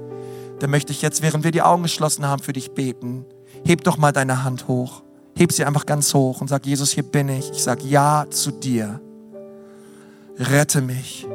dann 0.59 0.71
möchte 0.71 0.93
ich 0.93 1.03
jetzt, 1.03 1.23
während 1.23 1.45
wir 1.45 1.51
die 1.51 1.63
Augen 1.63 1.83
geschlossen 1.83 2.27
haben, 2.27 2.43
für 2.43 2.53
dich 2.53 2.73
beten. 2.73 3.25
Heb 3.65 3.85
doch 3.85 3.97
mal 3.97 4.13
deine 4.13 4.45
Hand 4.45 4.69
hoch. 4.69 5.03
Heb 5.37 5.53
sie 5.53 5.65
einfach 5.65 5.87
ganz 5.87 6.15
hoch 6.15 6.41
und 6.41 6.49
sag, 6.49 6.67
Jesus, 6.67 6.93
hier 6.93 7.03
bin 7.03 7.29
ich. 7.29 7.51
Ich 7.51 7.63
sag 7.63 7.83
Ja 7.85 8.27
zu 8.31 8.51
dir. 8.51 9.01
Rette 10.39 10.81
mich. 10.81 11.27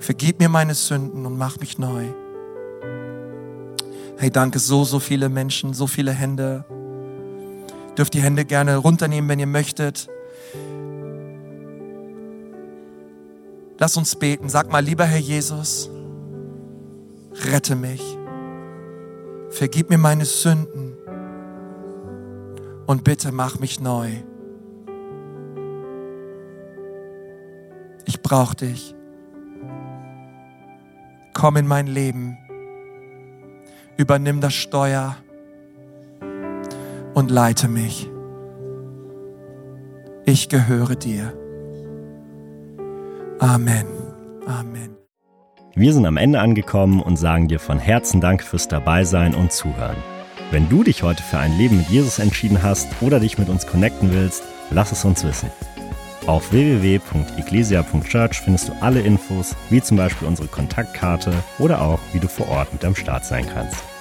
Vergib 0.00 0.40
mir 0.40 0.48
meine 0.48 0.74
Sünden 0.74 1.24
und 1.24 1.38
mach 1.38 1.58
mich 1.60 1.78
neu. 1.78 2.04
Hey, 4.18 4.30
danke, 4.30 4.58
so, 4.58 4.84
so 4.84 4.98
viele 5.00 5.28
Menschen, 5.28 5.74
so 5.74 5.86
viele 5.86 6.12
Hände. 6.12 6.64
Dürft 7.96 8.14
die 8.14 8.22
Hände 8.22 8.44
gerne 8.44 8.76
runternehmen, 8.76 9.28
wenn 9.28 9.38
ihr 9.38 9.46
möchtet. 9.46 10.08
Lass 13.78 13.96
uns 13.96 14.16
beten. 14.16 14.48
Sag 14.48 14.70
mal, 14.70 14.84
lieber 14.84 15.04
Herr 15.04 15.18
Jesus, 15.18 15.90
rette 17.52 17.76
mich. 17.76 18.02
Vergib 19.50 19.90
mir 19.90 19.98
meine 19.98 20.24
Sünden 20.24 20.96
und 22.86 23.04
bitte 23.04 23.30
mach 23.32 23.58
mich 23.58 23.80
neu. 23.80 24.10
Ich 28.04 28.20
brauche 28.20 28.56
dich. 28.56 28.94
Komm 31.32 31.56
in 31.56 31.66
mein 31.66 31.86
Leben. 31.86 32.38
Übernimm 33.96 34.40
das 34.40 34.54
Steuer 34.54 35.16
und 37.14 37.30
leite 37.30 37.68
mich. 37.68 38.10
Ich 40.26 40.48
gehöre 40.48 40.96
dir. 40.96 41.32
Amen. 43.38 43.86
Amen. 44.46 44.96
Wir 45.74 45.92
sind 45.92 46.06
am 46.06 46.16
Ende 46.16 46.40
angekommen 46.40 47.00
und 47.00 47.16
sagen 47.16 47.48
dir 47.48 47.58
von 47.58 47.78
Herzen 47.78 48.20
Dank 48.20 48.42
fürs 48.42 48.68
Dabeisein 48.68 49.34
und 49.34 49.52
Zuhören. 49.52 49.96
Wenn 50.50 50.68
du 50.68 50.84
dich 50.84 51.02
heute 51.02 51.22
für 51.22 51.38
ein 51.38 51.56
Leben 51.58 51.78
mit 51.78 51.88
Jesus 51.88 52.18
entschieden 52.18 52.62
hast 52.62 52.88
oder 53.00 53.18
dich 53.18 53.38
mit 53.38 53.48
uns 53.48 53.66
connecten 53.66 54.12
willst, 54.12 54.42
lass 54.70 54.92
es 54.92 55.04
uns 55.04 55.24
wissen. 55.24 55.50
Auf 56.26 56.52
www.ecclesia.church 56.52 58.40
findest 58.40 58.68
du 58.68 58.72
alle 58.80 59.00
Infos, 59.00 59.54
wie 59.68 59.82
zum 59.82 59.96
Beispiel 59.96 60.26
unsere 60.26 60.48
Kontaktkarte 60.48 61.32
oder 61.58 61.82
auch, 61.82 62.00
wie 62.12 62.20
du 62.20 62.28
vor 62.28 62.48
Ort 62.48 62.72
mit 62.72 62.84
am 62.84 62.94
Start 62.94 63.24
sein 63.26 63.46
kannst. 63.52 63.93